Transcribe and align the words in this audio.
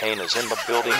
Kane 0.00 0.18
is 0.20 0.34
in 0.34 0.48
the 0.48 0.58
building. 0.66 0.92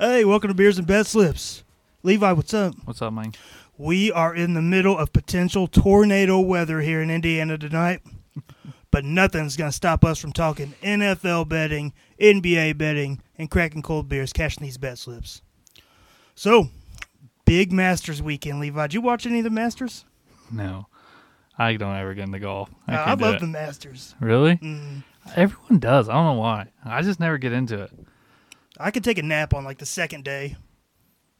Hey, 0.00 0.24
welcome 0.24 0.48
to 0.48 0.54
Beers 0.54 0.78
and 0.78 0.86
Bet 0.88 1.06
Slips. 1.06 1.62
Levi, 2.02 2.32
what's 2.32 2.52
up? 2.52 2.74
What's 2.86 3.00
up, 3.00 3.12
man? 3.12 3.34
We 3.80 4.12
are 4.12 4.34
in 4.34 4.52
the 4.52 4.60
middle 4.60 4.98
of 4.98 5.10
potential 5.12 5.66
tornado 5.66 6.38
weather 6.38 6.80
here 6.82 7.00
in 7.00 7.10
Indiana 7.10 7.56
tonight, 7.56 8.02
but 8.90 9.06
nothing's 9.06 9.56
going 9.56 9.70
to 9.70 9.76
stop 9.76 10.04
us 10.04 10.18
from 10.18 10.32
talking 10.32 10.74
NFL 10.82 11.48
betting, 11.48 11.94
NBA 12.20 12.76
betting, 12.76 13.22
and 13.38 13.50
cracking 13.50 13.80
cold 13.80 14.06
beers, 14.06 14.34
cashing 14.34 14.62
these 14.64 14.76
bet 14.76 14.98
slips. 14.98 15.40
So, 16.34 16.68
big 17.46 17.72
Masters 17.72 18.20
weekend, 18.20 18.60
Levi. 18.60 18.82
Did 18.88 18.94
you 18.94 19.00
watch 19.00 19.24
any 19.24 19.38
of 19.38 19.44
the 19.44 19.50
Masters? 19.50 20.04
No, 20.52 20.86
I 21.56 21.74
don't 21.76 21.96
ever 21.96 22.12
get 22.12 22.24
into 22.24 22.38
golf. 22.38 22.68
I, 22.86 22.94
Uh, 22.96 23.04
I 23.04 23.14
love 23.14 23.36
it. 23.36 23.40
the 23.40 23.46
Masters. 23.46 24.14
Really? 24.20 24.56
Mm, 24.56 25.04
Everyone 25.36 25.78
does. 25.78 26.10
I 26.10 26.12
don't 26.12 26.26
know 26.26 26.40
why. 26.40 26.66
I 26.84 27.00
just 27.00 27.18
never 27.18 27.38
get 27.38 27.52
into 27.54 27.82
it. 27.84 27.92
I 28.78 28.90
could 28.90 29.04
take 29.04 29.16
a 29.16 29.22
nap 29.22 29.54
on 29.54 29.64
like 29.64 29.78
the 29.78 29.86
second 29.86 30.24
day. 30.24 30.56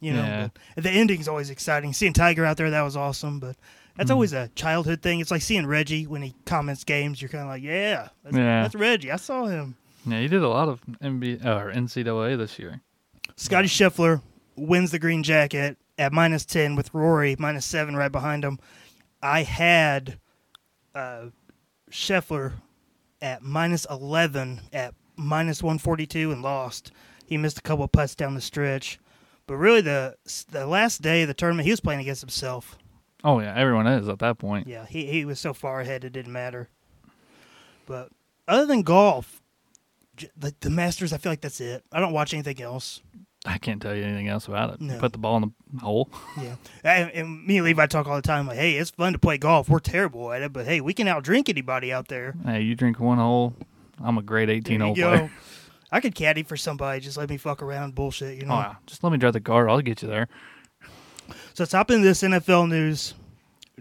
You 0.00 0.14
know, 0.14 0.22
Yeah. 0.22 0.48
the 0.76 0.90
ending's 0.90 1.28
always 1.28 1.50
exciting. 1.50 1.92
Seeing 1.92 2.12
Tiger 2.14 2.44
out 2.44 2.56
there, 2.56 2.70
that 2.70 2.82
was 2.82 2.96
awesome. 2.96 3.38
But 3.38 3.56
that's 3.96 4.10
Mhm. 4.10 4.14
always 4.14 4.32
a 4.32 4.48
childhood 4.54 5.02
thing. 5.02 5.20
It's 5.20 5.30
like 5.30 5.42
seeing 5.42 5.66
Reggie 5.66 6.06
when 6.06 6.22
he 6.22 6.34
comments 6.46 6.84
games. 6.84 7.20
You're 7.20 7.28
kind 7.28 7.42
of 7.44 7.48
like, 7.50 7.62
yeah, 7.62 8.08
that's, 8.24 8.36
Yeah. 8.36 8.62
that's 8.62 8.74
Reggie. 8.74 9.12
I 9.12 9.16
saw 9.16 9.44
him. 9.46 9.76
Yeah, 10.06 10.20
he 10.20 10.28
did 10.28 10.42
a 10.42 10.48
lot 10.48 10.68
of 10.68 10.80
NBA 11.02 11.44
or 11.44 11.70
NCAA 11.70 12.34
this 12.36 12.58
year. 12.58 12.80
Scottie 13.36 13.68
Scheffler 13.68 14.22
wins 14.56 14.90
the 14.90 14.98
green 14.98 15.22
jacket 15.22 15.76
at 15.98 16.12
minus 16.12 16.46
10 16.46 16.76
with 16.76 16.92
Rory 16.94 17.36
minus 17.38 17.66
7 17.66 17.94
right 17.94 18.10
behind 18.10 18.42
him. 18.44 18.58
I 19.22 19.42
had 19.42 20.18
uh, 20.94 21.26
Scheffler 21.90 22.52
at 23.20 23.42
minus 23.42 23.86
11 23.90 24.60
at 24.72 24.94
minus 25.16 25.62
142 25.62 26.32
and 26.32 26.42
lost. 26.42 26.90
He 27.26 27.36
missed 27.36 27.58
a 27.58 27.62
couple 27.62 27.84
of 27.84 27.92
putts 27.92 28.14
down 28.14 28.34
the 28.34 28.40
stretch. 28.40 28.98
But 29.50 29.56
really, 29.56 29.80
the 29.80 30.14
the 30.52 30.64
last 30.64 31.02
day 31.02 31.22
of 31.22 31.28
the 31.28 31.34
tournament, 31.34 31.64
he 31.64 31.72
was 31.72 31.80
playing 31.80 31.98
against 31.98 32.20
himself. 32.20 32.78
Oh 33.24 33.40
yeah, 33.40 33.52
everyone 33.56 33.88
is 33.88 34.08
at 34.08 34.20
that 34.20 34.38
point. 34.38 34.68
Yeah, 34.68 34.86
he, 34.86 35.06
he 35.06 35.24
was 35.24 35.40
so 35.40 35.52
far 35.52 35.80
ahead, 35.80 36.04
it 36.04 36.12
didn't 36.12 36.32
matter. 36.32 36.68
But 37.84 38.10
other 38.46 38.64
than 38.64 38.82
golf, 38.82 39.42
the, 40.36 40.54
the 40.60 40.70
Masters, 40.70 41.12
I 41.12 41.18
feel 41.18 41.32
like 41.32 41.40
that's 41.40 41.60
it. 41.60 41.82
I 41.90 41.98
don't 41.98 42.12
watch 42.12 42.32
anything 42.32 42.62
else. 42.62 43.02
I 43.44 43.58
can't 43.58 43.82
tell 43.82 43.92
you 43.92 44.04
anything 44.04 44.28
else 44.28 44.46
about 44.46 44.74
it. 44.74 44.80
No. 44.80 45.00
Put 45.00 45.10
the 45.10 45.18
ball 45.18 45.38
in 45.38 45.52
the 45.72 45.80
hole. 45.80 46.08
Yeah, 46.40 46.54
and, 46.84 47.10
and 47.10 47.44
me 47.44 47.56
and 47.56 47.66
Levi 47.66 47.86
talk 47.86 48.06
all 48.06 48.14
the 48.14 48.22
time. 48.22 48.46
Like, 48.46 48.56
hey, 48.56 48.76
it's 48.76 48.90
fun 48.90 49.14
to 49.14 49.18
play 49.18 49.36
golf. 49.36 49.68
We're 49.68 49.80
terrible 49.80 50.30
at 50.30 50.42
it, 50.42 50.52
but 50.52 50.64
hey, 50.64 50.80
we 50.80 50.94
can 50.94 51.08
outdrink 51.08 51.48
anybody 51.48 51.92
out 51.92 52.06
there. 52.06 52.36
Hey, 52.44 52.60
you 52.60 52.76
drink 52.76 53.00
one 53.00 53.18
hole. 53.18 53.56
I'm 54.00 54.16
a 54.16 54.22
great 54.22 54.48
18 54.48 54.78
There 54.78 54.86
hole 54.86 54.94
player. 54.94 55.30
I 55.92 56.00
could 56.00 56.14
caddy 56.14 56.42
for 56.42 56.56
somebody. 56.56 57.00
Just 57.00 57.16
let 57.16 57.28
me 57.28 57.36
fuck 57.36 57.62
around, 57.62 57.94
bullshit. 57.94 58.38
You 58.38 58.46
know. 58.46 58.54
Oh, 58.54 58.58
yeah. 58.58 58.74
Just 58.86 59.02
let 59.02 59.12
me 59.12 59.18
drive 59.18 59.32
the 59.32 59.40
car. 59.40 59.68
I'll 59.68 59.80
get 59.80 60.02
you 60.02 60.08
there. 60.08 60.28
So 61.54 61.64
top 61.64 61.90
in 61.90 62.02
this 62.02 62.22
NFL 62.22 62.68
news, 62.68 63.14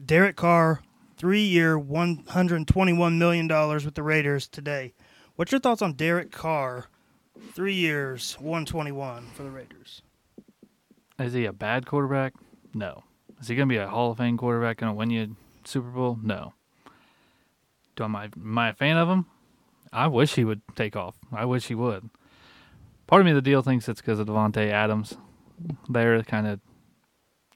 Derek 0.05 0.35
Carr, 0.35 0.81
three-year, 1.17 1.77
one 1.77 2.23
hundred 2.27 2.67
twenty-one 2.67 3.17
million 3.17 3.47
dollars 3.47 3.85
with 3.85 3.95
the 3.95 4.03
Raiders 4.03 4.47
today. 4.47 4.93
What's 5.35 5.51
your 5.51 5.59
thoughts 5.59 5.81
on 5.81 5.93
Derek 5.93 6.31
Carr? 6.31 6.87
Three 7.53 7.73
years, 7.73 8.35
one 8.39 8.65
twenty-one 8.65 9.27
for 9.33 9.43
the 9.43 9.49
Raiders. 9.49 10.01
Is 11.17 11.33
he 11.33 11.45
a 11.45 11.53
bad 11.53 11.85
quarterback? 11.85 12.33
No. 12.73 13.03
Is 13.39 13.47
he 13.47 13.55
going 13.55 13.67
to 13.69 13.73
be 13.73 13.77
a 13.77 13.87
Hall 13.87 14.11
of 14.11 14.17
Fame 14.17 14.37
quarterback? 14.37 14.77
Going 14.77 14.91
to 14.91 14.97
win 14.97 15.09
you 15.09 15.23
a 15.23 15.67
Super 15.67 15.89
Bowl? 15.89 16.17
No. 16.21 16.53
Do 17.95 18.03
am 18.03 18.15
I, 18.15 18.25
am 18.25 18.57
I 18.57 18.69
a 18.69 18.73
fan 18.73 18.97
of 18.97 19.07
him? 19.09 19.25
I 19.91 20.07
wish 20.07 20.35
he 20.35 20.43
would 20.45 20.61
take 20.75 20.95
off. 20.95 21.15
I 21.31 21.45
wish 21.45 21.67
he 21.67 21.75
would. 21.75 22.09
Part 23.07 23.21
of 23.21 23.25
me, 23.25 23.33
the 23.33 23.41
deal 23.41 23.61
thinks 23.61 23.89
it's 23.89 24.01
because 24.01 24.19
of 24.19 24.27
Davante 24.27 24.69
Adams. 24.69 25.17
There, 25.89 26.21
kind 26.23 26.47
of 26.47 26.59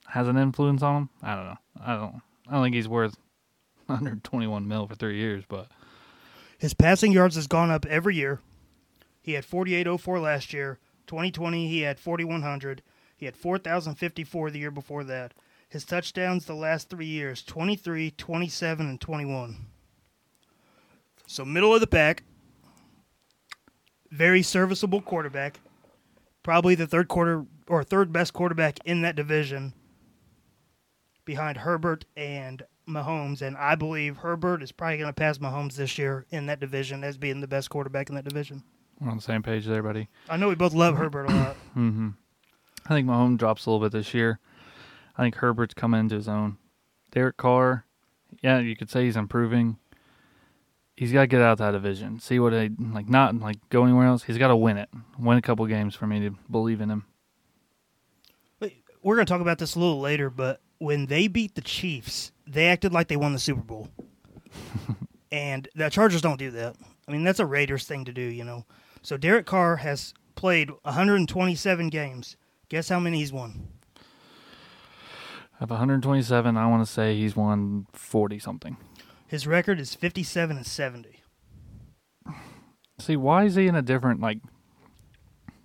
has 0.08 0.28
an 0.28 0.36
influence 0.36 0.82
on 0.82 0.96
him. 0.96 1.08
I 1.22 1.34
don't 1.34 1.44
know. 1.46 1.58
I 1.80 1.96
don't. 1.96 2.22
I 2.48 2.52
don't 2.54 2.62
think 2.64 2.74
he's 2.74 2.88
worth 2.88 3.16
121 3.86 4.68
mil 4.68 4.86
for 4.86 4.94
three 4.94 5.16
years, 5.16 5.44
but 5.48 5.68
His 6.58 6.74
passing 6.74 7.12
yards 7.12 7.36
has 7.36 7.46
gone 7.46 7.70
up 7.70 7.86
every 7.86 8.16
year. 8.16 8.40
He 9.22 9.32
had 9.32 9.44
4804 9.44 10.20
last 10.20 10.52
year. 10.52 10.78
2020 11.06 11.68
he 11.68 11.80
had 11.82 11.98
4100. 11.98 12.82
He 13.16 13.26
had 13.26 13.36
4054 13.36 14.50
the 14.50 14.58
year 14.58 14.70
before 14.70 15.04
that. 15.04 15.32
His 15.68 15.84
touchdowns 15.84 16.44
the 16.44 16.54
last 16.54 16.90
3 16.90 17.06
years 17.06 17.42
23, 17.42 18.10
27 18.10 18.86
and 18.88 19.00
21. 19.00 19.66
So 21.26 21.44
middle 21.44 21.74
of 21.74 21.80
the 21.80 21.86
pack. 21.86 22.22
Very 24.10 24.42
serviceable 24.42 25.00
quarterback. 25.00 25.60
Probably 26.42 26.74
the 26.74 26.86
third 26.86 27.08
quarter 27.08 27.46
or 27.66 27.82
third 27.82 28.12
best 28.12 28.32
quarterback 28.32 28.78
in 28.84 29.02
that 29.02 29.16
division 29.16 29.72
behind 31.24 31.56
Herbert 31.58 32.04
and 32.16 32.62
Mahomes, 32.86 33.40
and 33.40 33.56
I 33.56 33.74
believe 33.76 34.18
Herbert 34.18 34.62
is 34.62 34.70
probably 34.70 34.98
going 34.98 35.08
to 35.08 35.14
pass 35.14 35.38
Mahomes 35.38 35.74
this 35.76 35.96
year 35.96 36.26
in 36.30 36.46
that 36.46 36.60
division 36.60 37.02
as 37.02 37.16
being 37.16 37.40
the 37.40 37.46
best 37.48 37.70
quarterback 37.70 38.10
in 38.10 38.14
that 38.14 38.28
division. 38.28 38.62
we're 39.00 39.08
on 39.10 39.16
the 39.16 39.22
same 39.22 39.42
page 39.42 39.64
there, 39.64 39.82
buddy. 39.82 40.08
I 40.28 40.36
know 40.36 40.50
we 40.50 40.54
both 40.54 40.74
love 40.74 40.98
Herbert 40.98 41.30
a 41.30 41.34
lot. 41.34 41.56
hmm 41.74 42.10
I 42.86 42.90
think 42.90 43.08
Mahomes 43.08 43.38
drops 43.38 43.64
a 43.64 43.70
little 43.70 43.84
bit 43.86 43.92
this 43.96 44.12
year. 44.12 44.38
I 45.16 45.22
think 45.22 45.36
Herbert's 45.36 45.72
coming 45.72 46.00
into 46.00 46.16
his 46.16 46.28
own. 46.28 46.58
Derek 47.10 47.38
Carr, 47.38 47.86
yeah, 48.42 48.58
you 48.58 48.76
could 48.76 48.90
say 48.90 49.04
he's 49.06 49.16
improving. 49.16 49.78
He's 50.96 51.12
got 51.12 51.22
to 51.22 51.26
get 51.26 51.40
out 51.40 51.52
of 51.52 51.58
that 51.58 51.72
division. 51.72 52.20
See 52.20 52.38
what 52.38 52.50
they 52.50 52.70
like. 52.78 53.08
Not 53.08 53.34
like 53.40 53.56
go 53.68 53.84
anywhere 53.84 54.06
else. 54.06 54.22
He's 54.22 54.38
got 54.38 54.48
to 54.48 54.56
win 54.56 54.76
it. 54.76 54.88
Win 55.18 55.38
a 55.38 55.42
couple 55.42 55.66
games 55.66 55.94
for 55.94 56.06
me 56.06 56.20
to 56.20 56.36
believe 56.50 56.80
in 56.80 56.90
him. 56.90 57.06
We're 59.04 59.16
going 59.16 59.26
to 59.26 59.30
talk 59.30 59.42
about 59.42 59.58
this 59.58 59.74
a 59.74 59.78
little 59.78 60.00
later, 60.00 60.30
but 60.30 60.62
when 60.78 61.04
they 61.06 61.28
beat 61.28 61.54
the 61.54 61.60
Chiefs, 61.60 62.32
they 62.46 62.68
acted 62.68 62.94
like 62.94 63.08
they 63.08 63.18
won 63.18 63.34
the 63.34 63.38
Super 63.38 63.60
Bowl. 63.60 63.90
and 65.30 65.68
the 65.74 65.90
Chargers 65.90 66.22
don't 66.22 66.38
do 66.38 66.50
that. 66.52 66.74
I 67.06 67.12
mean, 67.12 67.22
that's 67.22 67.38
a 67.38 67.44
Raiders 67.44 67.84
thing 67.84 68.06
to 68.06 68.12
do, 68.12 68.22
you 68.22 68.44
know. 68.44 68.64
So 69.02 69.18
Derek 69.18 69.44
Carr 69.44 69.76
has 69.76 70.14
played 70.36 70.70
127 70.84 71.90
games. 71.90 72.36
Guess 72.70 72.88
how 72.88 72.98
many 72.98 73.18
he's 73.18 73.30
won? 73.30 73.68
Of 75.60 75.68
127, 75.68 76.56
I 76.56 76.66
want 76.66 76.86
to 76.86 76.90
say 76.90 77.14
he's 77.14 77.36
won 77.36 77.86
40 77.92 78.38
something. 78.38 78.78
His 79.34 79.48
record 79.48 79.80
is 79.80 79.96
57 79.96 80.56
and 80.56 80.64
70. 80.64 81.20
See, 83.00 83.16
why 83.16 83.46
is 83.46 83.56
he 83.56 83.66
in 83.66 83.74
a 83.74 83.82
different 83.82 84.20
like 84.20 84.38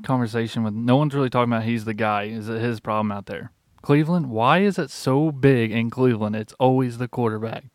conversation 0.01 0.63
with 0.63 0.73
no 0.73 0.97
one's 0.97 1.13
really 1.13 1.29
talking 1.29 1.53
about 1.53 1.65
he's 1.65 1.85
the 1.85 1.93
guy? 1.93 2.23
Is 2.23 2.49
it 2.49 2.59
his 2.59 2.79
problem 2.79 3.11
out 3.11 3.27
there? 3.27 3.51
Cleveland, 3.83 4.31
why 4.31 4.61
is 4.61 4.79
it 4.79 4.89
so 4.89 5.31
big 5.31 5.71
in 5.71 5.91
Cleveland? 5.91 6.35
It's 6.35 6.53
always 6.53 6.97
the 6.97 7.07
quarterback. 7.07 7.65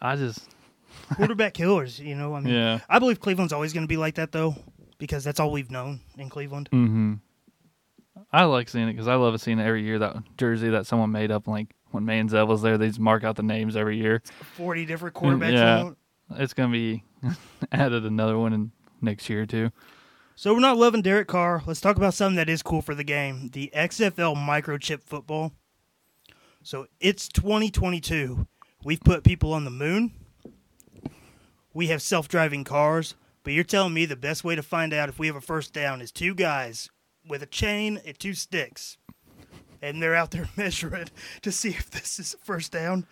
I 0.00 0.14
just 0.14 0.48
Quarterback 1.16 1.54
killers, 1.54 1.98
you 1.98 2.14
know. 2.14 2.36
I 2.36 2.40
mean, 2.40 2.54
yeah. 2.54 2.78
I 2.88 3.00
believe 3.00 3.18
Cleveland's 3.18 3.52
always 3.52 3.72
going 3.72 3.82
to 3.82 3.88
be 3.88 3.96
like 3.96 4.14
that, 4.14 4.30
though, 4.30 4.54
because 4.98 5.24
that's 5.24 5.40
all 5.40 5.50
we've 5.50 5.72
known 5.72 5.98
in 6.16 6.28
Cleveland. 6.28 6.68
Mm-hmm. 6.72 7.14
I 8.32 8.44
like 8.44 8.68
seeing 8.68 8.86
it 8.86 8.92
because 8.92 9.08
I 9.08 9.16
love 9.16 9.40
seeing 9.40 9.58
it 9.58 9.66
every 9.66 9.82
year 9.82 9.98
that 9.98 10.14
jersey 10.38 10.68
that 10.68 10.86
someone 10.86 11.10
made 11.10 11.32
up. 11.32 11.48
Like 11.48 11.74
when 11.94 12.04
Manziel 12.04 12.48
was 12.48 12.60
there, 12.60 12.76
they 12.76 12.88
just 12.88 12.98
mark 12.98 13.22
out 13.22 13.36
the 13.36 13.44
names 13.44 13.76
every 13.76 13.96
year. 13.96 14.20
40 14.56 14.84
different 14.84 15.14
quarterbacks. 15.14 15.52
Yeah. 15.52 15.80
on 15.80 15.96
it. 16.32 16.42
It's 16.42 16.52
gonna 16.52 16.72
be 16.72 17.04
added 17.72 18.04
another 18.04 18.36
one 18.36 18.52
in 18.52 18.72
next 19.00 19.30
year 19.30 19.46
too. 19.46 19.70
So 20.34 20.52
we're 20.52 20.60
not 20.60 20.76
loving 20.76 21.02
Derek 21.02 21.28
Carr. 21.28 21.62
Let's 21.64 21.80
talk 21.80 21.96
about 21.96 22.12
something 22.12 22.34
that 22.34 22.48
is 22.48 22.62
cool 22.62 22.82
for 22.82 22.96
the 22.96 23.04
game 23.04 23.50
the 23.52 23.70
XFL 23.74 24.34
microchip 24.36 25.04
football. 25.04 25.52
So 26.64 26.88
it's 26.98 27.28
2022. 27.28 28.48
We've 28.82 29.00
put 29.00 29.22
people 29.22 29.52
on 29.52 29.64
the 29.64 29.70
moon. 29.70 30.12
We 31.72 31.86
have 31.88 32.02
self 32.02 32.26
driving 32.26 32.64
cars. 32.64 33.14
But 33.44 33.52
you're 33.52 33.62
telling 33.62 33.94
me 33.94 34.06
the 34.06 34.16
best 34.16 34.42
way 34.42 34.56
to 34.56 34.62
find 34.62 34.92
out 34.92 35.10
if 35.10 35.18
we 35.18 35.28
have 35.28 35.36
a 35.36 35.40
first 35.40 35.72
down 35.72 36.00
is 36.00 36.10
two 36.10 36.34
guys 36.34 36.88
with 37.28 37.42
a 37.42 37.46
chain 37.46 38.00
and 38.04 38.18
two 38.18 38.32
sticks. 38.34 38.96
And 39.84 40.02
they're 40.02 40.14
out 40.14 40.30
there 40.30 40.48
measuring 40.56 41.08
to 41.42 41.52
see 41.52 41.70
if 41.70 41.90
this 41.90 42.18
is 42.18 42.34
a 42.34 42.38
first 42.38 42.72
down. 42.72 43.06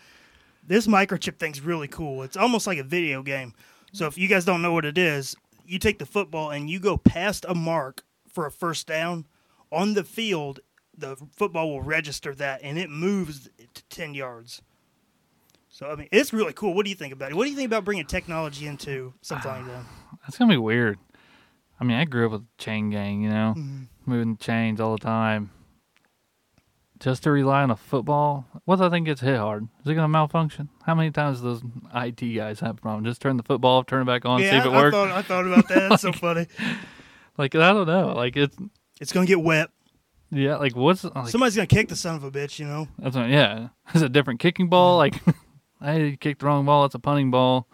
This 0.67 0.87
microchip 0.87 1.37
thing's 1.39 1.61
really 1.61 1.89
cool. 1.89 2.23
It's 2.23 2.37
almost 2.37 2.67
like 2.67 2.79
a 2.79 2.85
video 2.85 3.23
game. 3.23 3.53
So 3.93 4.07
if 4.07 4.17
you 4.17 4.29
guys 4.29 4.45
don't 4.45 4.63
know 4.63 4.73
what 4.73 4.85
it 4.85 4.97
is, 4.97 5.37
you 5.67 5.79
take 5.79 5.99
the 5.99 6.07
football 6.07 6.51
and 6.51 6.71
you 6.71 6.79
go 6.81 6.97
past 6.97 7.45
a 7.49 7.55
mark 7.55 8.05
for 8.29 8.47
a 8.47 8.51
first 8.51 8.87
down 8.87 9.27
on 9.71 9.95
the 9.95 10.05
field. 10.05 10.61
The 10.97 11.17
football 11.37 11.69
will 11.71 11.83
register 11.83 12.35
that 12.37 12.61
and 12.63 12.79
it 12.79 12.91
moves 12.91 13.49
to 13.75 13.83
ten 13.91 14.15
yards. 14.15 14.63
So 15.69 15.91
I 15.91 15.97
mean, 15.97 16.09
it's 16.13 16.33
really 16.33 16.53
cool. 16.53 16.75
What 16.75 16.85
do 16.85 16.91
you 16.91 16.97
think 16.97 17.13
about 17.13 17.33
it? 17.33 17.35
What 17.35 17.45
do 17.45 17.51
you 17.51 17.57
think 17.57 17.67
about 17.67 17.85
bringing 17.85 18.05
technology 18.07 18.67
into 18.67 19.15
something 19.23 19.51
like 19.51 19.67
that? 19.67 19.85
That's 20.23 20.39
gonna 20.39 20.53
be 20.53 20.59
weird. 20.59 20.99
I 21.81 21.85
mean, 21.85 21.97
I 21.97 22.05
grew 22.05 22.27
up 22.27 22.33
with 22.33 22.45
chain 22.59 22.91
gang, 22.91 23.23
you 23.23 23.31
know, 23.31 23.55
Mm-hmm. 23.57 23.83
moving 24.07 24.37
chains 24.37 24.81
all 24.81 24.93
the 24.93 25.03
time. 25.05 25.51
Just 27.03 27.25
to 27.25 27.33
rely 27.33 27.63
on 27.65 27.71
a 27.73 27.77
football, 27.77 28.47
what 28.65 28.75
if 28.75 28.81
that 28.81 28.91
thing 28.93 29.03
gets 29.03 29.21
hit 29.21 29.37
hard? 29.37 29.67
Is 29.85 29.91
it 29.91 29.95
gonna 29.97 30.07
malfunction? 30.07 30.69
How 30.85 30.95
many 30.95 31.11
times 31.11 31.41
do 31.41 31.45
those 31.47 31.63
IT 31.93 32.21
guys 32.37 32.61
have 32.61 32.79
a 32.79 32.81
problem? 32.81 33.05
Just 33.05 33.21
turn 33.21 33.37
the 33.37 33.43
football 33.43 33.79
off, 33.81 33.87
turn 33.87 34.03
it 34.03 34.05
back 34.05 34.25
on, 34.25 34.39
see 34.39 34.47
if 34.47 34.65
it 34.65 34.69
I, 34.69 34.73
I 34.73 34.77
works. 34.83 34.95
thought 34.95 35.09
I 35.11 35.23
thought 35.23 35.45
about 35.47 35.67
that. 35.69 35.89
That's 35.91 36.03
so 36.03 36.13
funny. 36.13 36.47
Like 37.37 37.57
I 37.57 37.73
don't 37.73 37.89
know. 37.89 38.15
Like 38.15 38.37
it's 38.37 38.57
It's 39.01 39.13
gonna 39.13 39.27
get 39.27 39.41
wet. 39.43 39.71
yeah. 40.31 40.59
Like 40.59 40.77
what's 40.77 41.03
like, 41.03 41.27
Somebody's 41.27 41.57
gonna 41.57 41.67
kick 41.67 41.89
the 41.89 41.97
son 41.97 42.15
of 42.15 42.23
a 42.23 42.31
bitch. 42.31 42.61
You 42.61 42.67
know. 42.67 42.87
That's 43.01 43.17
what, 43.17 43.29
yeah. 43.29 43.69
It's 43.95 44.03
a 44.03 44.09
different 44.09 44.39
kicking 44.39 44.69
ball. 44.69 44.97
Like, 44.97 45.17
I 45.81 46.17
kicked 46.21 46.39
the 46.41 46.47
wrong 46.47 46.65
ball. 46.65 46.85
It's 46.85 46.95
a 46.95 47.01
punting 47.01 47.33
ball. 47.33 47.67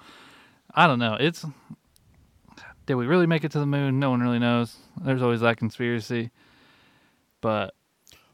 I 0.75 0.87
don't 0.87 0.99
know. 0.99 1.19
It's 1.21 1.45
did 2.87 2.95
we 2.95 3.05
really 3.05 3.27
make 3.27 3.45
it 3.45 3.53
to 3.53 3.59
the 3.59 3.67
moon? 3.67 4.01
No 4.01 4.09
one 4.09 4.23
really 4.23 4.39
knows. 4.39 4.75
There's 5.05 5.21
always 5.21 5.41
that 5.41 5.59
conspiracy. 5.59 6.31
But 7.43 7.75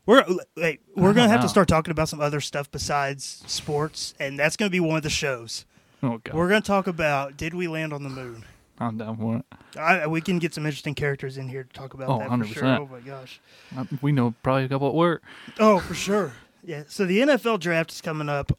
We're 0.06 0.24
wait, 0.56 0.80
we're 0.94 1.14
gonna 1.14 1.28
have 1.30 1.40
know. 1.40 1.46
to 1.46 1.48
start 1.48 1.66
talking 1.68 1.90
about 1.90 2.08
some 2.08 2.20
other 2.20 2.40
stuff 2.40 2.70
besides 2.70 3.42
sports, 3.46 4.14
and 4.20 4.38
that's 4.38 4.56
gonna 4.56 4.70
be 4.70 4.80
one 4.80 4.96
of 4.98 5.02
the 5.02 5.10
shows. 5.10 5.64
oh 6.02 6.18
god, 6.22 6.34
We're 6.34 6.48
gonna 6.48 6.60
talk 6.60 6.86
about 6.86 7.36
did 7.36 7.54
we 7.54 7.68
land 7.68 7.92
on 7.92 8.02
the 8.02 8.10
moon? 8.10 8.44
I'm 8.78 8.98
down 8.98 9.16
for 9.16 9.36
it. 9.36 9.78
I, 9.78 10.06
we 10.08 10.20
can 10.20 10.38
get 10.40 10.52
some 10.52 10.66
interesting 10.66 10.94
characters 10.94 11.38
in 11.38 11.48
here 11.48 11.62
to 11.62 11.72
talk 11.72 11.94
about 11.94 12.08
Oh, 12.08 12.18
that 12.18 12.28
for 12.28 12.44
sure. 12.44 12.62
100%. 12.64 12.78
Oh 12.80 12.88
my 12.90 13.00
gosh. 13.00 13.40
Uh, 13.76 13.84
We 14.02 14.10
know 14.10 14.34
probably 14.42 14.64
a 14.64 14.68
couple 14.68 14.88
at 14.88 14.94
work. 14.94 15.22
Oh, 15.60 15.78
for 15.78 15.94
sure. 15.94 16.32
Yeah. 16.64 16.82
So 16.88 17.06
the 17.06 17.20
NFL 17.20 17.60
draft 17.60 17.92
is 17.92 18.00
coming 18.00 18.28
up. 18.28 18.50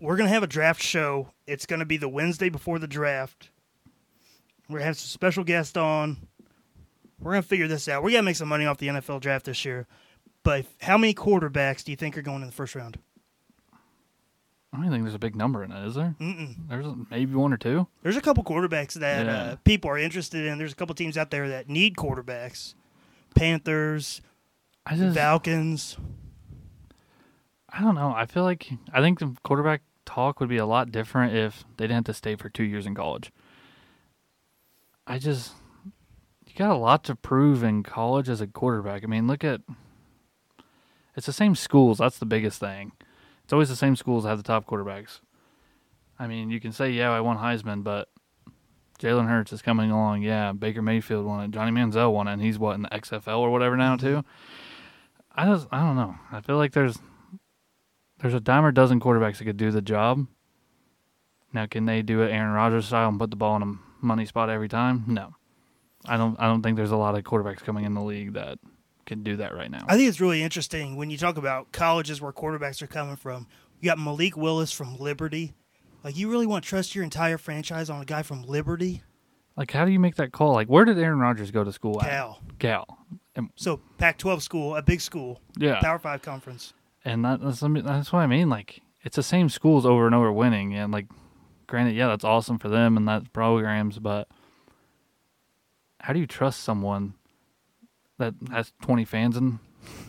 We're 0.00 0.16
gonna 0.16 0.28
have 0.30 0.42
a 0.42 0.46
draft 0.48 0.82
show. 0.82 1.28
It's 1.46 1.66
gonna 1.66 1.84
be 1.86 1.96
the 1.96 2.08
Wednesday 2.08 2.48
before 2.48 2.78
the 2.80 2.88
draft. 2.88 3.50
We're 4.68 4.78
gonna 4.78 4.86
have 4.86 4.98
some 4.98 5.06
special 5.08 5.44
guests 5.44 5.76
on. 5.76 6.16
We're 7.20 7.32
gonna 7.32 7.42
figure 7.42 7.68
this 7.68 7.86
out. 7.88 8.02
We 8.02 8.12
gotta 8.12 8.24
make 8.24 8.36
some 8.36 8.48
money 8.48 8.66
off 8.66 8.78
the 8.78 8.88
NFL 8.88 9.20
draft 9.20 9.44
this 9.46 9.64
year. 9.64 9.86
But 10.44 10.66
how 10.80 10.98
many 10.98 11.14
quarterbacks 11.14 11.84
do 11.84 11.92
you 11.92 11.96
think 11.96 12.16
are 12.18 12.22
going 12.22 12.40
in 12.42 12.46
the 12.46 12.52
first 12.52 12.74
round? 12.74 12.98
I 14.72 14.78
don't 14.80 14.90
think 14.90 15.04
there's 15.04 15.14
a 15.14 15.18
big 15.18 15.36
number 15.36 15.62
in 15.62 15.70
it, 15.70 15.86
is 15.86 15.94
there? 15.96 16.14
Mm-mm. 16.18 16.54
There's 16.68 16.86
maybe 17.10 17.34
one 17.34 17.52
or 17.52 17.58
two. 17.58 17.86
There's 18.02 18.16
a 18.16 18.22
couple 18.22 18.42
quarterbacks 18.42 18.94
that 18.94 19.26
Yeah. 19.26 19.32
uh, 19.42 19.56
people 19.64 19.90
are 19.90 19.98
interested 19.98 20.46
in. 20.46 20.56
There's 20.58 20.72
a 20.72 20.76
couple 20.76 20.94
teams 20.94 21.18
out 21.18 21.30
there 21.30 21.48
that 21.50 21.68
need 21.68 21.94
quarterbacks. 21.96 22.74
Panthers, 23.34 24.22
I 24.86 24.96
just 24.96 25.14
Falcons. 25.16 25.96
I 27.68 27.80
don't 27.82 27.94
know. 27.94 28.12
I 28.16 28.24
feel 28.26 28.44
like 28.44 28.70
I 28.92 29.00
think 29.00 29.18
the 29.18 29.36
quarterback 29.42 29.82
talk 30.06 30.40
would 30.40 30.48
be 30.48 30.56
a 30.58 30.66
lot 30.66 30.90
different 30.90 31.34
if 31.34 31.64
they 31.76 31.84
didn't 31.84 31.96
have 31.96 32.04
to 32.06 32.14
stay 32.14 32.34
for 32.36 32.48
two 32.48 32.64
years 32.64 32.86
in 32.86 32.94
college. 32.94 33.30
I 35.06 35.18
just 35.18 35.52
you 36.46 36.54
got 36.56 36.70
a 36.70 36.76
lot 36.78 37.04
to 37.04 37.14
prove 37.14 37.62
in 37.62 37.82
college 37.82 38.28
as 38.28 38.40
a 38.40 38.46
quarterback. 38.46 39.04
I 39.04 39.06
mean, 39.06 39.26
look 39.26 39.44
at 39.44 39.60
it's 41.16 41.26
the 41.26 41.32
same 41.32 41.54
schools. 41.54 41.98
That's 41.98 42.18
the 42.18 42.26
biggest 42.26 42.60
thing. 42.60 42.92
It's 43.44 43.52
always 43.52 43.68
the 43.68 43.76
same 43.76 43.96
schools 43.96 44.24
that 44.24 44.30
have 44.30 44.38
the 44.38 44.44
top 44.44 44.66
quarterbacks. 44.66 45.20
I 46.18 46.26
mean, 46.26 46.50
you 46.50 46.60
can 46.60 46.72
say, 46.72 46.90
yeah, 46.90 47.10
I 47.10 47.20
won 47.20 47.38
Heisman, 47.38 47.82
but 47.82 48.08
Jalen 48.98 49.28
Hurts 49.28 49.52
is 49.52 49.62
coming 49.62 49.90
along. 49.90 50.22
Yeah, 50.22 50.52
Baker 50.52 50.82
Mayfield 50.82 51.26
won 51.26 51.44
it. 51.44 51.50
Johnny 51.50 51.72
Manziel 51.72 52.12
won 52.12 52.28
it, 52.28 52.34
and 52.34 52.42
he's 52.42 52.58
what 52.58 52.74
in 52.74 52.82
the 52.82 52.88
XFL 52.88 53.38
or 53.38 53.50
whatever 53.50 53.76
now 53.76 53.96
too. 53.96 54.18
Mm-hmm. 54.18 54.28
I 55.34 55.46
just 55.46 55.66
I 55.72 55.80
don't 55.80 55.96
know. 55.96 56.16
I 56.30 56.40
feel 56.40 56.56
like 56.56 56.72
there's 56.72 56.98
there's 58.20 58.34
a 58.34 58.40
dime 58.40 58.64
or 58.64 58.70
dozen 58.70 59.00
quarterbacks 59.00 59.38
that 59.38 59.44
could 59.44 59.56
do 59.56 59.70
the 59.70 59.82
job. 59.82 60.26
Now, 61.52 61.66
can 61.66 61.84
they 61.86 62.02
do 62.02 62.22
it 62.22 62.30
Aaron 62.30 62.52
Rodgers 62.52 62.86
style 62.86 63.08
and 63.08 63.18
put 63.18 63.30
the 63.30 63.36
ball 63.36 63.56
in 63.56 63.62
a 63.62 63.74
money 64.00 64.24
spot 64.24 64.48
every 64.48 64.68
time? 64.68 65.04
No, 65.06 65.34
I 66.06 66.16
don't. 66.16 66.38
I 66.38 66.46
don't 66.46 66.62
think 66.62 66.76
there's 66.76 66.92
a 66.92 66.96
lot 66.96 67.16
of 67.16 67.24
quarterbacks 67.24 67.64
coming 67.64 67.84
in 67.84 67.94
the 67.94 68.02
league 68.02 68.34
that 68.34 68.58
can 69.06 69.22
do 69.22 69.36
that 69.36 69.54
right 69.54 69.70
now. 69.70 69.84
I 69.88 69.96
think 69.96 70.08
it's 70.08 70.20
really 70.20 70.42
interesting 70.42 70.96
when 70.96 71.10
you 71.10 71.18
talk 71.18 71.36
about 71.36 71.72
colleges 71.72 72.20
where 72.20 72.32
quarterbacks 72.32 72.82
are 72.82 72.86
coming 72.86 73.16
from. 73.16 73.46
You 73.80 73.88
got 73.90 73.98
Malik 73.98 74.36
Willis 74.36 74.72
from 74.72 74.96
Liberty. 74.98 75.52
Like, 76.04 76.16
you 76.16 76.30
really 76.30 76.46
want 76.46 76.64
to 76.64 76.68
trust 76.68 76.94
your 76.94 77.04
entire 77.04 77.38
franchise 77.38 77.90
on 77.90 78.00
a 78.00 78.04
guy 78.04 78.22
from 78.22 78.42
Liberty? 78.42 79.02
like, 79.54 79.70
how 79.70 79.84
do 79.84 79.90
you 79.92 80.00
make 80.00 80.16
that 80.16 80.32
call? 80.32 80.54
Like, 80.54 80.68
where 80.68 80.84
did 80.84 80.98
Aaron 80.98 81.18
Rodgers 81.18 81.50
go 81.50 81.62
to 81.62 81.72
school 81.72 82.00
at? 82.00 82.08
Cal. 82.08 82.40
Cal. 82.58 82.98
And, 83.36 83.50
So, 83.54 83.80
Pac 83.98 84.16
12 84.18 84.42
school, 84.42 84.76
a 84.76 84.82
big 84.82 85.00
school, 85.00 85.40
yeah, 85.58 85.78
Power 85.80 85.98
5 85.98 86.22
conference. 86.22 86.72
and 87.04 87.24
that, 87.24 87.40
that's 87.42 87.60
that's 87.60 88.12
what 88.12 88.20
I 88.20 88.26
mean. 88.26 88.48
Like, 88.48 88.80
it's 89.02 89.16
the 89.16 89.22
same 89.22 89.48
schools 89.48 89.84
over 89.84 90.06
and 90.06 90.14
over 90.14 90.32
winning, 90.32 90.74
and 90.74 90.90
like, 90.92 91.06
granted, 91.66 91.94
yeah, 91.94 92.06
that's 92.08 92.24
awesome 92.24 92.58
for 92.58 92.68
them 92.68 92.96
and 92.96 93.06
that 93.08 93.32
programs, 93.32 93.98
but 93.98 94.26
how 96.00 96.12
do 96.12 96.18
you 96.18 96.26
trust 96.26 96.60
someone 96.60 97.14
that 98.18 98.34
has 98.50 98.72
20 98.82 99.04
fans 99.04 99.36
and 99.36 99.58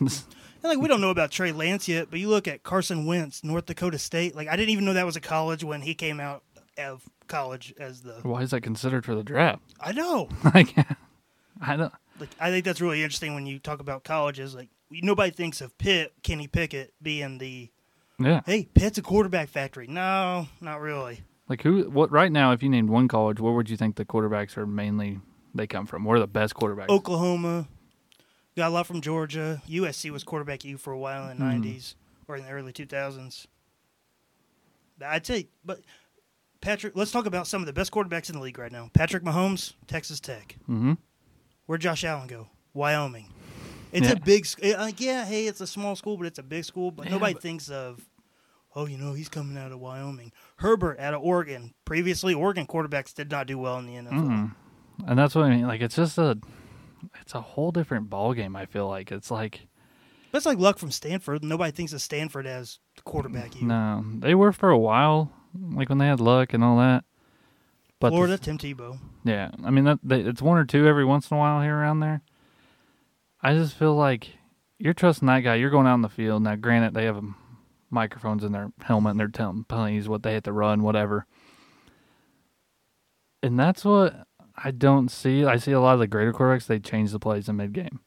And, 0.00 0.70
like, 0.70 0.78
we 0.78 0.88
don't 0.88 1.02
know 1.02 1.10
about 1.10 1.30
Trey 1.30 1.52
Lance 1.52 1.88
yet, 1.88 2.06
but 2.08 2.18
you 2.18 2.30
look 2.30 2.48
at 2.48 2.62
Carson 2.62 3.04
Wentz, 3.04 3.44
North 3.44 3.66
Dakota 3.66 3.98
State. 3.98 4.34
Like, 4.34 4.48
I 4.48 4.56
didn't 4.56 4.70
even 4.70 4.86
know 4.86 4.94
that 4.94 5.04
was 5.04 5.14
a 5.16 5.20
college 5.20 5.62
when 5.62 5.82
he 5.82 5.94
came 5.94 6.20
out 6.20 6.42
of 6.78 7.02
college 7.28 7.74
as 7.78 8.00
the. 8.00 8.14
why 8.22 8.40
is 8.40 8.50
that 8.52 8.62
considered 8.62 9.04
for 9.04 9.14
the 9.14 9.22
draft? 9.22 9.60
I 9.78 9.92
know. 9.92 10.30
like, 10.54 10.74
I 11.60 11.76
don't. 11.76 11.92
Like, 12.18 12.30
I 12.40 12.48
think 12.48 12.64
that's 12.64 12.80
really 12.80 13.02
interesting 13.02 13.34
when 13.34 13.44
you 13.44 13.58
talk 13.58 13.80
about 13.80 14.04
colleges. 14.04 14.54
Like, 14.54 14.70
nobody 14.90 15.30
thinks 15.32 15.60
of 15.60 15.76
Pitt, 15.76 16.14
Kenny 16.22 16.46
Pickett, 16.46 16.94
being 17.02 17.36
the, 17.36 17.70
Yeah, 18.18 18.40
hey, 18.46 18.66
Pitt's 18.74 18.96
a 18.96 19.02
quarterback 19.02 19.50
factory. 19.50 19.86
No, 19.86 20.48
not 20.62 20.80
really. 20.80 21.20
like 21.46 21.60
who? 21.60 21.90
What 21.90 22.10
right 22.10 22.32
now? 22.32 22.52
If 22.52 22.62
you 22.62 22.70
named 22.70 22.88
one 22.88 23.06
college, 23.06 23.38
where 23.38 23.52
would 23.52 23.68
you 23.68 23.76
think 23.76 23.96
the 23.96 24.06
quarterbacks 24.06 24.56
are 24.56 24.66
mainly 24.66 25.20
they 25.54 25.66
come 25.66 25.84
from? 25.84 26.04
Where 26.04 26.16
are 26.16 26.20
the 26.20 26.26
best 26.26 26.54
quarterbacks? 26.54 26.88
Oklahoma. 26.88 27.68
Got 28.56 28.68
a 28.68 28.70
lot 28.70 28.86
from 28.86 29.00
Georgia. 29.00 29.60
USC 29.68 30.10
was 30.10 30.22
quarterback 30.24 30.64
U 30.64 30.76
for 30.78 30.92
a 30.92 30.98
while 30.98 31.28
in 31.28 31.38
the 31.38 31.44
Hmm. 31.44 31.50
90s 31.62 31.94
or 32.28 32.36
in 32.36 32.44
the 32.44 32.50
early 32.50 32.72
2000s. 32.72 33.46
I'd 35.04 35.26
say, 35.26 35.48
but 35.64 35.80
Patrick, 36.60 36.94
let's 36.96 37.10
talk 37.10 37.26
about 37.26 37.46
some 37.46 37.60
of 37.62 37.66
the 37.66 37.72
best 37.72 37.90
quarterbacks 37.92 38.28
in 38.30 38.36
the 38.36 38.40
league 38.40 38.58
right 38.58 38.70
now. 38.72 38.90
Patrick 38.94 39.24
Mahomes, 39.24 39.72
Texas 39.86 40.20
Tech. 40.20 40.56
Mm-hmm. 40.62 40.92
Where'd 41.66 41.80
Josh 41.80 42.04
Allen 42.04 42.26
go? 42.28 42.48
Wyoming. 42.74 43.28
It's 43.92 44.06
Yeah. 44.06 44.14
a 44.14 44.20
big, 44.20 44.46
uh, 44.62 44.78
like, 44.78 45.00
yeah, 45.00 45.24
hey, 45.24 45.46
it's 45.46 45.60
a 45.60 45.66
small 45.66 45.96
school, 45.96 46.16
but 46.16 46.26
it's 46.26 46.38
a 46.38 46.42
big 46.42 46.64
school. 46.64 46.90
But 46.90 47.06
Yeah, 47.06 47.12
nobody 47.12 47.34
but- 47.34 47.42
thinks 47.42 47.68
of, 47.68 48.08
oh, 48.74 48.86
you 48.86 48.96
know, 48.98 49.12
he's 49.14 49.28
coming 49.28 49.56
out 49.58 49.72
of 49.72 49.80
Wyoming. 49.80 50.32
Herbert 50.56 50.98
out 51.00 51.14
of 51.14 51.22
Oregon. 51.22 51.74
Previously, 51.84 52.34
Oregon 52.34 52.66
quarterbacks 52.66 53.14
did 53.14 53.30
not 53.30 53.46
do 53.46 53.58
well 53.58 53.78
in 53.78 53.86
the 53.86 53.96
NFL. 53.96 54.12
Mm-hmm. 54.28 55.08
And 55.10 55.18
that's 55.18 55.34
what 55.34 55.44
I 55.46 55.50
mean. 55.50 55.66
Like 55.66 55.80
it's 55.80 55.96
just 55.96 56.18
a, 56.18 56.38
it's 57.20 57.34
a 57.34 57.40
whole 57.40 57.70
different 57.70 58.10
ball 58.10 58.34
game. 58.34 58.56
I 58.56 58.66
feel 58.66 58.88
like 58.88 59.10
it's 59.12 59.30
like 59.30 59.66
That's 60.32 60.46
like 60.46 60.58
luck 60.58 60.78
from 60.78 60.90
Stanford. 60.90 61.44
Nobody 61.44 61.72
thinks 61.72 61.92
of 61.92 62.02
Stanford 62.02 62.46
as 62.46 62.78
the 62.96 63.02
quarterback. 63.02 63.60
You. 63.60 63.66
no, 63.66 64.04
they 64.18 64.34
were 64.34 64.52
for 64.52 64.70
a 64.70 64.78
while, 64.78 65.32
like 65.72 65.88
when 65.88 65.98
they 65.98 66.06
had 66.06 66.20
luck 66.20 66.52
and 66.52 66.62
all 66.64 66.78
that. 66.78 67.04
But 68.00 68.10
the- 68.10 68.16
Florida, 68.16 68.38
Tim 68.38 68.58
Tebow. 68.58 68.98
Yeah, 69.24 69.50
I 69.64 69.70
mean 69.70 69.84
that 69.84 69.98
they, 70.02 70.20
it's 70.20 70.42
one 70.42 70.58
or 70.58 70.64
two 70.64 70.86
every 70.86 71.04
once 71.04 71.30
in 71.30 71.36
a 71.36 71.40
while 71.40 71.62
here 71.62 71.76
around 71.76 72.00
there. 72.00 72.22
I 73.42 73.54
just 73.54 73.76
feel 73.76 73.94
like 73.94 74.30
you're 74.78 74.94
trusting 74.94 75.26
that 75.26 75.40
guy. 75.40 75.54
You're 75.56 75.70
going 75.70 75.86
out 75.86 75.94
in 75.94 76.02
the 76.02 76.08
field 76.08 76.42
now. 76.42 76.56
Granted, 76.56 76.94
they 76.94 77.04
have 77.04 77.22
microphones 77.90 78.42
in 78.42 78.52
their 78.52 78.72
helmet 78.82 79.12
and 79.12 79.20
they're 79.20 79.28
telling 79.28 79.64
penalties 79.64 80.08
what 80.08 80.22
they 80.22 80.34
have 80.34 80.42
to 80.42 80.52
run, 80.52 80.82
whatever. 80.82 81.26
And 83.42 83.58
that's 83.58 83.84
what 83.84 84.26
I 84.56 84.70
don't 84.70 85.10
see. 85.10 85.44
I 85.44 85.56
see 85.56 85.72
a 85.72 85.80
lot 85.80 85.94
of 85.94 86.00
the 86.00 86.06
greater 86.06 86.32
quarterbacks. 86.32 86.66
They 86.66 86.78
change 86.78 87.10
the 87.12 87.18
plays 87.18 87.48
in 87.48 87.56
mid 87.56 87.72
game. 87.72 88.00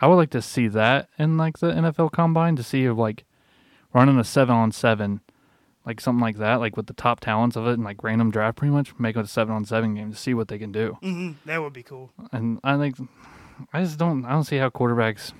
I 0.00 0.06
would 0.08 0.16
like 0.16 0.30
to 0.30 0.42
see 0.42 0.66
that 0.68 1.08
in 1.18 1.36
like 1.36 1.58
the 1.58 1.70
NFL 1.72 2.10
Combine 2.12 2.56
to 2.56 2.62
see 2.62 2.84
if 2.84 2.96
like 2.96 3.24
running 3.94 4.18
a 4.18 4.24
seven 4.24 4.54
on 4.56 4.72
seven, 4.72 5.20
like 5.86 6.00
something 6.00 6.20
like 6.20 6.38
that, 6.38 6.56
like 6.56 6.76
with 6.76 6.86
the 6.86 6.92
top 6.92 7.20
talents 7.20 7.54
of 7.56 7.66
it 7.68 7.74
and 7.74 7.84
like 7.84 8.02
random 8.02 8.30
draft, 8.30 8.56
pretty 8.56 8.72
much 8.72 8.98
make 8.98 9.16
it 9.16 9.24
a 9.24 9.28
seven 9.28 9.54
on 9.54 9.64
seven 9.64 9.94
game 9.94 10.10
to 10.10 10.16
see 10.18 10.34
what 10.34 10.48
they 10.48 10.58
can 10.58 10.72
do. 10.72 10.96
hmm 11.02 11.32
That 11.46 11.62
would 11.62 11.72
be 11.72 11.84
cool. 11.84 12.10
And 12.32 12.58
I 12.64 12.76
think 12.78 12.96
I 13.72 13.82
just 13.82 13.98
don't. 13.98 14.24
I 14.24 14.30
don't 14.30 14.44
see 14.44 14.56
how 14.56 14.70
quarterbacks. 14.70 15.32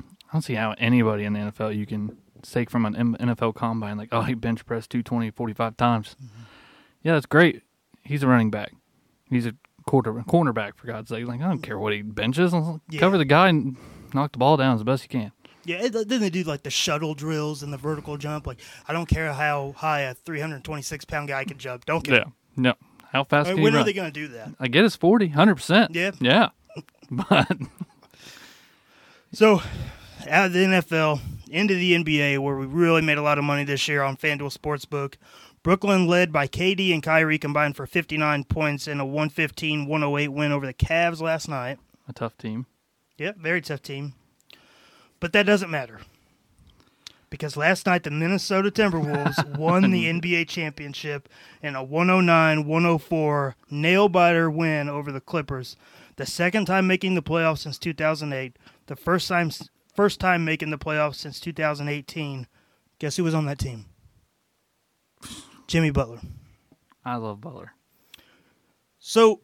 I 0.00 0.32
don't 0.32 0.42
see 0.42 0.54
how 0.54 0.74
anybody 0.78 1.24
in 1.24 1.34
the 1.34 1.40
NFL 1.40 1.76
you 1.76 1.84
can 1.84 2.16
take 2.40 2.70
from 2.70 2.86
an 2.86 2.94
NFL 3.18 3.54
combine 3.54 3.98
like, 3.98 4.08
oh, 4.10 4.22
he 4.22 4.32
bench 4.34 4.64
pressed 4.64 4.90
220 4.90 5.30
45 5.30 5.76
times. 5.76 6.16
Yeah, 7.02 7.12
that's 7.12 7.26
great. 7.26 7.62
He's 8.04 8.22
a 8.22 8.26
running 8.26 8.50
back. 8.50 8.72
He's 9.28 9.44
a 9.46 9.54
quarter 9.86 10.12
cornerback 10.12 10.76
for 10.76 10.86
God's 10.86 11.08
sake. 11.08 11.26
Like 11.26 11.40
I 11.40 11.48
don't 11.48 11.62
care 11.62 11.78
what 11.78 11.92
he 11.92 12.02
benches. 12.02 12.52
Yeah. 12.90 13.00
Cover 13.00 13.18
the 13.18 13.24
guy 13.24 13.48
and 13.48 13.76
knock 14.14 14.32
the 14.32 14.38
ball 14.38 14.56
down 14.56 14.74
as 14.76 14.82
best 14.82 15.02
you 15.04 15.08
can. 15.08 15.32
Yeah, 15.64 15.84
it, 15.84 16.08
then 16.08 16.20
they 16.20 16.30
do 16.30 16.42
like 16.42 16.64
the 16.64 16.70
shuttle 16.70 17.14
drills 17.14 17.62
and 17.62 17.72
the 17.72 17.76
vertical 17.76 18.16
jump. 18.16 18.46
Like 18.46 18.60
I 18.88 18.92
don't 18.92 19.06
care 19.08 19.32
how 19.32 19.74
high 19.76 20.00
a 20.00 20.14
326 20.14 21.04
pound 21.04 21.28
guy 21.28 21.44
can 21.44 21.58
jump. 21.58 21.84
Don't 21.86 22.02
care. 22.04 22.14
Yeah. 22.16 22.24
No. 22.56 22.74
How 23.12 23.24
fast 23.24 23.48
Like, 23.50 23.58
when 23.58 23.74
are 23.74 23.78
run? 23.78 23.86
they 23.86 23.92
going 23.92 24.10
to 24.10 24.20
do 24.20 24.28
that? 24.28 24.50
I 24.58 24.68
get 24.68 24.84
it's 24.86 24.96
40, 24.96 25.28
100%. 25.30 25.88
Yeah. 25.94 26.10
Yeah. 26.20 26.48
But 27.10 27.46
So, 29.32 29.62
out 30.28 30.46
of 30.46 30.52
the 30.52 30.60
NFL, 30.60 31.20
into 31.50 31.74
the 31.74 31.92
NBA, 31.92 32.38
where 32.38 32.56
we 32.56 32.66
really 32.66 33.02
made 33.02 33.18
a 33.18 33.22
lot 33.22 33.38
of 33.38 33.44
money 33.44 33.64
this 33.64 33.86
year 33.88 34.02
on 34.02 34.16
FanDuel 34.16 34.56
Sportsbook. 34.56 35.14
Brooklyn 35.62 36.08
led 36.08 36.32
by 36.32 36.48
KD 36.48 36.92
and 36.92 37.02
Kyrie 37.02 37.38
combined 37.38 37.76
for 37.76 37.86
59 37.86 38.44
points 38.44 38.88
in 38.88 38.98
a 38.98 39.06
115-108 39.06 40.28
win 40.28 40.50
over 40.50 40.66
the 40.66 40.74
Cavs 40.74 41.20
last 41.20 41.48
night. 41.48 41.78
A 42.08 42.12
tough 42.12 42.36
team. 42.36 42.66
Yep, 43.18 43.36
very 43.38 43.60
tough 43.60 43.82
team. 43.82 44.14
But 45.20 45.32
that 45.34 45.46
doesn't 45.46 45.70
matter. 45.70 46.00
Because 47.30 47.56
last 47.56 47.86
night 47.86 48.02
the 48.02 48.10
Minnesota 48.10 48.72
Timberwolves 48.72 49.56
won 49.58 49.92
the 49.92 50.06
NBA 50.06 50.48
championship 50.48 51.28
in 51.62 51.76
a 51.76 51.86
109-104 51.86 53.54
nail-biter 53.70 54.50
win 54.50 54.88
over 54.88 55.12
the 55.12 55.20
Clippers. 55.20 55.76
The 56.16 56.26
second 56.26 56.66
time 56.66 56.88
making 56.88 57.14
the 57.14 57.22
playoffs 57.22 57.58
since 57.58 57.78
2008. 57.78 58.56
The 58.86 58.96
first 58.96 59.28
time 59.28 59.50
first 59.94 60.18
time 60.18 60.44
making 60.44 60.70
the 60.70 60.78
playoffs 60.78 61.16
since 61.16 61.38
2018. 61.38 62.48
Guess 62.98 63.16
who 63.16 63.24
was 63.24 63.34
on 63.34 63.46
that 63.46 63.60
team? 63.60 63.86
Jimmy 65.72 65.88
Butler. 65.88 66.20
I 67.02 67.16
love 67.16 67.40
Butler. 67.40 67.72
So 68.98 69.40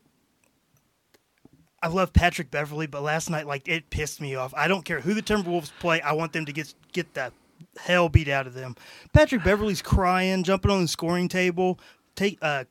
I 1.82 1.88
love 1.88 2.12
Patrick 2.12 2.50
Beverley, 2.50 2.86
but 2.86 3.00
last 3.00 3.30
night, 3.30 3.46
like, 3.46 3.66
it 3.66 3.88
pissed 3.88 4.20
me 4.20 4.34
off. 4.34 4.52
I 4.54 4.68
don't 4.68 4.84
care 4.84 5.00
who 5.00 5.14
the 5.14 5.22
Timberwolves 5.22 5.72
play. 5.80 6.02
I 6.02 6.12
want 6.12 6.34
them 6.34 6.44
to 6.44 6.52
get 6.52 6.74
get 6.92 7.14
the 7.14 7.32
hell 7.78 8.10
beat 8.10 8.28
out 8.28 8.46
of 8.46 8.52
them. 8.52 8.76
Patrick 9.14 9.42
Beverley's 9.42 9.80
crying, 9.80 10.42
jumping 10.42 10.70
on 10.70 10.82
the 10.82 10.88
scoring 10.88 11.28
table. 11.28 11.80
Take 12.14 12.36
uh, 12.42 12.64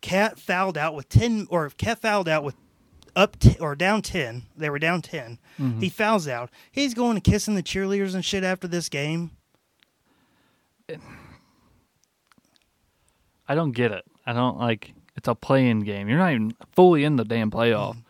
Cat 0.00 0.38
fouled 0.38 0.78
out 0.78 0.94
with 0.94 1.08
ten, 1.08 1.48
or 1.50 1.68
Cat 1.70 1.98
fouled 1.98 2.28
out 2.28 2.44
with 2.44 2.54
up 3.16 3.36
t- 3.36 3.56
or 3.58 3.74
down 3.74 4.02
ten. 4.02 4.44
They 4.56 4.70
were 4.70 4.78
down 4.78 5.02
10 5.02 5.40
He 5.80 5.88
fouls 5.88 6.28
out. 6.28 6.50
He's 6.70 6.94
going 6.94 7.16
and 7.16 7.24
kissing 7.24 7.56
the 7.56 7.64
cheerleaders 7.64 8.14
and 8.14 8.24
shit 8.24 8.44
after 8.44 8.68
this 8.68 8.88
game. 8.88 9.32
I 13.52 13.54
don't 13.54 13.72
get 13.72 13.92
it. 13.92 14.02
I 14.24 14.32
don't 14.32 14.56
like 14.58 14.94
it's 15.14 15.28
a 15.28 15.34
play-in 15.34 15.80
game. 15.80 16.08
You're 16.08 16.16
not 16.16 16.32
even 16.32 16.54
fully 16.74 17.04
in 17.04 17.16
the 17.16 17.24
damn 17.24 17.50
playoff. 17.50 17.90
Mm-hmm. 17.90 18.00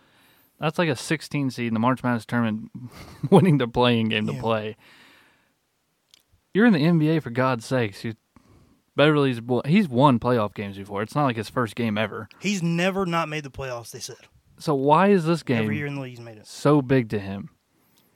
That's 0.61 0.79
like 0.79 0.89
a 0.89 0.95
16 0.95 1.51
seed 1.51 1.67
in 1.67 1.75
the 1.75 1.81
March 1.81 2.05
Madness 2.05 2.25
tournament, 2.25 2.71
winning 3.31 3.59
the 3.59 3.67
playing 3.67 4.11
game 4.11 4.29
to 4.29 4.35
play. 4.35 4.77
You're 6.55 6.67
in 6.67 6.73
the 6.73 6.79
NBA 6.79 7.23
for 7.25 7.31
God's 7.31 7.67
sakes. 7.67 8.05
You, 8.05 8.15
Beverley's 8.95 9.41
he's 9.67 9.89
won 9.89 10.21
playoff 10.21 10.55
games 10.55 10.79
before. 10.79 11.03
It's 11.03 11.17
not 11.17 11.25
like 11.25 11.35
his 11.35 11.51
first 11.51 11.75
game 11.75 11.99
ever. 11.99 12.29
He's 12.39 12.63
never 12.63 13.05
not 13.05 13.29
made 13.29 13.43
the 13.43 13.51
playoffs. 13.51 13.91
They 13.91 13.99
said 13.99 14.15
So 14.59 14.77
why 14.77 15.09
is 15.09 15.25
this 15.25 15.43
game 15.43 15.63
every 15.65 15.77
year 15.77 15.87
in 15.87 15.97
the 15.97 16.03
league 16.03 16.11
he's 16.11 16.21
made 16.21 16.39
it. 16.39 16.47
so 16.47 16.81
big 16.81 17.09
to 17.09 17.19
him? 17.19 17.51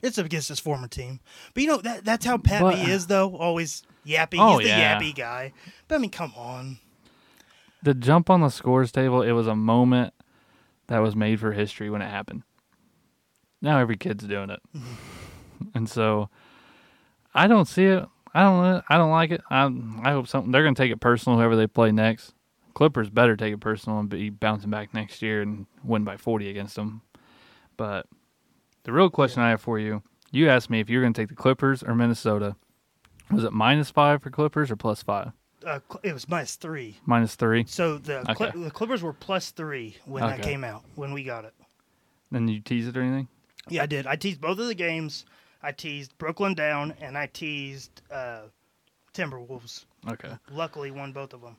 It's 0.01 0.17
against 0.17 0.49
his 0.49 0.61
former 0.61 0.87
team. 0.87 1.19
But 1.55 1.65
you 1.65 1.69
know 1.71 1.79
that 1.79 2.05
that's 2.05 2.25
how 2.25 2.39
Pat 2.39 2.63
But- 2.63 2.77
B 2.77 2.89
is 2.93 3.09
though. 3.09 3.35
Always 3.35 3.83
yappy. 4.07 4.37
Oh, 4.39 4.59
He's 4.59 4.69
the 4.69 4.77
yeah. 4.77 5.01
yappy 5.01 5.13
guy. 5.13 5.53
But 5.89 5.97
I 5.97 5.99
mean, 5.99 6.11
come 6.11 6.33
on. 6.37 6.79
The 7.87 7.95
jump 7.95 8.31
on 8.31 8.41
the 8.41 8.49
scores 8.49 8.91
table, 8.91 9.23
it 9.23 9.31
was 9.31 9.47
a 9.47 9.55
moment 9.55 10.13
that 10.89 10.99
was 10.99 11.15
made 11.15 11.39
for 11.39 11.53
history 11.53 11.89
when 11.89 12.03
it 12.03 12.11
happened. 12.11 12.43
Now 13.63 13.79
every 13.79 13.97
kid's 13.97 14.25
doing 14.25 14.51
it. 14.51 14.59
and 15.73 15.89
so 15.89 16.29
I 17.33 17.47
don't 17.47 17.69
see 17.69 17.85
it. 17.85 18.05
I 18.35 18.43
don't 18.43 18.85
I 18.89 18.97
don't 18.97 19.13
like 19.13 19.31
it. 19.31 19.41
I 19.51 19.71
I 20.03 20.11
hope 20.11 20.27
something 20.27 20.51
they're 20.51 20.65
going 20.65 20.75
to 20.75 20.83
take 20.83 20.91
it 20.91 20.99
personal 20.99 21.39
whoever 21.39 21.55
they 21.55 21.69
play 21.69 21.93
next. 21.93 22.35
Clippers 22.75 23.09
better 23.09 23.37
take 23.37 23.55
it 23.55 23.61
personal 23.61 24.01
and 24.01 24.09
be 24.09 24.31
bouncing 24.31 24.71
back 24.71 24.93
next 24.93 25.23
year 25.23 25.41
and 25.41 25.67
win 25.85 26.03
by 26.03 26.17
40 26.17 26.51
against 26.51 26.75
them. 26.75 27.03
But 27.77 28.07
the 28.83 28.93
real 28.93 29.11
question 29.11 29.45
I 29.45 29.51
have 29.51 29.61
for 29.61 29.79
you, 29.79 30.03
you 30.33 30.49
asked 30.49 30.71
me 30.71 30.81
if 30.81 30.91
you're 30.91 31.03
going 31.03 31.13
to 31.13 31.23
take 31.23 31.29
the 31.29 31.37
Clippers 31.37 31.85
or 31.85 31.95
Minnesota. 31.95 32.57
Was 33.31 33.45
it 33.45 33.53
minus 33.53 33.91
5 33.91 34.23
for 34.23 34.31
Clippers 34.31 34.73
or 34.73 34.77
plus 34.77 35.05
5? 35.05 35.31
Uh, 35.67 35.81
it 36.05 36.13
was 36.13 36.29
minus 36.29 36.55
three. 36.55 36.97
Minus 37.07 37.35
3. 37.35 37.65
So 37.67 37.99
the 37.99 38.23
Cl- 38.37 38.51
Okay. 38.51 38.59
the 38.63 38.71
Clippers 38.71 39.03
were 39.03 39.13
plus 39.13 39.51
three 39.51 39.97
when 40.05 40.23
that 40.23 40.39
Okay. 40.41 40.51
came 40.53 40.63
out 40.63 40.85
when 40.95 41.13
we 41.13 41.25
got 41.25 41.45
it. 41.45 41.55
Then 42.31 42.47
you 42.47 42.61
tease 42.61 42.87
it 42.87 42.97
or 42.97 43.03
anything? 43.03 43.27
Yeah, 43.69 43.83
I 43.83 43.87
did. 43.87 44.07
I 44.07 44.15
teased 44.15 44.41
both 44.41 44.61
of 44.61 44.69
the 44.69 44.75
games. 44.77 45.27
I 45.63 45.73
teased 45.73 46.17
Brooklyn 46.19 46.55
down 46.55 46.93
and 47.01 47.19
I 47.19 47.27
teased 47.27 48.01
uh, 48.13 48.43
Timberwolves. 49.13 49.87
Okay. 50.09 50.33
Luckily, 50.51 50.93
won 50.93 51.13
both 51.13 51.33
of 51.35 51.41
them. 51.41 51.57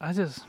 I 0.00 0.12
just 0.12 0.44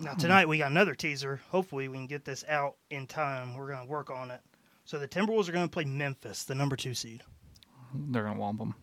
Now 0.00 0.12
Hmm. 0.12 0.18
tonight 0.18 0.46
we 0.48 0.58
got 0.58 0.70
another 0.70 0.94
teaser. 0.94 1.40
Hopefully, 1.50 1.88
we 1.88 1.96
can 1.96 2.06
get 2.06 2.24
this 2.24 2.44
out 2.48 2.76
in 2.90 3.08
time. 3.08 3.54
We're 3.54 3.66
going 3.72 3.84
to 3.84 3.90
work 3.90 4.10
on 4.10 4.30
it. 4.30 4.40
So 4.84 4.96
the 5.00 5.08
Timberwolves 5.08 5.48
are 5.48 5.52
going 5.52 5.66
to 5.68 5.72
play 5.72 5.84
Memphis, 5.86 6.44
the 6.44 6.54
number 6.54 6.76
two 6.76 6.94
seed. 6.94 7.24
they're 7.94 8.22
gonna 8.24 8.38
womp 8.38 8.58
them. 8.58 8.74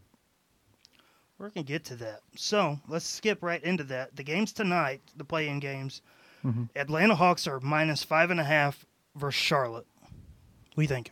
We're 1.38 1.50
going 1.50 1.66
to 1.66 1.72
get 1.72 1.84
to 1.86 1.96
that. 1.98 2.22
So 2.36 2.80
let's 2.88 3.06
skip 3.06 3.44
right 3.44 3.62
into 3.64 3.84
that. 3.86 4.16
The 4.16 4.24
games 4.24 4.54
tonight, 4.54 5.02
the 5.18 5.26
play-in 5.26 5.60
games. 5.60 6.02
Mhm. 6.46 6.70
Atlanta 6.76 7.16
Hawks 7.16 7.46
are 7.48 7.60
minus 7.60 8.04
five 8.04 8.32
and 8.32 8.40
a 8.40 8.44
half 8.44 8.86
versus 9.16 9.40
Charlotte. 9.42 9.88
What 10.02 10.76
do 10.78 10.82
you 10.84 10.88
think? 10.88 11.12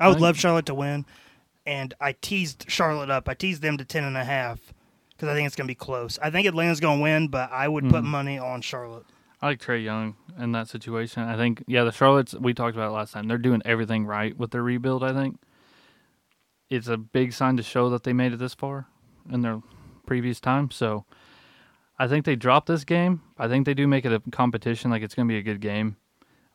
I 0.00 0.08
would 0.08 0.16
I- 0.18 0.20
love 0.20 0.38
Charlotte 0.38 0.66
to 0.66 0.74
win, 0.74 1.04
and 1.66 1.94
I 2.00 2.12
teased 2.12 2.64
Charlotte 2.68 3.10
up. 3.10 3.28
I 3.28 3.34
teased 3.34 3.62
them 3.62 3.76
to 3.78 3.84
ten 3.84 4.04
and 4.04 4.16
a 4.16 4.24
half 4.24 4.58
because 5.10 5.28
I 5.28 5.34
think 5.34 5.46
it's 5.46 5.56
going 5.56 5.66
to 5.66 5.70
be 5.70 5.74
close. 5.76 6.18
I 6.20 6.30
think 6.30 6.46
Atlanta's 6.46 6.80
going 6.80 6.98
to 6.98 7.02
win, 7.02 7.28
but 7.28 7.50
I 7.52 7.68
would 7.68 7.84
put 7.88 8.02
Mhm. 8.02 8.08
money 8.08 8.38
on 8.38 8.60
Charlotte. 8.60 9.06
I 9.40 9.46
like 9.48 9.60
Trae 9.60 9.82
Young 9.84 10.16
in 10.38 10.52
that 10.52 10.68
situation. 10.68 11.22
I 11.22 11.36
think 11.36 11.62
yeah, 11.66 11.84
the 11.84 11.90
Charlottes 11.92 12.34
we 12.40 12.54
talked 12.54 12.74
about 12.76 12.88
it 12.88 12.92
last 12.94 13.12
time. 13.12 13.28
They're 13.28 13.38
doing 13.38 13.62
everything 13.64 14.04
right 14.06 14.36
with 14.36 14.50
their 14.50 14.62
rebuild. 14.62 15.04
I 15.04 15.12
think 15.12 15.38
it's 16.70 16.88
a 16.88 16.96
big 16.96 17.32
sign 17.32 17.56
to 17.58 17.62
show 17.62 17.90
that 17.90 18.02
they 18.02 18.12
made 18.12 18.32
it 18.32 18.38
this 18.38 18.54
far 18.54 18.86
in 19.30 19.42
their 19.42 19.62
previous 20.06 20.40
time. 20.40 20.70
So 20.70 21.04
I 21.98 22.06
think 22.06 22.24
they 22.24 22.36
dropped 22.36 22.68
this 22.68 22.84
game. 22.84 23.22
I 23.38 23.48
think 23.48 23.66
they 23.66 23.74
do 23.74 23.86
make 23.86 24.04
it 24.04 24.12
a 24.12 24.20
competition. 24.30 24.90
Like 24.90 25.02
it's 25.02 25.14
going 25.14 25.28
to 25.28 25.32
be 25.32 25.38
a 25.38 25.42
good 25.42 25.60
game. 25.60 25.96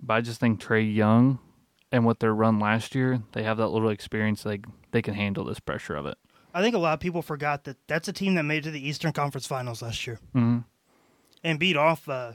But 0.01 0.13
I 0.15 0.21
just 0.21 0.39
think 0.39 0.61
Trae 0.61 0.93
Young 0.93 1.39
and 1.91 2.05
what 2.05 2.19
their 2.19 2.33
run 2.33 2.59
last 2.59 2.95
year, 2.95 3.21
they 3.33 3.43
have 3.43 3.57
that 3.57 3.67
little 3.67 3.89
experience. 3.89 4.45
Like 4.45 4.65
they 4.91 5.01
can 5.01 5.13
handle 5.13 5.45
this 5.45 5.59
pressure 5.59 5.95
of 5.95 6.05
it. 6.05 6.17
I 6.53 6.61
think 6.61 6.75
a 6.75 6.79
lot 6.79 6.93
of 6.93 6.99
people 6.99 7.21
forgot 7.21 7.63
that 7.63 7.77
that's 7.87 8.07
a 8.07 8.13
team 8.13 8.35
that 8.35 8.43
made 8.43 8.57
it 8.57 8.63
to 8.63 8.71
the 8.71 8.85
Eastern 8.85 9.13
Conference 9.13 9.47
Finals 9.47 9.81
last 9.81 10.05
year 10.05 10.19
hmm 10.33 10.59
and 11.43 11.59
beat 11.59 11.77
off. 11.77 12.07
Uh, 12.07 12.33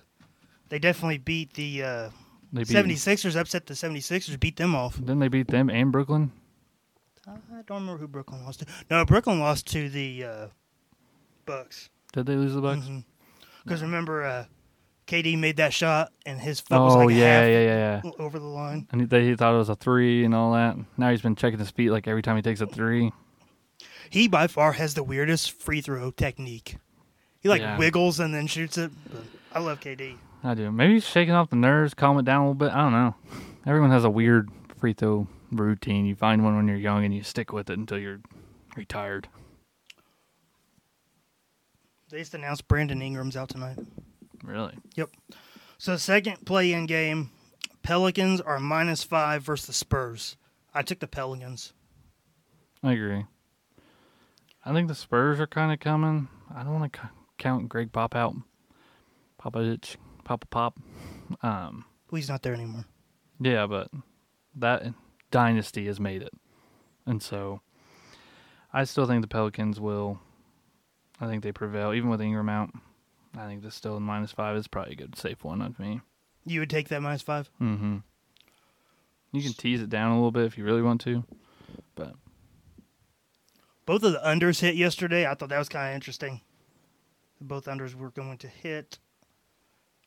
they 0.68 0.78
definitely 0.78 1.18
beat 1.18 1.54
the 1.54 1.82
uh, 1.82 2.10
They 2.52 2.64
beat, 2.64 2.68
76ers, 2.68 3.36
upset 3.36 3.66
the 3.66 3.74
76ers, 3.74 4.38
beat 4.40 4.56
them 4.56 4.74
off. 4.74 4.96
Didn't 4.96 5.20
they 5.20 5.28
beat 5.28 5.48
them 5.48 5.70
and 5.70 5.92
Brooklyn? 5.92 6.32
I 7.26 7.62
don't 7.66 7.80
remember 7.80 7.98
who 7.98 8.08
Brooklyn 8.08 8.44
lost 8.44 8.60
to. 8.60 8.66
No, 8.90 9.04
Brooklyn 9.04 9.40
lost 9.40 9.66
to 9.68 9.88
the 9.88 10.24
uh, 10.24 10.46
Bucks. 11.44 11.90
Did 12.12 12.26
they 12.26 12.36
lose 12.36 12.54
the 12.54 12.60
Bucks? 12.60 12.86
Because 13.64 13.82
remember, 13.82 14.24
uh, 14.24 14.44
KD 15.06 15.38
made 15.38 15.56
that 15.56 15.72
shot 15.72 16.12
and 16.24 16.40
his 16.40 16.60
foot 16.60 16.80
was 16.80 16.94
Oh 16.94 16.98
like 17.06 17.16
yeah, 17.16 17.40
half 17.40 17.48
yeah, 17.48 17.60
yeah, 17.60 18.00
yeah. 18.04 18.10
over 18.18 18.38
the 18.38 18.44
line. 18.46 18.86
And 18.92 19.00
he, 19.00 19.20
he 19.28 19.34
thought 19.36 19.54
it 19.54 19.58
was 19.58 19.68
a 19.68 19.76
three 19.76 20.24
and 20.24 20.34
all 20.34 20.52
that. 20.52 20.76
Now 20.96 21.10
he's 21.10 21.20
been 21.22 21.36
checking 21.36 21.58
his 21.58 21.70
feet 21.70 21.90
like 21.90 22.06
every 22.08 22.22
time 22.22 22.36
he 22.36 22.42
takes 22.42 22.60
a 22.60 22.66
three. 22.66 23.12
He 24.10 24.28
by 24.28 24.46
far 24.46 24.72
has 24.72 24.94
the 24.94 25.02
weirdest 25.02 25.52
free 25.52 25.80
throw 25.80 26.10
technique. 26.12 26.76
He 27.40 27.48
like 27.48 27.60
Yeah. 27.60 27.78
wiggles 27.78 28.18
and 28.20 28.32
then 28.34 28.46
shoots 28.46 28.78
it. 28.78 28.90
But 29.12 29.22
I 29.52 29.60
love 29.60 29.80
KD. 29.80 30.16
I 30.44 30.54
do. 30.54 30.70
Maybe 30.70 30.94
he's 30.94 31.06
shaking 31.06 31.34
off 31.34 31.50
the 31.50 31.56
nerves, 31.56 31.94
calm 31.94 32.18
it 32.18 32.24
down 32.24 32.42
a 32.42 32.44
little 32.50 32.54
bit. 32.54 32.72
I 32.72 32.82
don't 32.82 32.92
know. 32.92 33.14
Everyone 33.66 33.90
has 33.90 34.04
a 34.04 34.10
weird 34.10 34.48
free 34.78 34.92
throw 34.92 35.26
routine. 35.64 36.06
You 36.06 36.14
find 36.14 36.44
one 36.44 36.56
when 36.56 36.68
you're 36.68 36.76
young 36.76 37.04
and 37.04 37.14
you 37.14 37.22
stick 37.22 37.52
with 37.52 37.70
it 37.70 37.78
until 37.78 37.98
you're 37.98 38.20
retired. 38.76 39.28
They 42.10 42.18
just 42.18 42.34
announced 42.34 42.68
Brandon 42.68 43.02
Ingram's 43.02 43.36
out 43.36 43.48
tonight. 43.48 43.78
Really? 44.44 44.74
Yep. 44.94 45.10
So 45.78 45.96
second 45.96 46.46
play-in 46.46 46.86
game, 46.86 47.30
Pelicans 47.82 48.40
are 48.40 48.60
minus 48.60 49.02
five 49.02 49.42
versus 49.42 49.66
the 49.66 49.72
Spurs. 49.72 50.36
I 50.72 50.82
took 50.82 51.00
the 51.00 51.06
Pelicans. 51.08 51.72
I 52.82 52.92
agree. 52.92 53.24
I 54.64 54.72
think 54.72 54.88
the 54.88 54.94
Spurs 54.94 55.40
are 55.40 55.46
kind 55.46 55.72
of 55.72 55.80
coming. 55.80 56.28
I 56.54 56.62
don't 56.62 56.78
want 56.78 56.92
to 56.92 57.00
c- 57.00 57.08
count 57.38 57.68
Gregg 57.68 57.92
Pop 57.92 58.14
out. 58.14 58.34
Popovich, 59.40 59.96
Papa 60.24 60.46
Pop. 60.46 60.78
A 60.78 61.36
pop. 61.36 61.44
Um, 61.44 61.84
Well, 62.10 62.16
he's 62.18 62.28
not 62.28 62.42
there 62.42 62.54
anymore. 62.54 62.84
Yeah, 63.40 63.66
but 63.66 63.90
that 64.56 64.86
dynasty 65.30 65.86
has 65.86 66.00
made 66.00 66.22
it. 66.22 66.32
And 67.04 67.22
so 67.22 67.60
I 68.72 68.84
still 68.84 69.06
think 69.06 69.22
the 69.22 69.28
Pelicans 69.28 69.80
will 69.80 70.20
I 71.20 71.26
think 71.26 71.42
they 71.42 71.52
prevail. 71.52 71.92
Even 71.92 72.10
with 72.10 72.20
Ingram 72.20 72.48
out, 72.48 72.70
I 73.36 73.46
think 73.46 73.62
this 73.62 73.74
still 73.74 73.96
in 73.96 74.02
minus 74.02 74.32
five 74.32 74.56
is 74.56 74.68
probably 74.68 74.92
a 74.92 74.96
good 74.96 75.16
safe 75.16 75.44
one 75.44 75.62
on 75.62 75.74
me. 75.78 76.00
You 76.44 76.60
would 76.60 76.70
take 76.70 76.88
that 76.88 77.02
minus 77.02 77.22
five. 77.22 77.50
Mm-hmm. 77.60 77.98
You 79.32 79.42
can 79.42 79.52
tease 79.52 79.82
it 79.82 79.90
down 79.90 80.12
a 80.12 80.14
little 80.14 80.30
bit 80.30 80.44
if 80.44 80.56
you 80.56 80.64
really 80.64 80.82
want 80.82 81.00
to. 81.02 81.24
But 81.94 82.14
Both 83.84 84.02
of 84.04 84.12
the 84.12 84.20
unders 84.20 84.60
hit 84.60 84.76
yesterday. 84.76 85.26
I 85.26 85.34
thought 85.34 85.48
that 85.48 85.58
was 85.58 85.68
kind 85.68 85.88
of 85.88 85.94
interesting. 85.94 86.40
Both 87.40 87.66
unders 87.66 87.94
were 87.94 88.10
going 88.10 88.38
to 88.38 88.48
hit. 88.48 88.98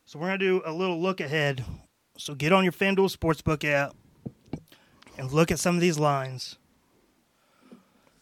So 0.06 0.18
we're 0.18 0.28
going 0.28 0.40
to 0.40 0.46
do 0.46 0.62
a 0.66 0.74
little 0.74 1.00
look 1.00 1.20
ahead. 1.20 1.64
So 2.18 2.34
get 2.34 2.52
on 2.54 2.64
your 2.64 2.74
FanDuel 2.74 3.16
Sportsbook 3.16 3.64
app 3.64 3.96
and 5.20 5.34
look 5.34 5.52
at 5.52 5.60
some 5.60 5.76
of 5.76 5.82
these 5.82 6.00
lines. 6.00 6.56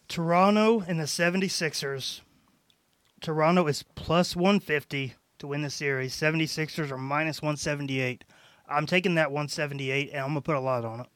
Toronto 0.08 0.82
and 0.82 1.00
the 1.00 1.04
76ers. 1.04 2.22
Toronto 3.22 3.68
is 3.68 3.84
plus 3.94 4.36
150 4.36 5.14
to 5.38 5.48
win 5.48 5.62
the 5.62 5.70
series. 5.70 6.16
76ers 6.16 6.90
are 6.90 6.98
minus 6.98 7.40
178. 7.42 8.24
I'm 8.68 8.88
taking 8.88 9.16
that 9.16 9.32
178 9.32 10.10
and 10.10 10.20
I'm 10.20 10.30
going 10.30 10.36
to 10.36 10.42
put 10.42 10.56
a 10.56 10.60
lot 10.60 10.86
on 10.86 11.02
it. 11.02 11.08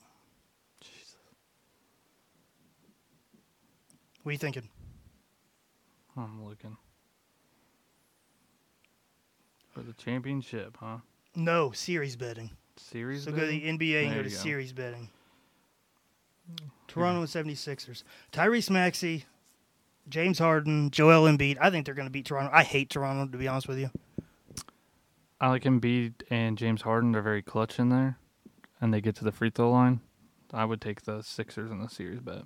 What 4.21 4.29
are 4.29 4.33
you 4.33 4.37
thinking? 4.37 4.69
I'm 6.15 6.45
looking. 6.45 6.77
For 9.73 9.81
the 9.81 9.93
championship, 9.93 10.77
huh? 10.79 10.97
No, 11.35 11.71
series 11.71 12.15
betting. 12.15 12.51
Series. 12.75 13.23
So 13.23 13.31
go 13.31 13.39
to 13.39 13.47
the 13.47 13.59
betting? 13.59 13.79
NBA 13.79 14.03
and 14.03 14.11
There 14.11 14.17
go 14.23 14.29
to 14.29 14.29
go. 14.29 14.41
series 14.41 14.73
betting. 14.73 15.09
Toronto 16.87 17.21
and 17.21 17.29
76ers. 17.29 18.03
Tyrese 18.31 18.69
Maxey, 18.69 19.25
James 20.09 20.39
Harden, 20.39 20.91
Joel 20.91 21.23
Embiid. 21.23 21.57
I 21.61 21.69
think 21.69 21.85
they're 21.85 21.95
going 21.95 22.07
to 22.07 22.11
beat 22.11 22.25
Toronto. 22.25 22.51
I 22.53 22.63
hate 22.63 22.89
Toronto, 22.89 23.31
to 23.31 23.37
be 23.37 23.47
honest 23.47 23.67
with 23.67 23.79
you. 23.79 23.89
I 25.39 25.49
like 25.49 25.63
Embiid 25.63 26.13
and 26.29 26.57
James 26.57 26.81
Harden. 26.81 27.13
They're 27.13 27.21
very 27.21 27.41
clutch 27.41 27.79
in 27.79 27.89
there, 27.89 28.17
and 28.79 28.93
they 28.93 29.01
get 29.01 29.15
to 29.15 29.23
the 29.23 29.31
free 29.31 29.49
throw 29.49 29.71
line. 29.71 30.01
I 30.53 30.65
would 30.65 30.81
take 30.81 31.03
the 31.03 31.21
Sixers 31.21 31.71
in 31.71 31.79
the 31.79 31.87
series 31.87 32.19
bet. 32.19 32.43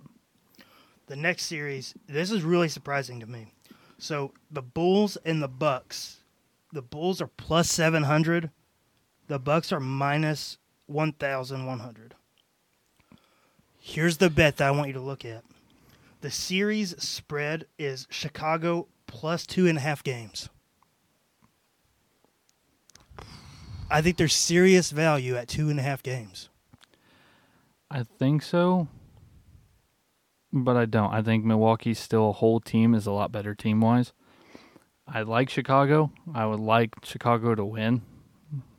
The 1.08 1.16
next 1.16 1.46
series, 1.46 1.94
this 2.08 2.32
is 2.32 2.44
really 2.44 2.70
surprising 2.70 3.20
to 3.20 3.28
me. 3.28 3.54
So 3.98 4.34
the 4.52 4.62
Bulls 4.62 5.18
and 5.25 5.42
the 5.42 5.48
Bucks. 5.48 6.20
The 6.72 6.82
Bulls 6.82 7.22
are 7.22 7.28
plus 7.28 7.70
700. 7.72 8.52
The 9.28 9.40
Bucks 9.40 9.72
are 9.72 9.80
minus 9.80 10.58
1,100. 10.88 12.16
Here's 13.88 14.18
the 14.18 14.32
bet 14.32 14.58
that 14.58 14.68
I 14.68 14.72
want 14.72 14.88
you 14.88 14.94
to 14.94 15.00
look 15.00 15.24
at. 15.24 15.44
The 16.22 16.32
series 16.32 17.00
spread 17.01 17.68
is 17.77 18.08
Chicago 18.10 18.88
plus 19.06 19.46
two 19.46 19.68
and 19.68 19.77
a 19.77 19.82
half 19.82 20.04
games. 20.04 20.50
I 23.88 24.01
think 24.01 24.18
there's 24.18 24.34
serious 24.34 24.89
value 24.89 25.36
at 25.36 25.48
two 25.48 25.70
and 25.70 25.80
a 25.80 25.84
half 25.84 26.01
games. 26.01 26.50
I 27.92 28.01
think 28.01 28.42
so, 28.42 28.88
but 30.51 30.75
I 30.75 30.86
don't. 30.86 31.13
I 31.13 31.22
think 31.22 31.46
Milwaukee's 31.46 32.00
still 32.00 32.32
a 32.32 32.34
whole 32.34 32.60
team 32.60 32.96
is 32.96 33.06
a 33.06 33.12
lot 33.12 33.32
better 33.32 33.54
team 33.54 33.82
wise. 33.82 34.13
I 35.08 35.22
like 35.22 35.48
Chicago. 35.48 36.12
I 36.34 36.48
would 36.48 36.60
like 36.60 36.96
Chicago 37.04 37.54
to 37.54 37.63
win, 37.63 38.01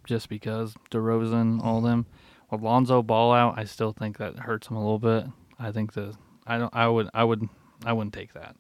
just 0.05 0.29
because 0.29 0.75
DeRozan, 0.91 1.63
all 1.63 1.81
them. 1.81 2.07
With 2.51 2.61
Lonzo 2.61 3.03
Ball 3.03 3.33
out, 3.33 3.59
I 3.59 3.65
still 3.65 3.93
think 3.93 4.19
that 4.19 4.39
hurts 4.39 4.69
him 4.69 4.77
a 4.77 4.81
little 4.81 4.99
bit. 4.99 5.25
I 5.59 5.73
think 5.73 5.93
the 5.95 6.15
I 6.47 6.59
don't. 6.59 6.75
I 6.75 6.87
would. 6.87 7.09
I 7.13 7.25
would. 7.25 7.49
I 7.85 7.93
wouldn't 7.93 8.15
take 8.15 8.33
that. 8.35 8.57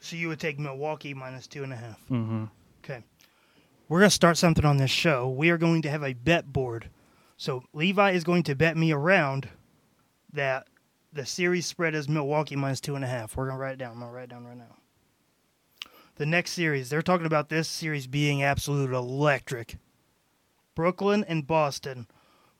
So 0.00 0.16
you 0.16 0.28
would 0.28 0.40
take 0.40 0.58
Milwaukee 0.58 1.14
minus 1.14 1.46
two 1.46 1.64
and 1.64 1.72
a 1.72 1.76
half. 1.76 1.98
Mm-hmm. 2.10 2.44
Okay. 2.84 3.02
We're 3.88 4.00
going 4.00 4.10
to 4.10 4.14
start 4.14 4.36
something 4.36 4.64
on 4.64 4.76
this 4.76 4.90
show. 4.90 5.28
We 5.28 5.50
are 5.50 5.58
going 5.58 5.82
to 5.82 5.90
have 5.90 6.02
a 6.02 6.12
bet 6.12 6.52
board. 6.52 6.88
So 7.36 7.64
Levi 7.72 8.12
is 8.12 8.24
going 8.24 8.44
to 8.44 8.54
bet 8.54 8.76
me 8.76 8.92
around 8.92 9.48
that 10.32 10.66
the 11.12 11.26
series 11.26 11.66
spread 11.66 11.94
is 11.94 12.08
Milwaukee 12.08 12.56
minus 12.56 12.80
two 12.80 12.94
and 12.96 13.04
a 13.04 13.08
half. 13.08 13.36
We're 13.36 13.46
going 13.46 13.56
to 13.56 13.60
write 13.60 13.74
it 13.74 13.78
down. 13.78 13.92
I'm 13.92 14.00
going 14.00 14.10
to 14.10 14.14
write 14.14 14.24
it 14.24 14.30
down 14.30 14.44
right 14.44 14.56
now. 14.56 14.76
The 16.16 16.26
next 16.26 16.52
series, 16.52 16.90
they're 16.90 17.02
talking 17.02 17.26
about 17.26 17.48
this 17.48 17.68
series 17.68 18.06
being 18.06 18.42
absolute 18.42 18.92
electric. 18.92 19.76
Brooklyn 20.74 21.24
and 21.26 21.46
Boston. 21.46 22.06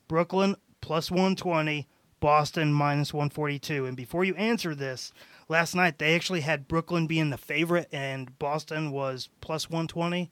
Brooklyn 0.08 0.56
plus 0.80 1.10
120, 1.10 1.88
Boston 2.20 2.72
minus 2.72 3.12
142. 3.12 3.86
And 3.86 3.96
before 3.96 4.24
you 4.24 4.34
answer 4.34 4.74
this, 4.74 5.12
last 5.48 5.74
night 5.74 5.98
they 5.98 6.14
actually 6.14 6.40
had 6.40 6.68
Brooklyn 6.68 7.06
being 7.06 7.30
the 7.30 7.38
favorite 7.38 7.88
and 7.92 8.38
Boston 8.38 8.90
was 8.90 9.28
plus 9.40 9.68
120. 9.68 10.30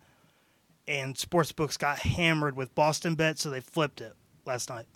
And 0.88 1.14
sportsbooks 1.14 1.78
got 1.78 2.00
hammered 2.00 2.56
with 2.56 2.74
Boston 2.74 3.14
bets, 3.14 3.42
so 3.42 3.50
they 3.50 3.60
flipped 3.60 4.00
it 4.00 4.14
last 4.44 4.68
night. 4.68 4.86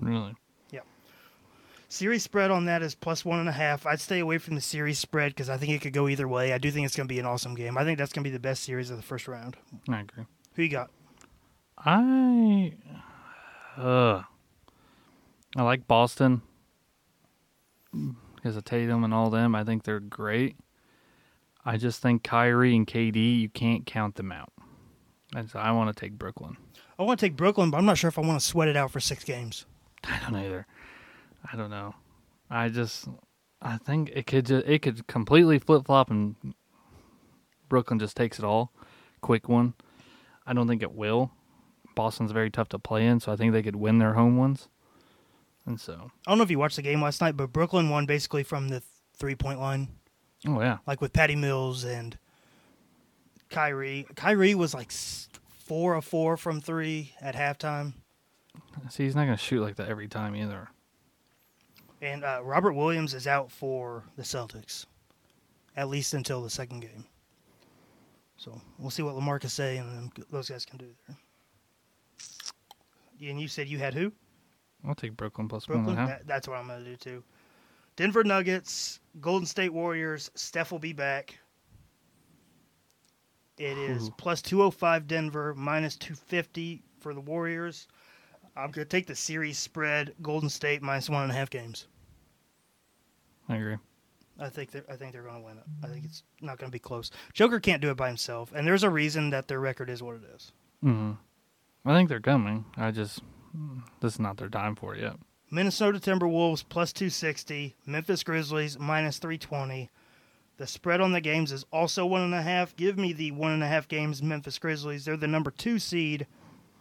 Really. 0.00 0.34
Yeah. 0.70 0.80
Series 1.88 2.22
spread 2.22 2.50
on 2.50 2.66
that 2.66 2.82
is 2.82 2.94
plus 2.94 3.24
one 3.24 3.38
and 3.38 3.48
a 3.48 3.52
half. 3.52 3.86
I'd 3.86 4.00
stay 4.00 4.18
away 4.20 4.38
from 4.38 4.54
the 4.54 4.60
series 4.60 4.98
spread 4.98 5.32
because 5.32 5.48
I 5.48 5.56
think 5.56 5.72
it 5.72 5.80
could 5.80 5.94
go 5.94 6.08
either 6.08 6.28
way. 6.28 6.52
I 6.52 6.58
do 6.58 6.70
think 6.70 6.84
it's 6.84 6.96
going 6.96 7.08
to 7.08 7.14
be 7.14 7.20
an 7.20 7.26
awesome 7.26 7.54
game. 7.54 7.78
I 7.78 7.84
think 7.84 7.98
that's 7.98 8.12
going 8.12 8.22
to 8.22 8.28
be 8.28 8.34
the 8.34 8.40
best 8.40 8.64
series 8.64 8.90
of 8.90 8.96
the 8.96 9.02
first 9.02 9.26
round. 9.26 9.56
I 9.88 10.00
agree. 10.00 10.24
Who 10.54 10.62
you 10.62 10.68
got? 10.68 10.90
I 11.78 12.74
uh 13.76 14.22
I 15.56 15.62
like 15.62 15.86
Boston 15.86 16.42
because 18.34 18.56
of 18.56 18.64
Tatum 18.64 19.04
and 19.04 19.14
all 19.14 19.30
them. 19.30 19.54
I 19.54 19.64
think 19.64 19.84
they're 19.84 20.00
great. 20.00 20.56
I 21.64 21.76
just 21.76 22.02
think 22.02 22.24
Kyrie 22.24 22.74
and 22.74 22.86
KD, 22.86 23.40
you 23.40 23.48
can't 23.48 23.86
count 23.86 24.16
them 24.16 24.32
out. 24.32 24.52
And 25.34 25.48
so 25.48 25.58
I 25.58 25.70
want 25.72 25.94
to 25.94 26.00
take 26.00 26.18
Brooklyn. 26.18 26.56
I 26.98 27.02
want 27.04 27.18
to 27.18 27.26
take 27.26 27.36
Brooklyn, 27.36 27.70
but 27.70 27.78
I'm 27.78 27.86
not 27.86 27.98
sure 27.98 28.08
if 28.08 28.18
I 28.18 28.22
want 28.22 28.40
to 28.40 28.46
sweat 28.46 28.68
it 28.68 28.76
out 28.76 28.90
for 28.90 29.00
six 29.00 29.24
games. 29.24 29.64
I 30.04 30.18
don't 30.20 30.36
either. 30.36 30.66
I 31.50 31.56
don't 31.56 31.70
know. 31.70 31.94
I 32.50 32.68
just 32.68 33.08
I 33.62 33.78
think 33.78 34.10
it 34.14 34.26
could 34.26 34.46
just, 34.46 34.66
it 34.66 34.82
could 34.82 35.06
completely 35.06 35.58
flip 35.58 35.86
flop 35.86 36.10
and 36.10 36.36
Brooklyn 37.68 37.98
just 37.98 38.16
takes 38.16 38.38
it 38.38 38.44
all. 38.44 38.72
Quick 39.22 39.48
one. 39.48 39.74
I 40.46 40.52
don't 40.52 40.68
think 40.68 40.82
it 40.82 40.92
will. 40.92 41.30
Boston's 41.94 42.32
very 42.32 42.50
tough 42.50 42.68
to 42.70 42.78
play 42.78 43.06
in, 43.06 43.20
so 43.20 43.32
I 43.32 43.36
think 43.36 43.52
they 43.52 43.62
could 43.62 43.76
win 43.76 43.98
their 43.98 44.14
home 44.14 44.36
ones. 44.36 44.68
And 45.66 45.80
so, 45.80 46.10
I 46.26 46.30
don't 46.30 46.38
know 46.38 46.44
if 46.44 46.50
you 46.50 46.58
watched 46.58 46.76
the 46.76 46.82
game 46.82 47.00
last 47.00 47.20
night, 47.20 47.36
but 47.36 47.52
Brooklyn 47.52 47.88
won 47.88 48.04
basically 48.04 48.42
from 48.42 48.68
the 48.68 48.82
three 49.16 49.34
point 49.34 49.60
line, 49.60 49.88
oh 50.46 50.60
yeah, 50.60 50.78
like 50.86 51.00
with 51.00 51.12
Patty 51.12 51.36
Mills 51.36 51.84
and 51.84 52.18
Kyrie. 53.48 54.06
Kyrie 54.14 54.54
was 54.54 54.74
like 54.74 54.92
four 54.92 55.94
of 55.94 56.04
four 56.04 56.36
from 56.36 56.60
three 56.60 57.12
at 57.20 57.34
halftime. 57.34 57.94
see, 58.90 59.04
he's 59.04 59.14
not 59.14 59.24
gonna 59.24 59.38
shoot 59.38 59.62
like 59.62 59.76
that 59.76 59.88
every 59.88 60.08
time 60.08 60.36
either. 60.36 60.68
And 62.02 62.22
uh, 62.24 62.40
Robert 62.42 62.74
Williams 62.74 63.14
is 63.14 63.26
out 63.26 63.50
for 63.50 64.04
the 64.16 64.22
Celtics, 64.22 64.84
at 65.74 65.88
least 65.88 66.12
until 66.12 66.42
the 66.42 66.50
second 66.50 66.80
game. 66.80 67.06
So 68.36 68.60
we'll 68.78 68.90
see 68.90 69.02
what 69.02 69.14
Lamarcus 69.14 69.50
say 69.50 69.78
and 69.78 69.88
then 69.90 70.24
those 70.30 70.50
guys 70.50 70.66
can 70.66 70.76
do 70.76 70.88
there. 71.06 71.16
And 73.22 73.40
you 73.40 73.48
said 73.48 73.68
you 73.68 73.78
had 73.78 73.94
who? 73.94 74.12
I'll 74.86 74.94
take 74.94 75.16
Brooklyn 75.16 75.48
plus 75.48 75.68
one 75.68 75.84
Brooklyn. 75.84 75.98
and 75.98 76.10
a. 76.10 76.12
That, 76.12 76.26
that's 76.26 76.48
what 76.48 76.58
I'm 76.58 76.66
going 76.66 76.84
to 76.84 76.90
do 76.90 76.96
too. 76.96 77.24
Denver 77.96 78.24
Nuggets, 78.24 79.00
Golden 79.20 79.46
State 79.46 79.72
Warriors. 79.72 80.30
Steph 80.34 80.72
will 80.72 80.78
be 80.78 80.92
back. 80.92 81.38
It 83.56 83.78
is 83.78 84.08
Ooh. 84.08 84.14
plus 84.18 84.42
205 84.42 85.06
Denver, 85.06 85.54
minus 85.54 85.96
250 85.96 86.82
for 86.98 87.14
the 87.14 87.20
Warriors. 87.20 87.86
I'm 88.56 88.70
going 88.70 88.84
to 88.84 88.90
take 88.90 89.06
the 89.06 89.14
series 89.14 89.58
spread. 89.58 90.14
Golden 90.22 90.48
State 90.48 90.82
minus 90.82 91.08
one 91.08 91.22
and 91.22 91.32
a 91.32 91.34
half 91.34 91.50
games. 91.50 91.86
I 93.48 93.56
agree. 93.56 93.76
I 94.38 94.48
think 94.48 94.72
they're, 94.72 94.84
I 94.90 94.96
think 94.96 95.12
they're 95.12 95.22
going 95.22 95.40
to 95.40 95.46
win 95.46 95.58
it. 95.58 95.64
I 95.84 95.86
think 95.88 96.04
it's 96.04 96.24
not 96.40 96.58
going 96.58 96.68
to 96.68 96.72
be 96.72 96.80
close. 96.80 97.10
Joker 97.32 97.60
can't 97.60 97.80
do 97.80 97.90
it 97.90 97.96
by 97.96 98.08
himself, 98.08 98.52
and 98.52 98.66
there's 98.66 98.82
a 98.82 98.90
reason 98.90 99.30
that 99.30 99.46
their 99.46 99.60
record 99.60 99.88
is 99.88 100.02
what 100.02 100.16
it 100.16 100.22
is. 100.34 100.52
hmm 100.82 101.12
I 101.84 101.94
think 101.94 102.08
they're 102.08 102.20
coming. 102.20 102.64
I 102.76 102.90
just 102.90 103.20
this 104.00 104.14
is 104.14 104.20
not 104.20 104.36
their 104.36 104.48
time 104.48 104.74
for 104.74 104.94
it 104.94 105.02
yet. 105.02 105.16
Minnesota 105.50 105.98
Timberwolves 105.98 106.64
plus 106.68 106.92
260. 106.92 107.76
Memphis 107.86 108.22
Grizzlies 108.22 108.78
minus 108.78 109.18
320. 109.18 109.90
The 110.56 110.66
spread 110.66 111.00
on 111.00 111.12
the 111.12 111.20
games 111.20 111.52
is 111.52 111.64
also 111.72 112.06
one 112.06 112.22
and 112.22 112.34
a 112.34 112.42
half. 112.42 112.74
Give 112.76 112.96
me 112.96 113.12
the 113.12 113.32
one 113.32 113.52
and 113.52 113.62
a 113.62 113.68
half 113.68 113.88
games 113.88 114.22
Memphis 114.22 114.58
Grizzlies. 114.58 115.04
They're 115.04 115.16
the 115.16 115.26
number 115.26 115.50
two 115.50 115.78
seed 115.78 116.26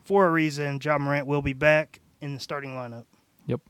for 0.03 0.25
a 0.25 0.31
reason. 0.31 0.79
Ja 0.81 0.97
Morant 0.97 1.27
will 1.27 1.41
be 1.41 1.53
back 1.53 1.99
in 2.21 2.33
the 2.33 2.39
starting 2.39 2.71
lineup. 2.71 3.05
Yep. 3.47 3.61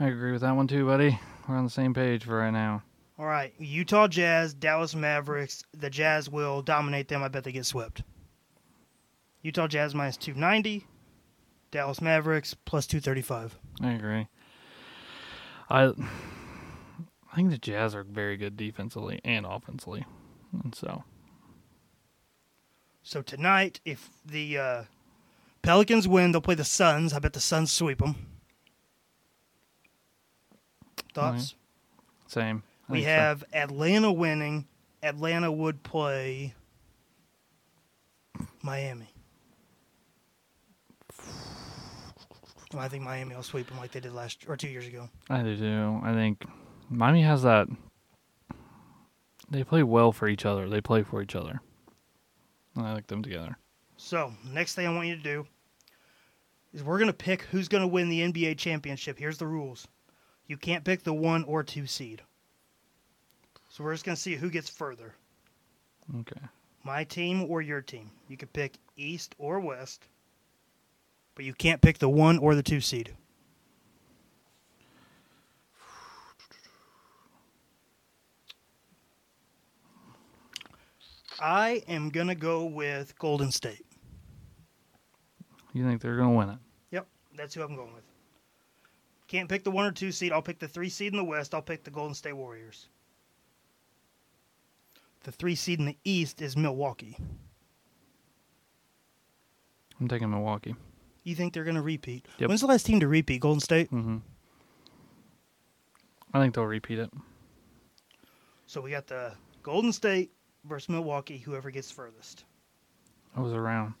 I 0.00 0.06
agree 0.06 0.32
with 0.32 0.40
that 0.40 0.56
one 0.56 0.66
too, 0.66 0.86
buddy. 0.86 1.18
We're 1.48 1.56
on 1.56 1.64
the 1.64 1.70
same 1.70 1.94
page 1.94 2.24
for 2.24 2.38
right 2.38 2.50
now. 2.50 2.82
All 3.18 3.26
right, 3.26 3.52
Utah 3.58 4.08
Jazz, 4.08 4.54
Dallas 4.54 4.94
Mavericks. 4.94 5.62
The 5.76 5.90
Jazz 5.90 6.30
will 6.30 6.62
dominate 6.62 7.08
them. 7.08 7.22
I 7.22 7.28
bet 7.28 7.44
they 7.44 7.52
get 7.52 7.66
swept. 7.66 8.02
Utah 9.42 9.66
Jazz 9.66 9.94
minus 9.94 10.16
290. 10.16 10.86
Dallas 11.70 12.00
Mavericks 12.00 12.54
plus 12.54 12.86
235. 12.86 13.58
I 13.82 13.90
agree. 13.92 14.28
I 15.70 15.84
I 17.32 17.34
think 17.34 17.50
the 17.50 17.58
Jazz 17.58 17.94
are 17.94 18.04
very 18.04 18.36
good 18.36 18.56
defensively 18.58 19.20
and 19.24 19.46
offensively, 19.46 20.04
and 20.62 20.74
so 20.74 21.04
So 23.02 23.22
tonight, 23.22 23.80
if 23.86 24.10
the 24.24 24.58
uh, 24.58 24.82
Pelicans 25.62 26.06
win, 26.06 26.32
they'll 26.32 26.42
play 26.42 26.54
the 26.54 26.64
Suns. 26.64 27.14
I 27.14 27.18
bet 27.20 27.32
the 27.32 27.40
Suns 27.40 27.72
sweep 27.72 27.98
them. 28.00 28.16
Thoughts? 31.14 31.54
same. 32.26 32.62
I 32.88 32.92
We 32.92 32.98
think 32.98 33.06
so. 33.08 33.10
have 33.12 33.44
Atlanta 33.54 34.12
winning. 34.12 34.66
Atlanta 35.02 35.50
would 35.50 35.82
play 35.82 36.54
Miami. 38.62 39.11
I 42.80 42.88
think 42.88 43.04
Miami 43.04 43.34
will 43.34 43.42
sweep 43.42 43.68
them 43.68 43.78
like 43.78 43.92
they 43.92 44.00
did 44.00 44.12
last 44.12 44.44
or 44.48 44.56
two 44.56 44.68
years 44.68 44.86
ago. 44.86 45.08
I 45.28 45.42
do 45.42 45.56
too. 45.56 46.00
I 46.02 46.12
think 46.12 46.44
Miami 46.88 47.22
has 47.22 47.42
that. 47.42 47.68
They 49.50 49.64
play 49.64 49.82
well 49.82 50.12
for 50.12 50.28
each 50.28 50.46
other. 50.46 50.68
They 50.68 50.80
play 50.80 51.02
for 51.02 51.20
each 51.22 51.34
other. 51.34 51.60
I 52.76 52.92
like 52.94 53.06
them 53.06 53.22
together. 53.22 53.58
So, 53.98 54.32
next 54.50 54.74
thing 54.74 54.86
I 54.86 54.94
want 54.94 55.08
you 55.08 55.16
to 55.16 55.22
do 55.22 55.46
is 56.72 56.82
we're 56.82 56.98
going 56.98 57.08
to 57.08 57.12
pick 57.12 57.42
who's 57.42 57.68
going 57.68 57.82
to 57.82 57.86
win 57.88 58.08
the 58.08 58.20
NBA 58.20 58.56
championship. 58.56 59.18
Here's 59.18 59.38
the 59.38 59.46
rules 59.46 59.86
you 60.46 60.56
can't 60.56 60.84
pick 60.84 61.02
the 61.04 61.12
one 61.14 61.44
or 61.44 61.62
two 61.62 61.86
seed. 61.86 62.22
So, 63.68 63.84
we're 63.84 63.92
just 63.92 64.04
going 64.04 64.16
to 64.16 64.20
see 64.20 64.34
who 64.36 64.50
gets 64.50 64.68
further 64.70 65.14
Okay. 66.18 66.40
my 66.82 67.04
team 67.04 67.42
or 67.50 67.60
your 67.62 67.82
team. 67.82 68.10
You 68.28 68.36
can 68.38 68.48
pick 68.48 68.74
East 68.96 69.34
or 69.38 69.60
West, 69.60 70.06
but 71.34 71.44
you 71.44 71.54
can't 71.54 71.80
pick 71.80 71.98
the 71.98 72.08
one 72.08 72.38
or 72.38 72.54
the 72.54 72.62
two 72.62 72.80
seed. 72.80 73.14
I 81.40 81.82
am 81.88 82.10
going 82.10 82.28
to 82.28 82.36
go 82.36 82.64
with 82.66 83.18
Golden 83.18 83.50
State. 83.50 83.84
You 85.72 85.84
think 85.84 86.02
they're 86.02 86.16
gonna 86.16 86.34
win 86.34 86.50
it? 86.50 86.58
Yep, 86.90 87.06
that's 87.34 87.54
who 87.54 87.62
I'm 87.62 87.74
going 87.74 87.94
with. 87.94 88.04
Can't 89.26 89.48
pick 89.48 89.64
the 89.64 89.70
one 89.70 89.86
or 89.86 89.92
two 89.92 90.12
seed. 90.12 90.30
I'll 90.30 90.42
pick 90.42 90.58
the 90.58 90.68
three 90.68 90.90
seed 90.90 91.12
in 91.12 91.16
the 91.16 91.24
West. 91.24 91.54
I'll 91.54 91.62
pick 91.62 91.84
the 91.84 91.90
Golden 91.90 92.14
State 92.14 92.34
Warriors. 92.34 92.88
The 95.24 95.32
three 95.32 95.54
seed 95.54 95.78
in 95.78 95.86
the 95.86 95.96
East 96.04 96.42
is 96.42 96.56
Milwaukee. 96.56 97.16
I'm 99.98 100.08
taking 100.08 100.30
Milwaukee. 100.30 100.74
You 101.24 101.34
think 101.34 101.52
they're 101.52 101.64
going 101.64 101.76
to 101.76 101.82
repeat? 101.82 102.26
Yep. 102.38 102.48
When's 102.48 102.60
the 102.60 102.66
last 102.66 102.84
team 102.84 103.00
to 103.00 103.08
repeat? 103.08 103.40
Golden 103.40 103.60
State. 103.60 103.90
Mm-hmm. 103.90 104.18
I 106.34 106.40
think 106.40 106.54
they'll 106.54 106.64
repeat 106.64 106.98
it. 106.98 107.10
So 108.66 108.80
we 108.80 108.90
got 108.90 109.06
the 109.06 109.32
Golden 109.62 109.92
State 109.92 110.32
versus 110.64 110.88
Milwaukee. 110.88 111.38
Whoever 111.38 111.70
gets 111.70 111.90
furthest. 111.90 112.44
That 113.36 113.42
was 113.42 113.52
around. 113.52 113.94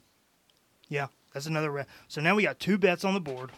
Yeah, 0.88 1.06
that's 1.32 1.46
another. 1.46 1.70
Ra- 1.70 1.84
so 2.08 2.20
now 2.20 2.34
we 2.34 2.42
got 2.42 2.58
two 2.58 2.78
bets 2.78 3.04
on 3.04 3.14
the 3.14 3.20
board. 3.20 3.50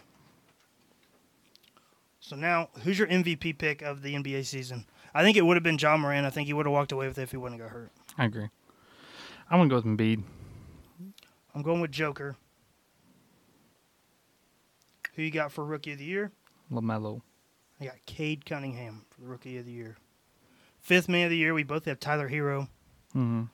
So 2.21 2.37
now, 2.37 2.69
who's 2.83 2.99
your 2.99 3.09
MVP 3.09 3.59
pick 3.59 3.83
of 3.83 4.03
the 4.03 4.15
NBA 4.15 4.47
season? 4.47 4.87
I 5.15 5.23
think 5.23 5.37
it 5.37 5.43
would 5.43 5.57
have 5.57 5.63
been 5.63 5.79
Ja 5.79 5.97
Morant. 5.97 6.27
I 6.27 6.31
think 6.31 6.47
he 6.47 6.53
would 6.53 6.67
have 6.67 6.73
walked 6.73 6.91
away 6.91 7.07
with 7.07 7.19
it 7.19 7.23
if 7.23 7.31
he 7.31 7.37
wouldn't 7.37 7.61
have 7.61 7.71
got 7.71 7.77
hurt. 7.77 7.91
I 8.19 8.25
agree. 8.25 8.49
I'm 9.51 9.59
gonna 9.59 9.69
go 9.69 9.77
with 9.77 9.85
Embiid. 9.85 10.23
I'm 11.55 11.63
going 11.63 11.81
with 11.81 11.93
Joker. 11.93 12.37
Who 15.17 15.23
you 15.23 15.31
got 15.31 15.53
for 15.53 15.65
Rookie 15.65 15.93
of 15.93 15.99
the 15.99 16.05
Year? 16.05 16.33
Lamelo. 16.73 17.23
I 17.81 17.87
got 17.87 17.95
Cade 18.07 18.45
Cunningham 18.47 19.05
for 19.11 19.21
the 19.21 19.27
Rookie 19.27 19.59
of 19.59 19.67
the 19.67 19.73
Year. 19.73 19.97
Fifth 20.81 21.09
Man 21.09 21.25
of 21.25 21.31
the 21.31 21.37
Year, 21.37 21.55
we 21.55 21.63
both 21.63 21.85
have 21.87 21.99
Tyler 22.01 22.29
Herro. 22.29 22.63
Mm-hmm. 23.15 23.45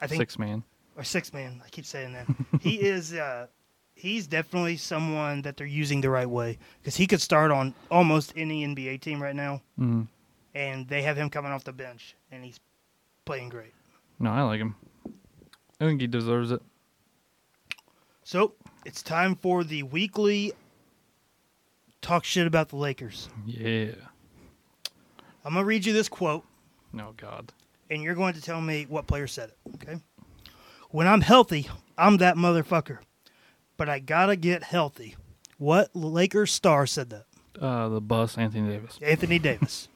I 0.00 0.06
think 0.06 0.20
Six 0.20 0.38
man. 0.38 0.62
or 0.96 1.04
six 1.04 1.32
man. 1.32 1.62
I 1.64 1.68
keep 1.70 1.86
saying 1.86 2.12
that. 2.12 2.26
he 2.60 2.80
is. 2.80 3.14
Uh, 3.14 3.46
he's 3.94 4.26
definitely 4.26 4.76
someone 4.76 5.42
that 5.42 5.56
they're 5.56 5.66
using 5.66 6.00
the 6.00 6.10
right 6.10 6.28
way 6.28 6.58
because 6.80 6.96
he 6.96 7.06
could 7.06 7.20
start 7.20 7.50
on 7.50 7.72
almost 7.90 8.32
any 8.36 8.66
NBA 8.66 9.00
team 9.00 9.22
right 9.22 9.34
now, 9.36 9.62
Mm-hmm. 9.80 10.02
and 10.54 10.86
they 10.88 11.02
have 11.02 11.16
him 11.16 11.30
coming 11.30 11.50
off 11.52 11.64
the 11.64 11.72
bench, 11.72 12.14
and 12.30 12.44
he's 12.44 12.60
playing 13.24 13.48
great. 13.48 13.72
No, 14.18 14.30
I 14.30 14.42
like 14.42 14.60
him. 14.60 14.74
I 15.80 15.84
think 15.86 16.00
he 16.00 16.06
deserves 16.06 16.50
it. 16.52 16.60
So 18.24 18.52
it's 18.84 19.02
time 19.02 19.36
for 19.36 19.62
the 19.64 19.82
weekly 19.84 20.52
talk 22.06 22.24
shit 22.24 22.46
about 22.46 22.68
the 22.68 22.76
Lakers. 22.76 23.28
Yeah. 23.44 23.92
I'm 25.44 25.54
gonna 25.54 25.64
read 25.64 25.84
you 25.84 25.92
this 25.92 26.08
quote. 26.08 26.44
No 26.92 27.12
God. 27.16 27.52
and 27.90 28.02
you're 28.02 28.14
going 28.14 28.34
to 28.34 28.40
tell 28.40 28.60
me 28.60 28.86
what 28.88 29.06
player 29.06 29.26
said 29.26 29.50
it. 29.50 29.58
Okay. 29.74 30.00
When 30.90 31.06
I'm 31.06 31.20
healthy, 31.20 31.68
I'm 31.98 32.16
that 32.18 32.36
motherfucker. 32.36 32.98
But 33.76 33.88
I 33.88 33.98
gotta 33.98 34.36
get 34.36 34.62
healthy. 34.62 35.16
What 35.58 35.90
Lakers 35.94 36.52
star 36.52 36.86
said 36.86 37.10
that? 37.10 37.26
Uh, 37.60 37.88
the 37.88 38.00
bus, 38.00 38.38
Anthony 38.38 38.68
Davis. 38.70 38.98
Anthony 39.02 39.38
Davis. 39.38 39.88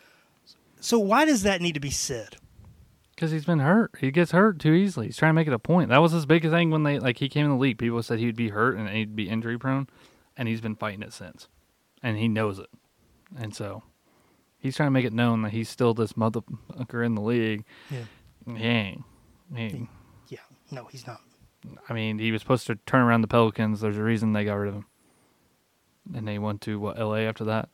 so 0.80 0.98
why 0.98 1.24
does 1.24 1.42
that 1.44 1.60
need 1.60 1.74
to 1.74 1.80
be 1.80 1.90
said? 1.90 2.36
Because 3.14 3.30
he's 3.32 3.44
been 3.44 3.58
hurt. 3.60 3.92
He 4.00 4.10
gets 4.10 4.30
hurt 4.30 4.58
too 4.60 4.72
easily. 4.72 5.06
He's 5.06 5.16
trying 5.16 5.30
to 5.30 5.34
make 5.34 5.48
it 5.48 5.52
a 5.52 5.58
point. 5.58 5.88
That 5.88 5.98
was 6.02 6.12
his 6.12 6.26
biggest 6.26 6.52
thing 6.52 6.70
when 6.70 6.82
they 6.84 6.98
like 6.98 7.18
he 7.18 7.28
came 7.28 7.46
in 7.46 7.50
the 7.52 7.56
league. 7.56 7.78
People 7.78 8.02
said 8.02 8.18
he'd 8.20 8.36
be 8.36 8.50
hurt 8.50 8.76
and 8.76 8.88
he'd 8.88 9.16
be 9.16 9.28
injury 9.28 9.58
prone, 9.58 9.88
and 10.38 10.48
he's 10.48 10.62
been 10.62 10.76
fighting 10.76 11.02
it 11.02 11.12
since, 11.12 11.48
and 12.02 12.16
he 12.16 12.28
knows 12.28 12.58
it, 12.58 12.70
and 13.38 13.54
so 13.54 13.82
he's 14.58 14.76
trying 14.76 14.86
to 14.86 14.92
make 14.92 15.04
it 15.04 15.12
known 15.12 15.42
that 15.42 15.50
he's 15.50 15.68
still 15.68 15.92
this 15.92 16.14
motherfucker 16.14 17.04
in 17.04 17.14
the 17.14 17.20
league. 17.20 17.64
Yeah. 17.90 18.04
He 18.56 18.64
ain't. 18.64 19.04
He 19.54 19.62
ain't. 19.62 19.88
Yeah. 20.28 20.38
No, 20.70 20.86
he's 20.86 21.06
not. 21.06 21.20
I 21.88 21.92
mean, 21.92 22.18
he 22.18 22.32
was 22.32 22.40
supposed 22.40 22.66
to 22.68 22.76
turn 22.86 23.02
around 23.02 23.20
the 23.20 23.28
Pelicans. 23.28 23.80
There's 23.80 23.98
a 23.98 24.02
reason 24.02 24.32
they 24.32 24.44
got 24.44 24.54
rid 24.54 24.68
of 24.68 24.74
him, 24.76 24.86
and 26.14 26.26
they 26.26 26.38
went 26.38 26.60
to 26.62 26.78
what 26.78 26.98
L.A. 26.98 27.26
after 27.26 27.44
that. 27.44 27.68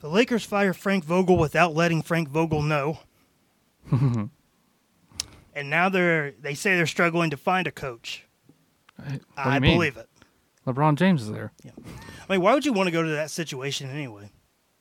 The 0.00 0.08
Lakers 0.08 0.44
fire 0.44 0.72
Frank 0.72 1.04
Vogel 1.04 1.36
without 1.36 1.74
letting 1.74 2.02
Frank 2.02 2.28
Vogel 2.30 2.62
know. 2.62 3.00
and 3.92 4.30
now 5.70 5.88
they're 5.88 6.32
they 6.32 6.54
say 6.54 6.76
they're 6.76 6.86
struggling 6.86 7.30
to 7.30 7.36
find 7.36 7.66
a 7.66 7.72
coach. 7.72 8.24
What 8.96 9.08
do 9.08 9.14
you 9.14 9.20
I 9.36 9.58
mean? 9.58 9.76
believe 9.76 9.96
it. 9.96 10.08
LeBron 10.66 10.96
James 10.96 11.22
is 11.22 11.30
there. 11.30 11.52
Yeah. 11.64 11.72
I 12.28 12.32
mean, 12.32 12.42
why 12.42 12.54
would 12.54 12.64
you 12.64 12.72
want 12.72 12.86
to 12.86 12.92
go 12.92 13.02
to 13.02 13.10
that 13.10 13.30
situation 13.30 13.90
anyway? 13.90 14.30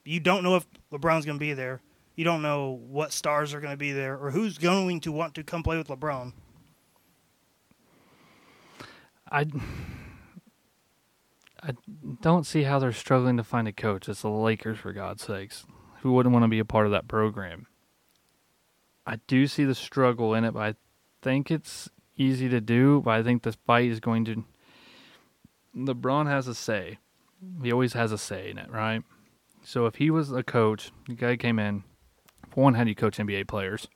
You 0.05 0.19
don't 0.19 0.43
know 0.43 0.55
if 0.55 0.65
LeBron's 0.91 1.25
going 1.25 1.37
to 1.37 1.39
be 1.39 1.53
there. 1.53 1.81
You 2.15 2.25
don't 2.25 2.41
know 2.41 2.79
what 2.87 3.13
stars 3.13 3.53
are 3.53 3.61
going 3.61 3.73
to 3.73 3.77
be 3.77 3.91
there 3.91 4.17
or 4.17 4.31
who's 4.31 4.57
going 4.57 4.99
to 5.01 5.11
want 5.11 5.35
to 5.35 5.43
come 5.43 5.63
play 5.63 5.77
with 5.77 5.87
LeBron. 5.87 6.33
I 9.31 9.45
I 11.61 11.73
don't 12.21 12.45
see 12.45 12.63
how 12.63 12.79
they're 12.79 12.91
struggling 12.91 13.37
to 13.37 13.43
find 13.43 13.67
a 13.67 13.73
coach. 13.73 14.07
It's 14.07 14.21
the 14.21 14.29
Lakers, 14.29 14.79
for 14.79 14.93
God's 14.93 15.23
sakes. 15.23 15.65
Who 16.01 16.13
wouldn't 16.13 16.33
want 16.33 16.43
to 16.43 16.49
be 16.49 16.59
a 16.59 16.65
part 16.65 16.85
of 16.85 16.91
that 16.93 17.07
program? 17.07 17.67
I 19.05 19.17
do 19.27 19.47
see 19.47 19.65
the 19.65 19.75
struggle 19.75 20.33
in 20.33 20.45
it, 20.45 20.53
but 20.53 20.61
I 20.61 20.75
think 21.21 21.51
it's 21.51 21.89
easy 22.15 22.47
to 22.49 22.61
do. 22.61 23.01
But 23.01 23.11
I 23.11 23.23
think 23.23 23.43
the 23.43 23.53
fight 23.65 23.89
is 23.89 23.99
going 23.99 24.25
to. 24.25 24.43
LeBron 25.87 26.27
has 26.27 26.47
a 26.47 26.55
say. 26.55 26.99
He 27.63 27.71
always 27.71 27.93
has 27.93 28.11
a 28.11 28.17
say 28.17 28.49
in 28.49 28.57
it, 28.57 28.69
right? 28.69 29.03
So 29.63 29.85
if 29.85 29.95
he 29.95 30.09
was 30.09 30.31
a 30.31 30.43
coach, 30.43 30.91
the 31.07 31.15
guy 31.15 31.37
came 31.37 31.59
in. 31.59 31.83
For 32.49 32.63
one, 32.63 32.73
how 32.73 32.83
do 32.83 32.89
you 32.89 32.95
coach 32.95 33.17
NBA 33.17 33.47
players? 33.47 33.87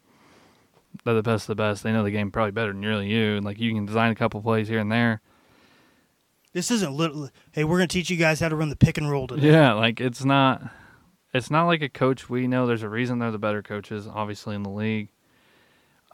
They're 1.03 1.15
the 1.15 1.23
best 1.23 1.43
of 1.43 1.47
the 1.47 1.61
best. 1.61 1.83
They 1.83 1.91
know 1.91 2.03
the 2.03 2.11
game 2.11 2.31
probably 2.31 2.51
better 2.51 2.71
than 2.71 2.81
really 2.81 3.07
you. 3.07 3.41
Like 3.41 3.59
you 3.59 3.73
can 3.73 3.85
design 3.85 4.11
a 4.11 4.15
couple 4.15 4.41
plays 4.41 4.67
here 4.67 4.79
and 4.79 4.91
there. 4.91 5.21
This 6.53 6.69
isn't 6.69 6.93
little. 6.93 7.29
Hey, 7.51 7.63
we're 7.63 7.77
going 7.77 7.87
to 7.87 7.93
teach 7.93 8.11
you 8.11 8.17
guys 8.17 8.39
how 8.39 8.49
to 8.49 8.55
run 8.55 8.69
the 8.69 8.75
pick 8.75 8.97
and 8.97 9.09
roll 9.09 9.25
today. 9.25 9.51
Yeah, 9.51 9.73
like 9.73 9.99
it's 9.99 10.23
not 10.23 10.61
it's 11.33 11.49
not 11.49 11.65
like 11.65 11.81
a 11.81 11.89
coach 11.89 12.29
we 12.29 12.47
know 12.47 12.67
there's 12.67 12.83
a 12.83 12.89
reason 12.89 13.17
they're 13.17 13.31
the 13.31 13.39
better 13.39 13.63
coaches 13.63 14.07
obviously 14.07 14.55
in 14.55 14.61
the 14.61 14.69
league. 14.69 15.09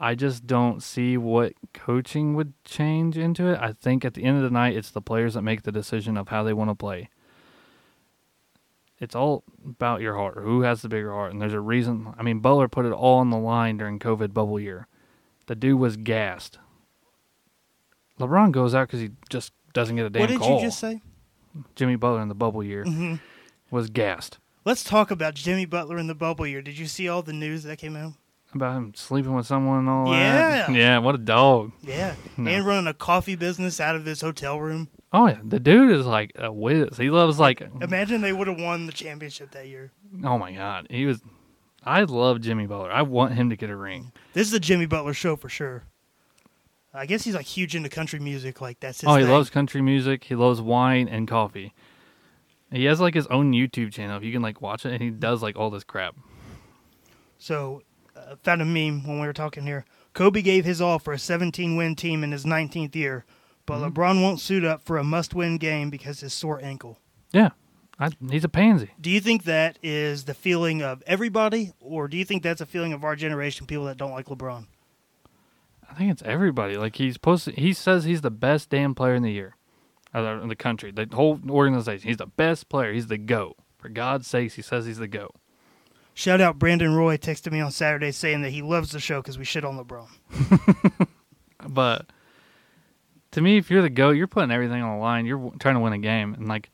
I 0.00 0.14
just 0.14 0.46
don't 0.46 0.82
see 0.82 1.18
what 1.18 1.52
coaching 1.74 2.34
would 2.34 2.54
change 2.64 3.18
into 3.18 3.48
it. 3.48 3.58
I 3.60 3.74
think 3.74 4.04
at 4.04 4.14
the 4.14 4.24
end 4.24 4.38
of 4.38 4.42
the 4.42 4.50
night 4.50 4.74
it's 4.74 4.90
the 4.90 5.02
players 5.02 5.34
that 5.34 5.42
make 5.42 5.62
the 5.62 5.72
decision 5.72 6.16
of 6.16 6.28
how 6.28 6.42
they 6.42 6.54
want 6.54 6.70
to 6.70 6.74
play. 6.74 7.10
It's 8.98 9.14
all 9.14 9.44
about 9.64 10.00
your 10.00 10.16
heart. 10.16 10.38
Who 10.38 10.62
has 10.62 10.82
the 10.82 10.88
bigger 10.88 11.12
heart? 11.12 11.32
And 11.32 11.40
there's 11.40 11.54
a 11.54 11.60
reason. 11.60 12.14
I 12.18 12.22
mean, 12.22 12.40
Butler 12.40 12.68
put 12.68 12.86
it 12.86 12.92
all 12.92 13.18
on 13.18 13.30
the 13.30 13.38
line 13.38 13.76
during 13.76 13.98
COVID 13.98 14.32
bubble 14.32 14.58
year. 14.58 14.86
The 15.46 15.54
dude 15.54 15.78
was 15.78 15.96
gassed. 15.96 16.58
LeBron 18.18 18.52
goes 18.52 18.74
out 18.74 18.88
because 18.88 19.00
he 19.00 19.10
just 19.28 19.52
doesn't 19.72 19.96
get 19.96 20.06
a 20.06 20.10
damn 20.10 20.20
call. 20.20 20.22
What 20.22 20.32
did 20.32 20.40
call. 20.40 20.60
you 20.60 20.66
just 20.66 20.78
say? 20.78 21.02
Jimmy 21.74 21.96
Butler 21.96 22.22
in 22.22 22.28
the 22.28 22.34
bubble 22.34 22.62
year 22.62 22.84
hmm 22.84 23.16
was 23.70 23.88
gassed. 23.90 24.38
Let's 24.64 24.82
talk 24.82 25.10
about 25.10 25.34
Jimmy 25.34 25.64
Butler 25.64 25.96
in 25.98 26.06
the 26.06 26.14
bubble 26.14 26.46
year. 26.46 26.60
Did 26.60 26.76
you 26.76 26.86
see 26.86 27.08
all 27.08 27.22
the 27.22 27.32
news 27.32 27.62
that 27.62 27.78
came 27.78 27.96
out? 27.96 28.14
About 28.52 28.76
him 28.76 28.92
sleeping 28.96 29.34
with 29.34 29.46
someone 29.46 29.78
and 29.80 29.88
all 29.88 30.08
Yeah. 30.12 30.66
that. 30.66 30.72
Yeah, 30.74 30.98
what 30.98 31.14
a 31.14 31.18
dog. 31.18 31.72
Yeah. 31.82 32.14
No. 32.36 32.50
And 32.50 32.66
running 32.66 32.86
a 32.86 32.94
coffee 32.94 33.36
business 33.36 33.80
out 33.80 33.94
of 33.96 34.04
his 34.06 34.20
hotel 34.22 34.58
room. 34.58 34.88
Oh 35.12 35.26
yeah, 35.28 35.38
the 35.44 35.60
dude 35.60 35.90
is 35.92 36.06
like 36.06 36.32
a 36.36 36.50
whiz. 36.52 36.96
He 36.96 37.10
loves 37.10 37.38
like 37.38 37.62
Imagine 37.82 38.22
they 38.22 38.32
would 38.32 38.48
have 38.48 38.58
won 38.60 38.86
the 38.86 38.92
championship 38.92 39.50
that 39.52 39.68
year. 39.68 39.92
oh 40.24 40.38
my 40.38 40.52
god, 40.52 40.86
he 40.90 41.04
was. 41.06 41.20
I 41.84 42.02
love 42.02 42.40
Jimmy 42.40 42.66
Butler. 42.66 42.90
I 42.92 43.02
want 43.02 43.34
him 43.34 43.50
to 43.50 43.56
get 43.56 43.70
a 43.70 43.76
ring. 43.76 44.12
This 44.32 44.46
is 44.46 44.52
the 44.52 44.60
Jimmy 44.60 44.86
Butler 44.86 45.14
show 45.14 45.36
for 45.36 45.48
sure. 45.48 45.84
I 46.92 47.06
guess 47.06 47.22
he's 47.24 47.34
like 47.34 47.46
huge 47.46 47.76
into 47.76 47.88
country 47.88 48.18
music. 48.18 48.60
Like 48.60 48.80
that's 48.80 49.00
his 49.02 49.08
oh, 49.08 49.14
he 49.16 49.22
thing. 49.22 49.32
loves 49.32 49.48
country 49.50 49.80
music. 49.82 50.24
He 50.24 50.34
loves 50.34 50.60
wine 50.60 51.08
and 51.08 51.28
coffee. 51.28 51.72
He 52.72 52.84
has 52.86 53.00
like 53.00 53.14
his 53.14 53.26
own 53.28 53.52
YouTube 53.52 53.92
channel. 53.92 54.16
If 54.16 54.24
you 54.24 54.32
can 54.32 54.42
like 54.42 54.60
watch 54.62 54.86
it, 54.86 54.92
and 54.92 55.02
he 55.02 55.10
does 55.10 55.42
like 55.42 55.56
all 55.56 55.70
this 55.70 55.84
crap. 55.84 56.16
So, 57.38 57.82
uh, 58.30 58.36
found 58.42 58.62
a 58.62 58.64
meme 58.64 59.06
when 59.06 59.20
we 59.20 59.26
were 59.26 59.32
talking 59.32 59.64
here. 59.64 59.84
Kobe 60.12 60.42
gave 60.42 60.64
his 60.64 60.80
all 60.80 60.98
for 60.98 61.12
a 61.12 61.18
17 61.18 61.76
win 61.76 61.94
team 61.96 62.22
in 62.24 62.32
his 62.32 62.44
19th 62.44 62.94
year, 62.96 63.24
but 63.66 63.78
Mhm. 63.78 63.92
LeBron 63.92 64.22
won't 64.22 64.40
suit 64.40 64.64
up 64.64 64.82
for 64.82 64.98
a 64.98 65.04
must 65.04 65.34
win 65.34 65.56
game 65.58 65.90
because 65.90 66.20
his 66.20 66.32
sore 66.32 66.60
ankle. 66.62 66.98
Yeah, 67.32 67.50
I, 67.98 68.10
he's 68.30 68.44
a 68.44 68.48
pansy. 68.48 68.90
Do 69.00 69.10
you 69.10 69.20
think 69.20 69.44
that 69.44 69.78
is 69.82 70.24
the 70.24 70.34
feeling 70.34 70.82
of 70.82 71.02
everybody, 71.06 71.72
or 71.80 72.08
do 72.08 72.16
you 72.16 72.24
think 72.24 72.42
that's 72.42 72.60
a 72.60 72.66
feeling 72.66 72.92
of 72.92 73.04
our 73.04 73.14
generation, 73.16 73.66
people 73.66 73.84
that 73.84 73.96
don't 73.96 74.10
like 74.12 74.26
LeBron? 74.26 74.66
I 75.88 75.94
think 75.94 76.10
it's 76.12 76.22
everybody. 76.22 76.76
Like 76.76 76.96
he's 76.96 77.14
supposed 77.14 77.44
to, 77.46 77.52
he 77.52 77.72
says 77.72 78.04
he's 78.04 78.20
the 78.20 78.30
best 78.30 78.70
damn 78.70 78.94
player 78.94 79.14
in 79.14 79.22
the 79.22 79.32
year, 79.32 79.56
uh, 80.14 80.40
in 80.42 80.48
the 80.48 80.56
country. 80.56 80.90
The 80.92 81.08
whole 81.12 81.40
organization. 81.48 82.08
He's 82.08 82.16
the 82.16 82.26
best 82.26 82.68
player. 82.68 82.92
He's 82.92 83.08
the 83.08 83.18
goat. 83.18 83.56
For 83.78 83.88
God's 83.88 84.26
sakes, 84.26 84.54
he 84.54 84.62
says 84.62 84.86
he's 84.86 84.98
the 84.98 85.08
goat. 85.08 85.34
Shout 86.14 86.40
out 86.40 86.58
Brandon 86.58 86.94
Roy 86.94 87.16
texted 87.16 87.52
me 87.52 87.60
on 87.60 87.70
Saturday 87.70 88.12
saying 88.12 88.42
that 88.42 88.50
he 88.50 88.62
loves 88.62 88.90
the 88.92 89.00
show 89.00 89.20
because 89.22 89.38
we 89.38 89.44
shit 89.44 89.64
on 89.64 89.78
LeBron. 89.78 90.08
But 91.68 92.06
to 93.32 93.40
me, 93.40 93.58
if 93.58 93.70
you're 93.70 93.82
the 93.82 93.90
goat, 93.90 94.12
you're 94.12 94.26
putting 94.26 94.50
everything 94.50 94.82
on 94.82 94.96
the 94.96 95.02
line. 95.02 95.26
You're 95.26 95.38
w- 95.38 95.58
trying 95.58 95.74
to 95.74 95.80
win 95.80 95.92
a 95.92 95.98
game, 95.98 96.34
and 96.34 96.48
like 96.48 96.70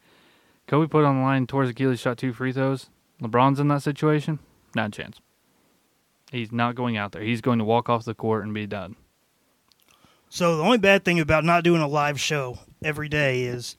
Kobe 0.66 0.86
put 0.86 1.04
on 1.04 1.16
the 1.16 1.22
line 1.22 1.46
towards 1.46 1.70
Achilles, 1.70 2.00
shot 2.00 2.18
two 2.18 2.32
free 2.32 2.52
throws. 2.52 2.88
LeBron's 3.20 3.60
in 3.60 3.68
that 3.68 3.82
situation, 3.82 4.38
not 4.74 4.88
a 4.88 4.90
chance. 4.90 5.20
He's 6.30 6.52
not 6.52 6.74
going 6.74 6.96
out 6.96 7.12
there. 7.12 7.22
He's 7.22 7.40
going 7.40 7.58
to 7.58 7.64
walk 7.64 7.88
off 7.88 8.04
the 8.04 8.14
court 8.14 8.44
and 8.44 8.52
be 8.54 8.66
done. 8.66 8.96
So 10.28 10.56
the 10.56 10.62
only 10.62 10.78
bad 10.78 11.04
thing 11.04 11.20
about 11.20 11.44
not 11.44 11.64
doing 11.64 11.80
a 11.80 11.88
live 11.88 12.20
show 12.20 12.58
every 12.84 13.08
day 13.08 13.42
is 13.44 13.76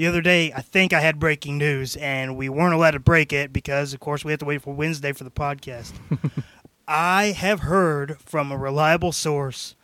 the 0.00 0.06
other 0.06 0.22
day 0.22 0.50
I 0.56 0.62
think 0.62 0.94
I 0.94 1.00
had 1.00 1.18
breaking 1.18 1.58
news 1.58 1.94
and 1.96 2.34
we 2.34 2.48
weren't 2.48 2.72
allowed 2.72 2.92
to 2.92 2.98
break 2.98 3.34
it 3.34 3.52
because 3.52 3.92
of 3.92 4.00
course 4.00 4.24
we 4.24 4.32
have 4.32 4.38
to 4.38 4.46
wait 4.46 4.62
for 4.62 4.72
Wednesday 4.72 5.12
for 5.12 5.24
the 5.24 5.30
podcast. 5.30 5.92
I 6.88 7.34
have 7.36 7.60
heard 7.60 8.18
from 8.18 8.50
a 8.50 8.56
reliable 8.56 9.12
source 9.12 9.76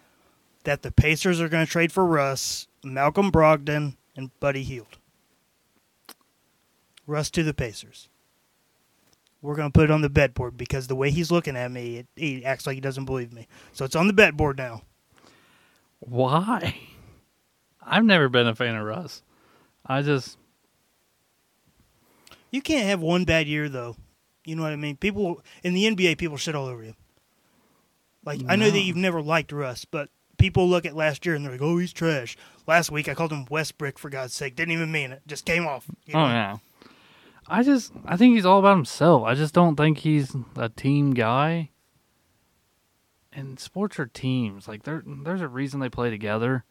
that 0.64 0.81
the 0.81 0.90
Pacers 0.90 1.38
are 1.38 1.50
going 1.50 1.66
to 1.66 1.70
trade 1.70 1.92
for 1.92 2.07
Russ, 2.07 2.66
Malcolm 2.83 3.31
Brogdon, 3.31 3.96
and 4.16 4.31
Buddy 4.40 4.62
Hield. 4.62 4.96
Russ 7.07 7.29
to 7.33 7.42
the 7.42 7.52
Pacers. 7.52 8.09
We're 9.42 9.55
going 9.55 9.70
to 9.70 9.79
put 9.79 9.85
it 9.85 9.90
on 9.90 10.00
the 10.00 10.09
bet 10.09 10.33
board 10.33 10.57
because 10.57 10.87
the 10.87 10.96
way 10.96 11.11
he's 11.11 11.31
looking 11.31 11.59
at 11.59 11.70
me, 11.70 11.98
it, 11.98 12.07
he 12.16 12.42
acts 12.42 12.66
like 12.66 12.76
he 12.76 12.81
doesn't 12.81 13.05
believe 13.05 13.35
me. 13.35 13.48
So 13.74 13.85
it's 13.85 13.94
on 13.94 14.07
the 14.07 14.14
bet 14.14 14.35
board 14.35 14.57
now. 14.57 14.81
Why? 16.00 16.74
I've 17.83 18.07
never 18.07 18.31
been 18.31 18.46
a 18.46 18.55
fan 18.55 18.76
of 18.76 18.87
Russ. 18.87 19.22
I 19.87 20.03
just 20.03 20.38
You 22.51 22.62
can't 22.62 22.87
have 22.87 23.01
one 23.01 23.25
bad 23.25 23.46
year 23.46 23.68
though. 23.68 23.96
You 24.44 24.55
know 24.55 24.62
what 24.62 24.72
I 24.72 24.77
mean? 24.77 24.96
People 24.96 25.42
in 25.62 25.75
the 25.75 25.85
NBA, 25.85 26.18
people 26.18 26.37
shit 26.37 26.55
all 26.55 26.66
over 26.66 26.83
you. 26.83 26.94
Like 28.25 28.40
I 28.49 28.57
know 28.57 28.70
that 28.70 28.81
you've 28.81 28.96
never 28.96 29.22
liked 29.22 29.53
Russ, 29.53 29.85
but 29.85 30.09
people 30.38 30.68
look 30.68 30.85
at 30.85 30.96
last 30.96 31.25
year 31.25 31.35
and 31.35 31.44
they're 31.44 31.53
like, 31.53 31.62
"Oh, 31.62 31.79
he's 31.79 31.92
trash." 31.92 32.37
Last 32.66 32.90
week 32.90 33.09
I 33.09 33.14
called 33.14 33.33
him 33.33 33.46
Westbrook 33.49 33.99
for 33.99 34.11
God's 34.11 34.35
sake. 34.35 34.57
Didn't 34.57 34.72
even 34.72 34.90
mean 34.90 35.12
it. 35.12 35.22
Just 35.27 35.44
came 35.44 35.66
off. 35.66 35.87
you 36.07 36.14
oh 36.14 36.27
yeah. 36.27 36.57
I 37.49 37.62
just 37.62 37.92
I 38.05 38.16
think 38.16 38.35
he's 38.35 38.46
all 38.46 38.59
about 38.59 38.77
himself. 38.77 39.22
I 39.25 39.35
just 39.35 39.55
don't 39.55 39.77
think 39.77 39.99
he's 39.99 40.35
a 40.57 40.68
team 40.68 41.14
guy. 41.14 41.70
And 43.33 43.61
sports 43.61 43.99
are 44.01 44.07
teams. 44.07 44.66
Like 44.66 44.83
there 44.83 45.05
there's 45.07 45.42
a 45.42 45.49
reason 45.49 45.81
they 45.81 45.88
play 45.88 46.11
together. 46.11 46.64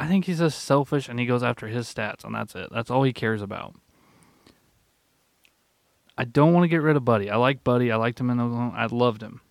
I 0.00 0.06
think 0.06 0.24
he's 0.24 0.38
just 0.38 0.64
selfish 0.64 1.10
and 1.10 1.20
he 1.20 1.26
goes 1.26 1.42
after 1.42 1.66
his 1.68 1.92
stats 1.92 2.24
and 2.24 2.34
that's 2.34 2.54
it. 2.54 2.70
That's 2.72 2.90
all 2.90 3.02
he 3.02 3.12
cares 3.12 3.42
about. 3.42 3.74
I 6.16 6.24
don't 6.24 6.54
want 6.54 6.64
to 6.64 6.68
get 6.68 6.80
rid 6.80 6.96
of 6.96 7.04
Buddy. 7.04 7.30
I 7.30 7.36
like 7.36 7.62
Buddy. 7.62 7.92
I 7.92 7.96
liked 7.96 8.18
him 8.18 8.30
in 8.30 8.40
Oklahoma. 8.40 8.72
I 8.74 8.86
loved 8.86 9.22
him. 9.22 9.42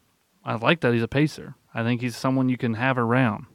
I 0.44 0.56
like 0.56 0.82
that 0.82 0.94
he's 0.94 1.04
a 1.04 1.08
pacer. 1.08 1.54
I 1.74 1.84
think 1.84 2.02
he's 2.02 2.18
someone 2.18 2.50
you 2.50 2.58
can 2.58 2.74
have 2.74 2.98
around. 2.98 3.46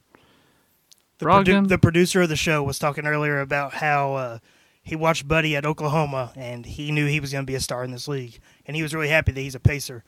The, 1.19 1.27
produ- 1.27 1.69
the 1.69 1.79
producer 1.79 2.23
of 2.23 2.29
the 2.29 2.37
show 2.37 2.63
was 2.63 2.79
talking 2.79 3.07
earlier 3.07 3.41
about 3.41 3.75
how 3.75 4.15
uh, 4.15 4.39
he 4.81 4.95
watched 4.95 5.27
Buddy 5.27 5.57
at 5.57 5.67
Oklahoma 5.67 6.33
and 6.37 6.65
he 6.65 6.93
knew 6.93 7.09
he 7.09 7.19
was 7.19 7.33
going 7.33 7.45
to 7.45 7.51
be 7.51 7.57
a 7.57 7.61
star 7.61 7.83
in 7.83 7.91
this 7.91 8.07
league, 8.07 8.39
and 8.67 8.77
he 8.77 8.83
was 8.83 8.95
really 8.95 9.09
happy 9.09 9.33
that 9.33 9.41
he's 9.41 9.57
a 9.57 9.61
Pacer. 9.61 10.05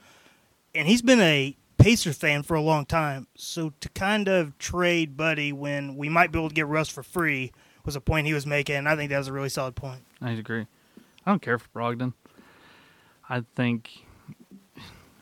And 0.73 0.87
he's 0.87 1.03
been 1.03 1.21
a 1.21 1.57
Pacer 1.87 2.13
fan 2.13 2.43
for 2.43 2.57
a 2.57 2.61
long 2.61 2.85
time, 2.85 3.29
so 3.37 3.73
to 3.79 3.89
kind 3.91 4.27
of 4.27 4.59
trade 4.59 5.17
Buddy 5.17 5.53
when 5.53 5.95
we 5.95 6.09
might 6.09 6.33
be 6.33 6.39
able 6.41 6.49
to 6.49 6.55
get 6.55 6.67
Russ 6.67 6.89
for 6.89 7.05
free 7.05 7.53
was 7.85 7.95
a 7.95 8.01
point 8.01 8.27
he 8.27 8.35
was 8.35 8.45
making. 8.45 8.75
And 8.75 8.89
I 8.89 8.97
think 8.97 9.11
that 9.11 9.19
was 9.19 9.29
a 9.29 9.33
really 9.33 9.49
solid 9.49 9.77
point. 9.77 10.01
I 10.21 10.33
agree. 10.33 10.67
I 11.25 11.31
don't 11.31 11.41
care 11.41 11.61
for 11.61 11.69
Brogdon. 11.69 12.15
I 13.29 13.45
think 13.55 14.05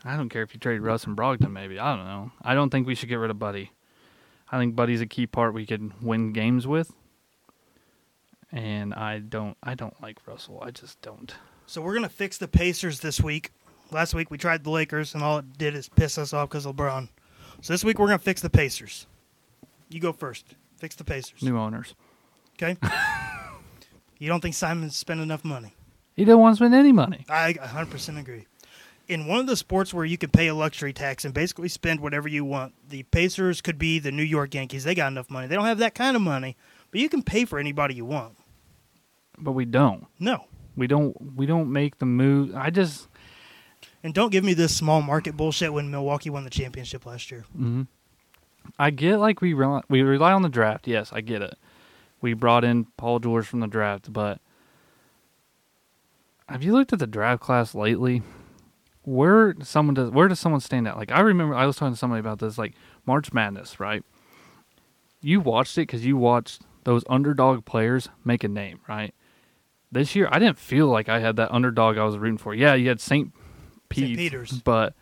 I 0.03 0.17
don't 0.17 0.29
care 0.29 0.41
if 0.41 0.55
you 0.55 0.59
trade 0.59 0.81
Russ 0.81 1.03
and 1.03 1.15
Brogdon. 1.15 1.51
Maybe 1.51 1.77
I 1.77 1.95
don't 1.95 2.05
know. 2.07 2.31
I 2.41 2.55
don't 2.55 2.71
think 2.71 2.87
we 2.87 2.95
should 2.95 3.09
get 3.09 3.19
rid 3.19 3.29
of 3.29 3.37
Buddy. 3.37 3.71
I 4.51 4.57
think 4.57 4.75
Buddy's 4.75 5.01
a 5.01 5.05
key 5.05 5.27
part 5.27 5.53
we 5.53 5.67
could 5.67 5.91
win 6.01 6.33
games 6.33 6.65
with. 6.65 6.91
And 8.51 8.91
I 8.95 9.19
don't. 9.19 9.55
I 9.61 9.75
don't 9.75 10.01
like 10.01 10.25
Russell. 10.25 10.63
I 10.63 10.71
just 10.71 10.99
don't. 11.03 11.31
So 11.67 11.79
we're 11.79 11.93
going 11.93 12.09
to 12.09 12.09
fix 12.09 12.39
the 12.39 12.47
Pacers 12.47 13.01
this 13.01 13.21
week. 13.21 13.51
Last 13.91 14.13
week 14.13 14.31
we 14.31 14.37
tried 14.37 14.63
the 14.63 14.69
Lakers, 14.69 15.13
and 15.13 15.23
all 15.23 15.39
it 15.39 15.57
did 15.57 15.75
is 15.75 15.89
piss 15.89 16.17
us 16.17 16.33
off 16.33 16.49
because 16.49 16.65
LeBron. 16.65 17.09
So 17.61 17.73
this 17.73 17.83
week 17.83 17.99
we're 17.99 18.07
going 18.07 18.19
to 18.19 18.23
fix 18.23 18.41
the 18.41 18.49
Pacers. 18.49 19.07
You 19.89 19.99
go 19.99 20.11
first. 20.11 20.55
Fix 20.77 20.95
the 20.95 21.03
Pacers. 21.03 21.41
New 21.41 21.57
owners. 21.57 21.95
Okay. 22.61 22.77
you 24.19 24.27
don't 24.27 24.41
think 24.41 24.55
Simon's 24.55 24.95
spent 24.95 25.19
enough 25.19 25.45
money? 25.45 25.73
He 26.15 26.25
doesn't 26.25 26.39
want 26.39 26.53
to 26.53 26.57
spend 26.57 26.73
any 26.73 26.91
money. 26.91 27.25
I 27.29 27.53
100% 27.53 28.19
agree. 28.19 28.47
In 29.07 29.27
one 29.27 29.39
of 29.39 29.47
the 29.47 29.55
sports 29.55 29.93
where 29.93 30.05
you 30.05 30.17
can 30.17 30.31
pay 30.31 30.47
a 30.47 30.55
luxury 30.55 30.91
tax 30.91 31.25
and 31.25 31.33
basically 31.33 31.67
spend 31.67 31.99
whatever 31.99 32.27
you 32.27 32.43
want, 32.43 32.73
the 32.89 33.03
Pacers 33.03 33.61
could 33.61 33.77
be 33.77 33.99
the 33.99 34.11
New 34.11 34.23
York 34.23 34.55
Yankees. 34.55 34.83
They 34.83 34.95
got 34.95 35.11
enough 35.11 35.29
money. 35.29 35.47
They 35.47 35.55
don't 35.55 35.65
have 35.65 35.77
that 35.77 35.93
kind 35.93 36.15
of 36.15 36.21
money, 36.21 36.57
but 36.89 36.99
you 36.99 37.09
can 37.09 37.21
pay 37.21 37.45
for 37.45 37.59
anybody 37.59 37.93
you 37.93 38.05
want. 38.05 38.35
But 39.37 39.51
we 39.51 39.65
don't. 39.65 40.07
No. 40.19 40.45
We 40.75 40.87
don't. 40.87 41.35
We 41.35 41.45
don't 41.45 41.71
make 41.71 41.99
the 41.99 42.05
move. 42.05 42.55
I 42.55 42.69
just. 42.69 43.07
And 44.05 44.13
don't 44.13 44.29
give 44.29 44.43
me 44.43 44.53
this 44.53 44.75
small 44.75 45.01
market 45.01 45.35
bullshit 45.35 45.73
when 45.73 45.89
Milwaukee 45.89 46.29
won 46.29 46.43
the 46.43 46.51
championship 46.51 47.07
last 47.07 47.31
year. 47.31 47.43
mhm. 47.57 47.87
I 48.77 48.91
get 48.91 49.17
like 49.17 49.41
we 49.41 49.53
rely, 49.53 49.81
we 49.89 50.03
rely 50.03 50.31
on 50.31 50.43
the 50.43 50.49
draft. 50.49 50.87
Yes, 50.87 51.11
I 51.11 51.21
get 51.21 51.41
it. 51.41 51.55
We 52.21 52.33
brought 52.33 52.63
in 52.63 52.85
Paul 52.97 53.17
George 53.17 53.47
from 53.47 53.61
the 53.61 53.67
draft, 53.67 54.13
but 54.13 54.39
have 56.47 56.61
you 56.61 56.73
looked 56.73 56.93
at 56.93 56.99
the 56.99 57.07
draft 57.07 57.41
class 57.41 57.73
lately? 57.73 58.21
Where 59.05 59.55
someone 59.63 59.95
does 59.95 60.11
where 60.11 60.27
does 60.27 60.39
someone 60.39 60.61
stand 60.61 60.87
out? 60.87 60.97
Like 60.97 61.11
I 61.11 61.21
remember 61.21 61.55
I 61.55 61.65
was 61.65 61.75
talking 61.75 61.93
to 61.93 61.97
somebody 61.97 62.19
about 62.19 62.37
this, 62.37 62.59
like 62.59 62.75
March 63.07 63.33
Madness, 63.33 63.79
right? 63.79 64.03
You 65.19 65.41
watched 65.41 65.79
it 65.79 65.87
because 65.87 66.05
you 66.05 66.15
watched 66.15 66.61
those 66.83 67.03
underdog 67.09 67.65
players 67.65 68.09
make 68.23 68.43
a 68.43 68.47
name, 68.47 68.81
right? 68.87 69.15
This 69.91 70.15
year, 70.15 70.29
I 70.31 70.37
didn't 70.37 70.59
feel 70.59 70.89
like 70.89 71.09
I 71.09 71.21
had 71.21 71.37
that 71.37 71.51
underdog 71.51 71.97
I 71.97 72.03
was 72.03 72.19
rooting 72.19 72.37
for. 72.37 72.53
Yeah, 72.53 72.75
you 72.75 72.89
had 72.89 73.01
St. 73.01 73.33
Pete, 73.89 74.17
Peter's. 74.17 74.51
but 74.61 74.93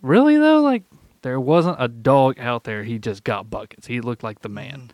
really 0.00 0.36
though, 0.38 0.60
like 0.60 0.84
there 1.22 1.40
wasn't 1.40 1.76
a 1.78 1.88
dog 1.88 2.38
out 2.38 2.64
there. 2.64 2.84
He 2.84 2.98
just 2.98 3.24
got 3.24 3.50
buckets. 3.50 3.86
He 3.86 4.00
looked 4.00 4.22
like 4.22 4.42
the 4.42 4.48
man. 4.48 4.90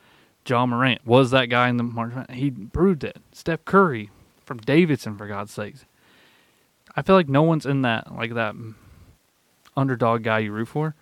Ja 0.46 0.64
Morant 0.64 1.06
was 1.06 1.30
that 1.30 1.46
guy 1.46 1.68
in 1.68 1.76
the 1.76 1.82
March. 1.82 2.12
He 2.30 2.50
proved 2.50 3.04
it. 3.04 3.18
Steph 3.32 3.64
Curry 3.64 4.10
from 4.44 4.58
Davidson, 4.58 5.16
for 5.18 5.26
God's 5.26 5.52
sakes. 5.52 5.84
I 6.96 7.02
feel 7.02 7.16
like 7.16 7.28
no 7.28 7.42
one's 7.42 7.66
in 7.66 7.82
that 7.82 8.14
like 8.14 8.34
that 8.34 8.54
underdog 9.76 10.22
guy 10.22 10.40
you 10.40 10.52
root 10.52 10.68
for. 10.68 10.94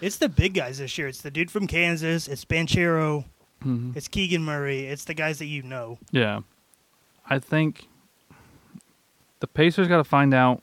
It's 0.00 0.16
the 0.16 0.28
big 0.28 0.54
guys 0.54 0.78
this 0.78 0.96
year. 0.96 1.08
It's 1.08 1.22
the 1.22 1.30
dude 1.30 1.50
from 1.50 1.66
Kansas. 1.66 2.28
It's 2.28 2.44
Banchero. 2.44 3.24
Mm-hmm. 3.64 3.92
It's 3.96 4.06
Keegan 4.08 4.44
Murray. 4.44 4.86
It's 4.86 5.04
the 5.04 5.14
guys 5.14 5.38
that 5.40 5.46
you 5.46 5.62
know. 5.62 5.98
Yeah. 6.12 6.40
I 7.28 7.38
think 7.40 7.88
the 9.40 9.46
Pacers 9.46 9.88
got 9.88 9.98
to 9.98 10.04
find 10.04 10.34
out 10.34 10.62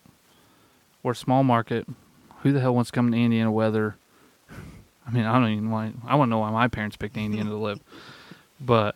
where 1.02 1.14
small 1.14 1.44
market, 1.44 1.88
who 2.42 2.52
the 2.52 2.60
hell 2.60 2.74
wants 2.76 2.90
to 2.92 2.96
come 2.96 3.12
to 3.12 3.18
Indiana 3.18 3.52
weather. 3.52 3.96
I 5.08 5.12
mean, 5.12 5.26
I 5.26 5.40
don't 5.40 5.50
even 5.52 5.70
want. 5.70 5.98
I 6.06 6.16
want 6.16 6.30
to 6.30 6.32
know 6.32 6.40
why 6.40 6.50
my 6.52 6.68
parents 6.68 6.98
picked 6.98 7.16
Indiana 7.16 7.52
to 7.52 7.56
live, 7.58 7.80
but 8.60 8.96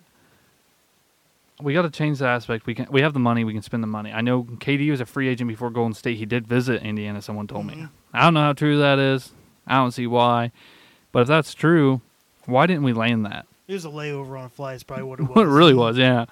we 1.62 1.74
got 1.74 1.84
to 1.84 1.90
change 1.92 2.18
the 2.20 2.26
aspect. 2.26 2.66
We 2.66 2.74
can. 2.74 2.88
We 2.90 3.02
have 3.02 3.14
the 3.14 3.20
money. 3.20 3.44
We 3.44 3.54
can 3.54 3.62
spend 3.62 3.84
the 3.84 3.88
money. 3.88 4.12
I 4.12 4.22
know 4.22 4.44
KD 4.44 4.90
was 4.90 5.02
a 5.02 5.06
free 5.06 5.28
agent 5.28 5.48
before 5.48 5.70
Golden 5.70 5.94
State. 5.94 6.18
He 6.18 6.26
did 6.26 6.48
visit 6.48 6.82
Indiana. 6.82 7.22
Someone 7.22 7.46
told 7.48 7.68
me. 7.68 7.76
Mhm. 7.76 7.90
I 8.14 8.24
don't 8.24 8.34
know 8.34 8.42
how 8.42 8.54
true 8.54 8.80
that 8.80 8.98
is. 8.98 9.34
I 9.68 9.76
don't 9.76 9.92
see 9.92 10.08
why, 10.08 10.52
but 11.12 11.22
if 11.22 11.28
that's 11.28 11.54
true, 11.54 12.02
why 12.46 12.66
didn't 12.66 12.84
we 12.84 12.94
land 12.94 13.24
that? 13.28 13.46
It 13.68 13.74
was 13.74 13.86
a 13.86 13.90
layover 13.90 14.40
on 14.40 14.46
a 14.46 14.50
flight. 14.50 14.78
Is 14.78 14.84
probably 14.84 15.04
what 15.04 15.20
it 15.20 15.24
was. 15.24 15.30
What 15.36 15.46
it 15.46 15.50
really 15.50 15.76
was, 15.76 15.96
yeah. 15.96 16.26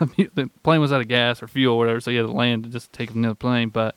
the 0.34 0.50
plane 0.62 0.80
was 0.80 0.92
out 0.92 1.00
of 1.00 1.08
gas 1.08 1.42
or 1.42 1.48
fuel 1.48 1.74
or 1.74 1.78
whatever, 1.78 2.00
so 2.00 2.10
you 2.10 2.18
had 2.18 2.26
to 2.26 2.32
land 2.32 2.64
to 2.64 2.70
just 2.70 2.92
take 2.92 3.10
another 3.10 3.34
plane. 3.34 3.68
But 3.68 3.94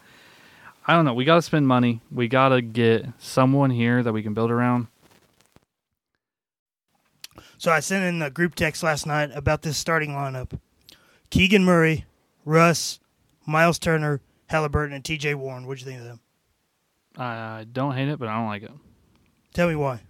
I 0.86 0.94
don't 0.94 1.06
know. 1.06 1.13
We 1.13 1.24
got 1.24 1.36
to 1.36 1.42
spend 1.42 1.68
money. 1.68 2.02
We 2.12 2.28
got 2.28 2.50
to 2.50 2.62
get 2.62 3.06
someone 3.20 3.70
here 3.70 4.04
that 4.04 4.12
we 4.12 4.22
can 4.22 4.34
build 4.34 4.52
around. 4.52 4.88
So 7.58 7.72
I 7.72 7.80
sent 7.80 8.04
in 8.04 8.22
a 8.22 8.30
group 8.30 8.56
text 8.56 8.84
last 8.84 9.08
night 9.08 9.32
about 9.34 9.62
this 9.62 9.78
starting 9.78 10.12
lineup: 10.12 10.60
Keegan 11.30 11.63
Murray, 11.63 12.06
Russ, 12.44 13.00
Myles 13.46 13.80
Turner, 13.80 14.20
Halliburton, 14.48 14.94
and 14.94 15.06
T.J. 15.06 15.36
Warren. 15.36 15.66
What'd 15.66 15.82
you 15.82 15.89
think 15.89 16.02
of 16.02 16.06
them? 16.06 16.20
I 17.18 17.66
don't 17.72 17.96
hate 17.96 18.10
it, 18.10 18.20
but 18.20 18.28
I 18.28 18.36
don't 18.36 18.48
like 18.48 18.63
it. 18.63 18.72
Tell 19.54 19.70
me 19.70 19.76
why. 19.76 20.02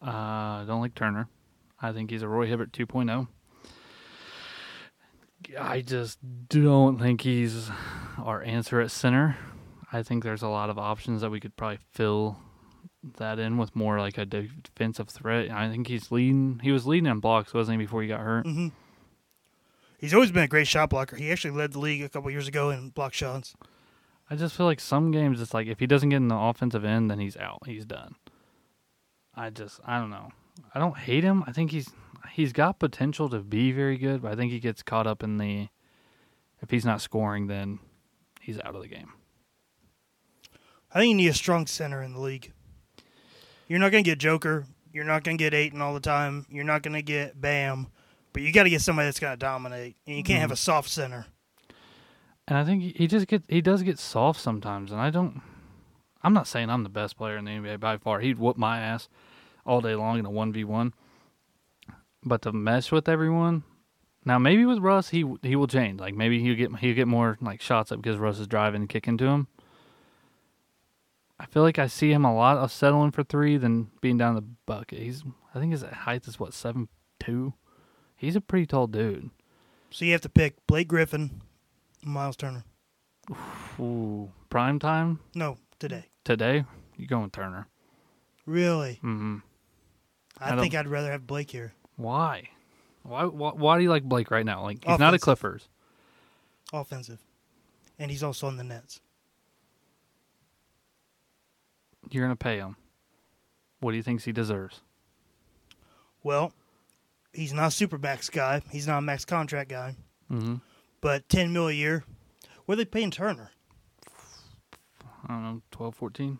Uh, 0.00 0.10
I 0.10 0.64
don't 0.66 0.80
like 0.80 0.94
Turner. 0.94 1.28
I 1.80 1.92
think 1.92 2.10
he's 2.10 2.22
a 2.22 2.28
Roy 2.28 2.46
Hibbert 2.46 2.70
2.0. 2.72 3.26
I 5.58 5.80
just 5.80 6.18
don't 6.48 6.98
think 6.98 7.20
he's 7.22 7.70
our 8.18 8.42
answer 8.42 8.80
at 8.80 8.90
center. 8.90 9.36
I 9.92 10.02
think 10.02 10.24
there's 10.24 10.42
a 10.42 10.48
lot 10.48 10.70
of 10.70 10.78
options 10.78 11.20
that 11.20 11.30
we 11.30 11.40
could 11.40 11.56
probably 11.56 11.78
fill 11.92 12.38
that 13.18 13.38
in 13.38 13.56
with 13.56 13.76
more 13.76 13.98
like 14.00 14.18
a 14.18 14.24
defensive 14.24 15.08
threat. 15.08 15.50
I 15.50 15.70
think 15.70 15.86
he's 15.86 16.10
leading. 16.10 16.60
He 16.62 16.72
was 16.72 16.86
leading 16.86 17.06
in 17.10 17.20
blocks, 17.20 17.54
wasn't 17.54 17.78
he, 17.80 17.86
before 17.86 18.02
he 18.02 18.08
got 18.08 18.20
hurt? 18.20 18.46
hmm 18.46 18.68
He's 19.98 20.12
always 20.12 20.30
been 20.30 20.42
a 20.42 20.48
great 20.48 20.66
shot 20.66 20.90
blocker. 20.90 21.16
He 21.16 21.32
actually 21.32 21.52
led 21.52 21.72
the 21.72 21.78
league 21.78 22.02
a 22.02 22.08
couple 22.10 22.30
years 22.30 22.46
ago 22.46 22.68
in 22.70 22.90
block 22.90 23.14
shots. 23.14 23.54
I 24.28 24.36
just 24.36 24.54
feel 24.54 24.66
like 24.66 24.80
some 24.80 25.10
games 25.10 25.40
it's 25.40 25.54
like 25.54 25.68
if 25.68 25.78
he 25.78 25.86
doesn't 25.86 26.10
get 26.10 26.16
in 26.16 26.28
the 26.28 26.36
offensive 26.36 26.84
end, 26.84 27.10
then 27.10 27.18
he's 27.18 27.36
out. 27.36 27.62
He's 27.64 27.86
done. 27.86 28.16
I 29.34 29.50
just 29.50 29.80
I 29.86 29.98
don't 29.98 30.10
know. 30.10 30.30
I 30.74 30.78
don't 30.80 30.96
hate 30.98 31.24
him. 31.24 31.44
I 31.46 31.52
think 31.52 31.70
he's 31.70 31.88
he's 32.36 32.52
got 32.52 32.78
potential 32.78 33.30
to 33.30 33.40
be 33.40 33.72
very 33.72 33.96
good, 33.96 34.20
but 34.20 34.30
I 34.30 34.36
think 34.36 34.52
he 34.52 34.60
gets 34.60 34.82
caught 34.82 35.06
up 35.06 35.22
in 35.22 35.38
the 35.38 35.68
if 36.60 36.70
he's 36.70 36.84
not 36.84 37.00
scoring, 37.00 37.46
then 37.46 37.78
he's 38.40 38.60
out 38.60 38.74
of 38.74 38.82
the 38.82 38.88
game. 38.88 39.12
I 40.92 41.00
think 41.00 41.10
you 41.10 41.16
need 41.16 41.28
a 41.28 41.34
strong 41.34 41.66
center 41.66 42.02
in 42.02 42.12
the 42.12 42.20
league. 42.20 42.52
You're 43.68 43.78
not 43.78 43.90
going 43.90 44.04
to 44.04 44.10
get 44.10 44.18
Joker. 44.18 44.66
You're 44.92 45.04
not 45.04 45.24
going 45.24 45.38
to 45.38 45.42
get 45.42 45.54
Ayton 45.54 45.80
all 45.80 45.94
the 45.94 46.00
time. 46.00 46.46
You're 46.50 46.64
not 46.64 46.82
going 46.82 46.94
to 46.94 47.02
get 47.02 47.40
Bam. 47.40 47.88
But 48.32 48.42
you 48.42 48.52
got 48.52 48.64
to 48.64 48.70
get 48.70 48.82
somebody 48.82 49.06
that's 49.06 49.18
going 49.18 49.32
to 49.32 49.38
dominate. 49.38 49.96
And 50.06 50.16
you 50.16 50.22
can't 50.22 50.40
have 50.40 50.48
mm-hmm. 50.48 50.54
a 50.54 50.56
soft 50.56 50.90
center. 50.90 51.26
And 52.46 52.58
I 52.58 52.64
think 52.64 52.82
he- 52.82 52.94
he 52.96 53.06
just 53.06 53.26
get 53.26 53.42
he 53.48 53.60
does 53.60 53.82
get 53.82 53.98
soft 53.98 54.40
sometimes, 54.40 54.92
and 54.92 55.00
I 55.00 55.10
don't. 55.10 55.40
I'm 56.22 56.32
not 56.32 56.46
saying 56.46 56.70
I'm 56.70 56.82
the 56.82 56.88
best 56.88 57.16
player 57.16 57.36
in 57.36 57.44
the 57.44 57.50
NBA 57.52 57.80
by 57.80 57.96
far. 57.96 58.20
He'd 58.20 58.38
whoop 58.38 58.56
my 58.56 58.80
ass 58.80 59.08
all 59.64 59.80
day 59.80 59.94
long 59.94 60.18
in 60.18 60.26
a 60.26 60.30
one 60.30 60.52
v 60.52 60.64
one. 60.64 60.94
But 62.26 62.42
to 62.42 62.52
mesh 62.52 62.90
with 62.90 63.08
everyone, 63.08 63.62
now 64.24 64.38
maybe 64.38 64.66
with 64.66 64.80
Russ 64.80 65.10
he 65.10 65.24
he 65.42 65.54
will 65.56 65.68
change. 65.68 66.00
Like 66.00 66.14
maybe 66.14 66.42
he'll 66.42 66.56
get 66.56 66.76
he'll 66.80 66.94
get 66.94 67.06
more 67.08 67.38
like 67.40 67.62
shots 67.62 67.92
up 67.92 68.02
because 68.02 68.18
Russ 68.18 68.38
is 68.40 68.48
driving 68.48 68.82
and 68.82 68.88
kicking 68.88 69.16
to 69.18 69.26
him. 69.26 69.46
I 71.38 71.46
feel 71.46 71.62
like 71.62 71.78
I 71.78 71.86
see 71.86 72.12
him 72.12 72.24
a 72.24 72.34
lot 72.34 72.56
of 72.56 72.72
settling 72.72 73.10
for 73.12 73.22
three 73.22 73.56
than 73.58 73.90
being 74.00 74.16
down 74.18 74.34
the 74.34 74.42
bucket. 74.66 74.98
He's 74.98 75.22
I 75.54 75.60
think 75.60 75.72
his 75.72 75.82
height 75.82 76.26
is 76.26 76.40
what 76.40 76.52
seven 76.52 76.88
two. 77.20 77.54
He's 78.16 78.34
a 78.36 78.40
pretty 78.40 78.66
tall 78.66 78.86
dude. 78.88 79.30
So 79.90 80.04
you 80.04 80.12
have 80.12 80.22
to 80.22 80.28
pick 80.28 80.66
Blake 80.66 80.88
Griffin, 80.88 81.42
Myles 82.02 82.36
Turner. 82.36 82.64
Ooh, 83.78 84.30
prime 84.50 84.78
time 84.78 85.20
No, 85.34 85.58
today. 85.78 86.06
today. 86.24 86.64
You 86.96 87.06
going 87.06 87.30
Turner? 87.30 87.68
Really? 88.46 88.94
Mm-hmm. 89.02 89.38
I, 90.40 90.54
I 90.56 90.60
think 90.60 90.74
I'd 90.74 90.88
rather 90.88 91.10
have 91.12 91.26
Blake 91.26 91.50
here. 91.50 91.72
Why? 91.96 92.50
Why, 93.02 93.24
why? 93.24 93.52
Why 93.52 93.76
do 93.76 93.82
you 93.82 93.90
like 93.90 94.04
Blake 94.04 94.30
right 94.30 94.44
now? 94.44 94.62
Like 94.62 94.84
he's 94.84 94.98
not 94.98 95.14
a 95.14 95.16
Offensive. 95.16 95.20
Clippers. 95.22 95.68
Offensive. 96.72 97.18
And 97.98 98.10
he's 98.10 98.22
also 98.22 98.46
on 98.46 98.56
the 98.56 98.64
Nets. 98.64 99.00
You're 102.10 102.24
gonna 102.24 102.36
pay 102.36 102.58
him. 102.58 102.76
What 103.80 103.92
do 103.92 103.96
you 103.96 104.02
think 104.02 104.22
he 104.22 104.32
deserves? 104.32 104.80
Well, 106.22 106.52
he's 107.32 107.52
not 107.52 107.68
a 107.68 107.70
super 107.70 107.98
max 107.98 108.28
guy. 108.28 108.62
He's 108.70 108.86
not 108.86 108.98
a 108.98 109.02
max 109.02 109.24
contract 109.24 109.70
guy. 109.70 109.94
Mm-hmm. 110.30 110.56
But 111.00 111.28
10 111.28 111.52
mil 111.52 111.68
a 111.68 111.72
year. 111.72 112.04
What 112.64 112.74
are 112.74 112.76
they 112.76 112.84
paying 112.84 113.10
Turner? 113.12 113.50
I 115.28 115.34
don't 115.34 115.42
know, 115.42 115.62
12, 115.70 115.94
14? 115.94 116.38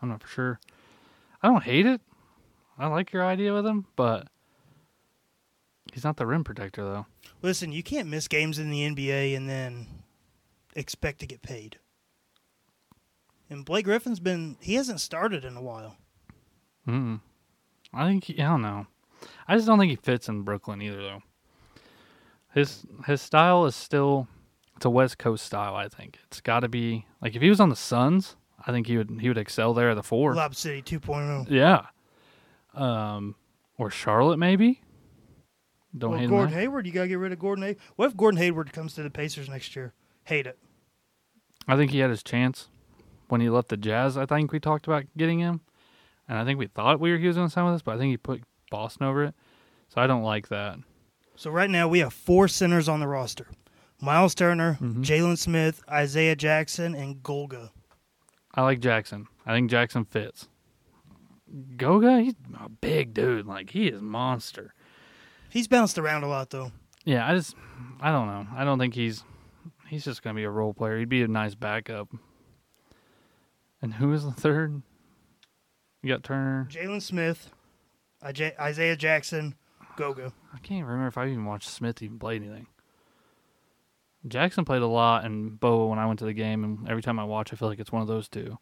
I'm 0.00 0.08
not 0.08 0.22
for 0.22 0.28
sure. 0.28 0.60
I 1.42 1.48
don't 1.48 1.62
hate 1.62 1.86
it. 1.86 2.00
I 2.78 2.86
like 2.86 3.12
your 3.12 3.24
idea 3.24 3.52
with 3.52 3.66
him, 3.66 3.86
but 3.96 4.28
he's 5.92 6.04
not 6.04 6.16
the 6.16 6.26
rim 6.26 6.44
protector 6.44 6.82
though. 6.82 7.06
Listen, 7.42 7.72
you 7.72 7.82
can't 7.82 8.08
miss 8.08 8.28
games 8.28 8.58
in 8.58 8.70
the 8.70 8.88
NBA 8.88 9.36
and 9.36 9.48
then 9.48 9.86
expect 10.74 11.20
to 11.20 11.26
get 11.26 11.42
paid. 11.42 11.78
And 13.50 13.64
Blake 13.64 13.84
Griffin's 13.84 14.20
been 14.20 14.56
he 14.60 14.74
hasn't 14.74 15.00
started 15.00 15.44
in 15.44 15.56
a 15.56 15.62
while. 15.62 15.96
Mm. 16.88 17.20
I 17.92 18.06
think 18.06 18.24
he, 18.24 18.40
I 18.40 18.48
don't 18.48 18.62
know. 18.62 18.86
I 19.46 19.54
just 19.54 19.66
don't 19.66 19.78
think 19.78 19.90
he 19.90 19.96
fits 19.96 20.28
in 20.28 20.42
Brooklyn 20.42 20.80
either 20.80 21.02
though. 21.02 21.22
His 22.54 22.86
his 23.06 23.20
style 23.20 23.66
is 23.66 23.76
still 23.76 24.28
it's 24.76 24.86
a 24.86 24.90
West 24.90 25.18
Coast 25.18 25.44
style. 25.44 25.74
I 25.74 25.88
think 25.88 26.18
it's 26.26 26.40
got 26.40 26.60
to 26.60 26.68
be 26.68 27.06
like 27.20 27.36
if 27.36 27.42
he 27.42 27.50
was 27.50 27.60
on 27.60 27.68
the 27.68 27.76
Suns, 27.76 28.36
I 28.66 28.72
think 28.72 28.86
he 28.86 28.96
would 28.96 29.18
he 29.20 29.28
would 29.28 29.38
excel 29.38 29.74
there 29.74 29.90
at 29.90 29.94
the 29.94 30.02
four. 30.02 30.34
Lob 30.34 30.54
City 30.54 30.82
oh. 30.96 30.98
2.0. 30.98 31.50
Yeah. 31.50 31.86
Um, 32.74 33.34
or 33.78 33.90
Charlotte 33.90 34.38
maybe. 34.38 34.80
Don't 35.96 36.12
Well, 36.12 36.20
hate 36.20 36.28
Gordon. 36.30 36.54
Hayward, 36.54 36.86
you 36.86 36.92
gotta 36.92 37.08
get 37.08 37.18
rid 37.18 37.32
of 37.32 37.38
Gordon 37.38 37.64
Hayward. 37.64 37.78
What 37.96 38.06
if 38.06 38.16
Gordon 38.16 38.38
Hayward 38.38 38.72
comes 38.72 38.94
to 38.94 39.02
the 39.02 39.10
Pacers 39.10 39.48
next 39.48 39.76
year? 39.76 39.92
Hate 40.24 40.46
it. 40.46 40.58
I 41.68 41.76
think 41.76 41.90
he 41.90 41.98
had 41.98 42.10
his 42.10 42.22
chance 42.22 42.68
when 43.28 43.40
he 43.40 43.50
left 43.50 43.68
the 43.68 43.76
Jazz. 43.76 44.16
I 44.16 44.24
think 44.26 44.52
we 44.52 44.58
talked 44.60 44.86
about 44.86 45.04
getting 45.16 45.38
him, 45.38 45.60
and 46.28 46.38
I 46.38 46.44
think 46.44 46.58
we 46.58 46.66
thought 46.66 46.98
we 47.00 47.10
were 47.12 47.18
he 47.18 47.26
was 47.26 47.36
going 47.36 47.48
to 47.48 47.52
sign 47.52 47.66
with 47.66 47.74
us, 47.74 47.82
but 47.82 47.94
I 47.94 47.98
think 47.98 48.10
he 48.10 48.16
put 48.16 48.42
Boston 48.70 49.06
over 49.06 49.24
it. 49.24 49.34
So 49.88 50.00
I 50.00 50.06
don't 50.06 50.22
like 50.22 50.48
that. 50.48 50.78
So 51.36 51.50
right 51.50 51.68
now 51.70 51.88
we 51.88 51.98
have 51.98 52.12
four 52.14 52.48
centers 52.48 52.88
on 52.88 53.00
the 53.00 53.06
roster: 53.08 53.48
Myles 54.00 54.34
Turner, 54.34 54.78
Mhm. 54.80 55.04
Jalen 55.04 55.36
Smith, 55.38 55.82
Isaiah 55.90 56.36
Jackson, 56.36 56.94
and 56.94 57.22
Goga. 57.22 57.70
I 58.54 58.62
like 58.62 58.80
Jackson. 58.80 59.28
I 59.46 59.52
think 59.52 59.70
Jackson 59.70 60.04
fits. 60.04 60.48
Goga, 61.76 62.20
he's 62.20 62.34
a 62.58 62.68
big 62.68 63.14
dude. 63.14 63.46
Like 63.46 63.70
he 63.70 63.88
is 63.88 64.00
monster. 64.00 64.74
He's 65.50 65.68
bounced 65.68 65.98
around 65.98 66.24
a 66.24 66.28
lot 66.28 66.50
though. 66.50 66.72
Yeah, 67.04 67.28
I 67.28 67.34
just 67.34 67.54
I 68.00 68.10
don't 68.10 68.26
know. 68.26 68.46
I 68.54 68.64
don't 68.64 68.78
think 68.78 68.94
he's 68.94 69.24
he's 69.88 70.04
just 70.04 70.22
gonna 70.22 70.34
be 70.34 70.44
a 70.44 70.50
role 70.50 70.72
player. 70.72 70.98
He'd 70.98 71.08
be 71.08 71.22
a 71.22 71.28
nice 71.28 71.54
backup. 71.54 72.08
And 73.80 73.94
who 73.94 74.12
is 74.12 74.24
the 74.24 74.32
third? 74.32 74.82
You 76.02 76.08
got 76.08 76.22
Turner. 76.22 76.68
Jalen 76.70 77.02
Smith, 77.02 77.50
Isaiah 78.24 78.96
Jackson, 78.96 79.56
Goga. 79.96 80.32
I 80.54 80.58
can't 80.58 80.86
remember 80.86 81.08
if 81.08 81.18
I 81.18 81.26
even 81.26 81.44
watched 81.44 81.68
Smith 81.68 82.02
even 82.02 82.18
play 82.18 82.36
anything. 82.36 82.66
Jackson 84.26 84.64
played 84.64 84.82
a 84.82 84.86
lot, 84.86 85.24
and 85.24 85.58
Bo 85.58 85.86
when 85.86 85.98
I 85.98 86.06
went 86.06 86.20
to 86.20 86.24
the 86.24 86.32
game, 86.32 86.64
and 86.64 86.88
every 86.88 87.02
time 87.02 87.18
I 87.18 87.24
watch, 87.24 87.52
I 87.52 87.56
feel 87.56 87.68
like 87.68 87.80
it's 87.80 87.92
one 87.92 88.02
of 88.02 88.08
those 88.08 88.28
two. 88.28 88.58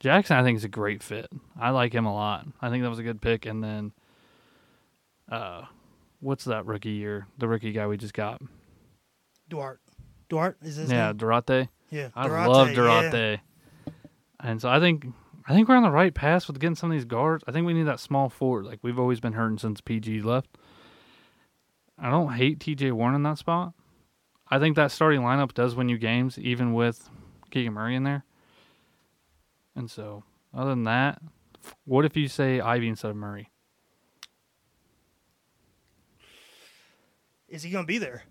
Jackson, 0.00 0.36
I 0.36 0.42
think, 0.42 0.56
is 0.56 0.64
a 0.64 0.68
great 0.68 1.02
fit. 1.02 1.28
I 1.58 1.70
like 1.70 1.92
him 1.92 2.06
a 2.06 2.14
lot. 2.14 2.46
I 2.62 2.70
think 2.70 2.82
that 2.82 2.90
was 2.90 2.98
a 2.98 3.02
good 3.02 3.20
pick. 3.20 3.46
And 3.46 3.62
then, 3.62 3.92
uh, 5.30 5.62
what's 6.20 6.44
that 6.44 6.66
rookie 6.66 6.90
year? 6.90 7.26
The 7.38 7.48
rookie 7.48 7.72
guy 7.72 7.86
we 7.86 7.96
just 7.96 8.14
got. 8.14 8.40
Duarte. 9.48 9.80
Duarte 10.28 10.56
is 10.62 10.76
his 10.76 10.90
yeah, 10.90 11.08
name? 11.08 11.16
Duarte. 11.16 11.68
Yeah, 11.90 12.10
I 12.14 12.28
Duarte, 12.28 12.52
love 12.52 12.72
yeah. 12.74 13.36
And 14.40 14.60
so 14.60 14.68
I 14.68 14.78
think 14.78 15.06
I 15.48 15.54
think 15.54 15.68
we're 15.68 15.76
on 15.76 15.82
the 15.82 15.90
right 15.90 16.14
path 16.14 16.46
with 16.46 16.60
getting 16.60 16.76
some 16.76 16.90
of 16.90 16.96
these 16.96 17.06
guards. 17.06 17.42
I 17.48 17.52
think 17.52 17.66
we 17.66 17.72
need 17.72 17.86
that 17.86 18.00
small 18.00 18.28
forward. 18.28 18.66
Like 18.66 18.80
we've 18.82 18.98
always 18.98 19.18
been 19.18 19.32
hurting 19.32 19.58
since 19.58 19.80
PG 19.80 20.20
left. 20.20 20.58
I 21.98 22.10
don't 22.10 22.34
hate 22.34 22.60
TJ 22.60 22.92
Warren 22.92 23.14
in 23.14 23.22
that 23.24 23.38
spot. 23.38 23.72
I 24.50 24.58
think 24.58 24.76
that 24.76 24.92
starting 24.92 25.22
lineup 25.22 25.54
does 25.54 25.74
win 25.74 25.88
you 25.88 25.98
games, 25.98 26.38
even 26.38 26.74
with 26.74 27.08
Keegan 27.50 27.72
Murray 27.72 27.96
in 27.96 28.04
there. 28.04 28.24
And 29.76 29.90
so, 29.90 30.24
other 30.54 30.70
than 30.70 30.84
that, 30.84 31.20
what 31.84 32.04
if 32.04 32.16
you 32.16 32.28
say 32.28 32.60
Ivey 32.60 32.88
instead 32.88 33.10
of 33.10 33.16
Murray? 33.16 33.50
Is 37.48 37.62
he 37.62 37.70
going 37.70 37.84
to 37.84 37.88
be 37.88 37.98
there? 37.98 38.24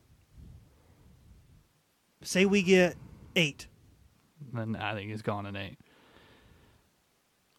Say 2.22 2.46
we 2.46 2.62
get 2.62 2.96
eight. 3.36 3.68
Then 4.54 4.76
I 4.76 4.94
think 4.94 5.10
he's 5.10 5.22
gone 5.22 5.46
in 5.46 5.56
eight. 5.56 5.78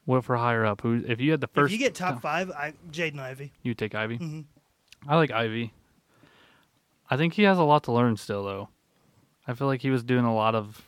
What 0.05 0.19
if 0.19 0.29
we're 0.29 0.37
higher 0.37 0.64
up? 0.64 0.81
Who? 0.83 1.03
If 1.07 1.21
you 1.21 1.31
had 1.33 1.41
the 1.41 1.49
first, 1.49 1.73
if 1.73 1.79
you 1.79 1.85
get 1.85 1.95
top 1.95 2.23
five, 2.23 2.51
I 2.51 2.73
Jaden 2.91 3.19
Ivey. 3.19 3.53
you 3.62 3.75
take 3.75 3.95
Ivey. 3.95 4.17
hmm 4.17 4.41
I 5.07 5.17
like 5.17 5.31
Ivey. 5.31 5.73
I 7.11 7.16
think 7.16 7.35
he 7.35 7.43
has 7.45 7.59
a 7.59 7.62
lot 7.62 7.85
to 7.85 7.93
learn 7.93 8.16
still, 8.16 8.45
though. 8.45 8.68
I 9.47 9.55
feel 9.55 9.66
like 9.66 9.83
he 9.83 9.91
was 9.91 10.03
doing 10.03 10.24
a 10.24 10.35
lot 10.35 10.55
of 10.55 10.83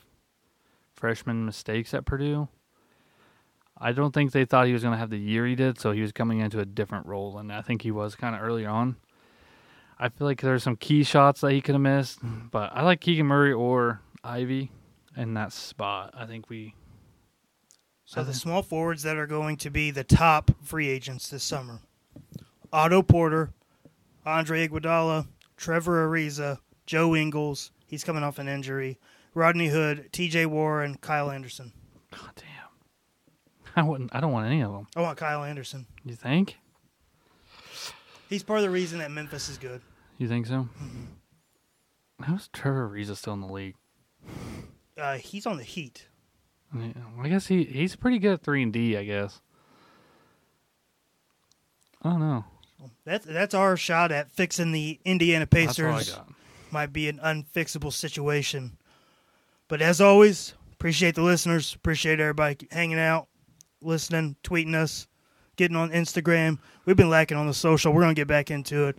freshman 0.95 1.45
mistakes 1.47 1.95
at 1.95 2.05
Purdue. 2.05 2.49
I 3.81 3.93
don't 3.93 4.12
think 4.12 4.33
they 4.33 4.45
thought 4.45 4.66
he 4.66 4.72
was 4.74 4.83
going 4.83 4.93
to 4.93 4.99
have 4.99 5.11
the 5.11 5.18
year 5.18 5.47
he 5.47 5.55
did, 5.55 5.81
so 5.81 5.93
he 5.93 6.03
was 6.03 6.12
coming 6.12 6.41
into 6.41 6.61
a 6.61 6.66
different 6.66 7.07
role, 7.07 7.39
and 7.39 7.51
I 7.51 7.62
think 7.62 7.83
he 7.83 7.91
was 7.91 8.14
kind 8.14 8.35
of 8.35 8.43
early 8.43 8.66
on. 8.66 8.97
I 9.99 10.09
feel 10.11 10.26
like 10.26 10.41
there's 10.41 10.62
some 10.62 10.76
key 10.76 11.03
shots 11.03 11.41
that 11.41 11.53
he 11.53 11.61
could 11.61 11.74
have 11.74 11.83
missed, 11.83 12.20
but 12.51 12.70
I 12.74 12.83
like 12.83 13.01
Keegan 13.01 13.26
Murray 13.26 13.53
or 13.53 14.01
Ivey 14.22 14.70
in 15.16 15.35
that 15.35 15.53
spot. 15.53 16.14
I 16.16 16.26
think 16.26 16.49
we. 16.49 16.74
So 18.05 18.24
the 18.24 18.35
small 18.35 18.62
forwards 18.62 19.03
that 19.05 19.16
are 19.16 19.26
going 19.26 19.57
to 19.59 19.70
be 19.70 19.91
the 19.91 20.05
top 20.05 20.51
free 20.62 20.89
agents 20.89 21.28
this 21.28 21.45
summer: 21.45 21.81
Otto 22.72 23.03
Porter, 23.03 23.53
Andre 24.26 24.66
Iguodala, 24.66 25.26
Trevor 25.57 26.09
Ariza, 26.09 26.59
Joe 26.87 27.14
Ingles. 27.14 27.70
He's 27.87 28.05
coming 28.05 28.22
off 28.22 28.39
an 28.39 28.49
injury. 28.49 28.99
Rodney 29.35 29.68
Hood, 29.68 30.09
T.J. 30.12 30.47
Warren, 30.47 30.97
Kyle 30.97 31.31
Anderson. 31.31 31.72
God 32.11 32.31
damn. 32.37 32.49
I 33.77 33.83
wouldn't. 33.83 34.14
I 34.14 34.21
don't 34.21 34.33
want 34.33 34.47
any 34.47 34.61
of 34.62 34.73
them. 34.73 34.87
I 34.97 35.01
want 35.01 35.18
Kyle 35.18 35.45
Anderson. 35.45 35.87
You 36.05 36.14
think? 36.14 36.57
He's 38.29 38.43
part 38.43 38.59
of 38.59 38.62
the 38.62 38.71
reason 38.71 39.01
that 39.01 39.11
Memphis 39.11 39.49
is 39.49 39.59
good. 39.59 39.81
You 40.18 40.29
think 40.29 40.47
so? 40.47 40.68
How's 42.21 42.49
Trevor 42.49 42.89
Ariza 42.89 43.16
still 43.16 43.33
in 43.33 43.41
the 43.41 43.53
league? 43.53 43.75
Uh, 44.97 45.14
he's 45.16 45.47
on 45.47 45.57
the 45.57 45.64
Heat. 45.64 46.07
Yeah, 46.77 46.93
I 47.21 47.29
guess 47.29 47.47
he 47.47 47.64
he's 47.64 47.97
pretty 47.97 48.18
good 48.18 48.35
at 48.35 48.43
three 48.43 48.62
and 48.62 48.73
D. 48.73 48.97
I 48.97 49.05
guess. 49.05 49.41
I 52.03 52.11
don't 52.11 52.21
know. 52.21 52.45
That's 53.05 53.27
that's 53.27 53.55
our 53.55 53.77
shot 53.77 54.12
at 54.12 54.31
fixing 54.31 54.73
the 54.73 55.01
Indiana 55.05 55.47
That's 55.51 55.79
all 55.81 55.87
I 55.87 55.99
Pacers. 55.99 56.21
Might 56.71 56.93
be 56.93 57.09
an 57.09 57.18
unfixable 57.18 57.93
situation. 57.93 58.77
But 59.66 59.83
as 59.83 60.01
always, 60.01 60.55
appreciate 60.73 61.14
the 61.14 61.23
listeners. 61.23 61.75
Appreciate 61.75 62.21
everybody 62.21 62.68
hanging 62.71 62.99
out, 62.99 63.29
listening, 63.83 64.37
tweeting 64.43 64.74
us, 64.74 65.07
getting 65.57 65.76
on 65.76 65.91
Instagram. 65.91 66.59
We've 66.85 66.97
been 66.97 67.11
lacking 67.11 67.37
on 67.37 67.47
the 67.47 67.55
social. 67.55 67.93
We're 67.93 68.03
gonna 68.03 68.14
get 68.14 68.28
back 68.28 68.51
into 68.51 68.89
it. 68.89 68.99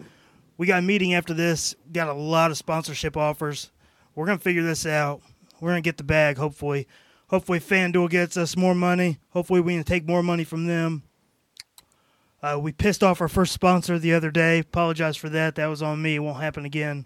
We 0.58 0.68
got 0.68 0.80
a 0.80 0.82
meeting 0.84 1.14
after 1.14 1.34
this. 1.34 1.76
Got 1.92 2.10
a 2.10 2.14
lot 2.14 2.52
of 2.52 2.58
sponsorship 2.58 3.18
offers. 3.18 3.72
We're 4.16 4.26
gonna 4.26 4.40
figure 4.40 4.64
this 4.64 4.86
out. 4.86 5.22
We're 5.60 5.70
gonna 5.70 5.82
get 5.82 5.98
the 5.98 6.04
bag. 6.04 6.38
Hopefully, 6.38 6.88
hopefully 7.28 7.60
FanDuel 7.60 8.10
gets 8.10 8.38
us 8.38 8.58
more 8.58 8.76
money. 8.76 9.20
Hopefully, 9.30 9.62
we 9.62 9.76
can 9.76 9.84
take 9.84 10.08
more 10.08 10.24
money 10.24 10.44
from 10.44 10.68
them. 10.68 11.04
Uh, 12.44 12.60
we 12.60 12.72
pissed 12.72 13.04
off 13.04 13.22
our 13.22 13.28
first 13.28 13.54
sponsor 13.54 14.00
the 14.00 14.14
other 14.14 14.32
day. 14.32 14.60
Apologize 14.60 15.16
for 15.16 15.30
that. 15.30 15.56
That 15.56 15.68
was 15.68 15.82
on 15.82 16.02
me. 16.02 16.16
It 16.16 16.20
won't 16.20 16.42
happen 16.42 16.66
again. 16.66 17.06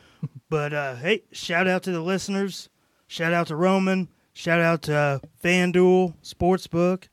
but 0.48 0.72
uh, 0.72 0.94
hey, 0.96 1.24
shout 1.32 1.66
out 1.66 1.82
to 1.84 1.92
the 1.92 2.00
listeners. 2.00 2.68
Shout 3.08 3.32
out 3.32 3.48
to 3.48 3.56
Roman. 3.56 4.08
Shout 4.32 4.60
out 4.60 4.82
to 4.82 4.94
uh, 4.94 5.18
FanDuel 5.42 6.14
Sportsbook. 6.22 7.08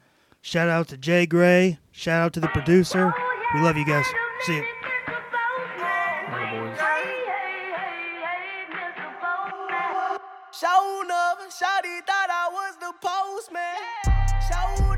Shout 0.46 0.68
out 0.68 0.90
to 0.90 0.98
Jay 0.98 1.26
Gray. 1.26 1.80
Shout 1.94 2.22
out 2.22 2.34
to 2.34 2.42
the 2.42 2.50
producer. 2.50 3.14
We 3.54 3.62
love 3.62 3.78
you 3.78 3.86
guys. 3.86 4.06
See 4.42 4.58
you. 4.58 4.66
Shown 10.52 11.12
up, 11.12 11.40
shawty 11.48 12.04
thought 12.06 12.28
I 12.30 12.50
was 12.52 12.76
the 12.76 12.92
postman. 13.00 13.80
Shown 14.52 14.93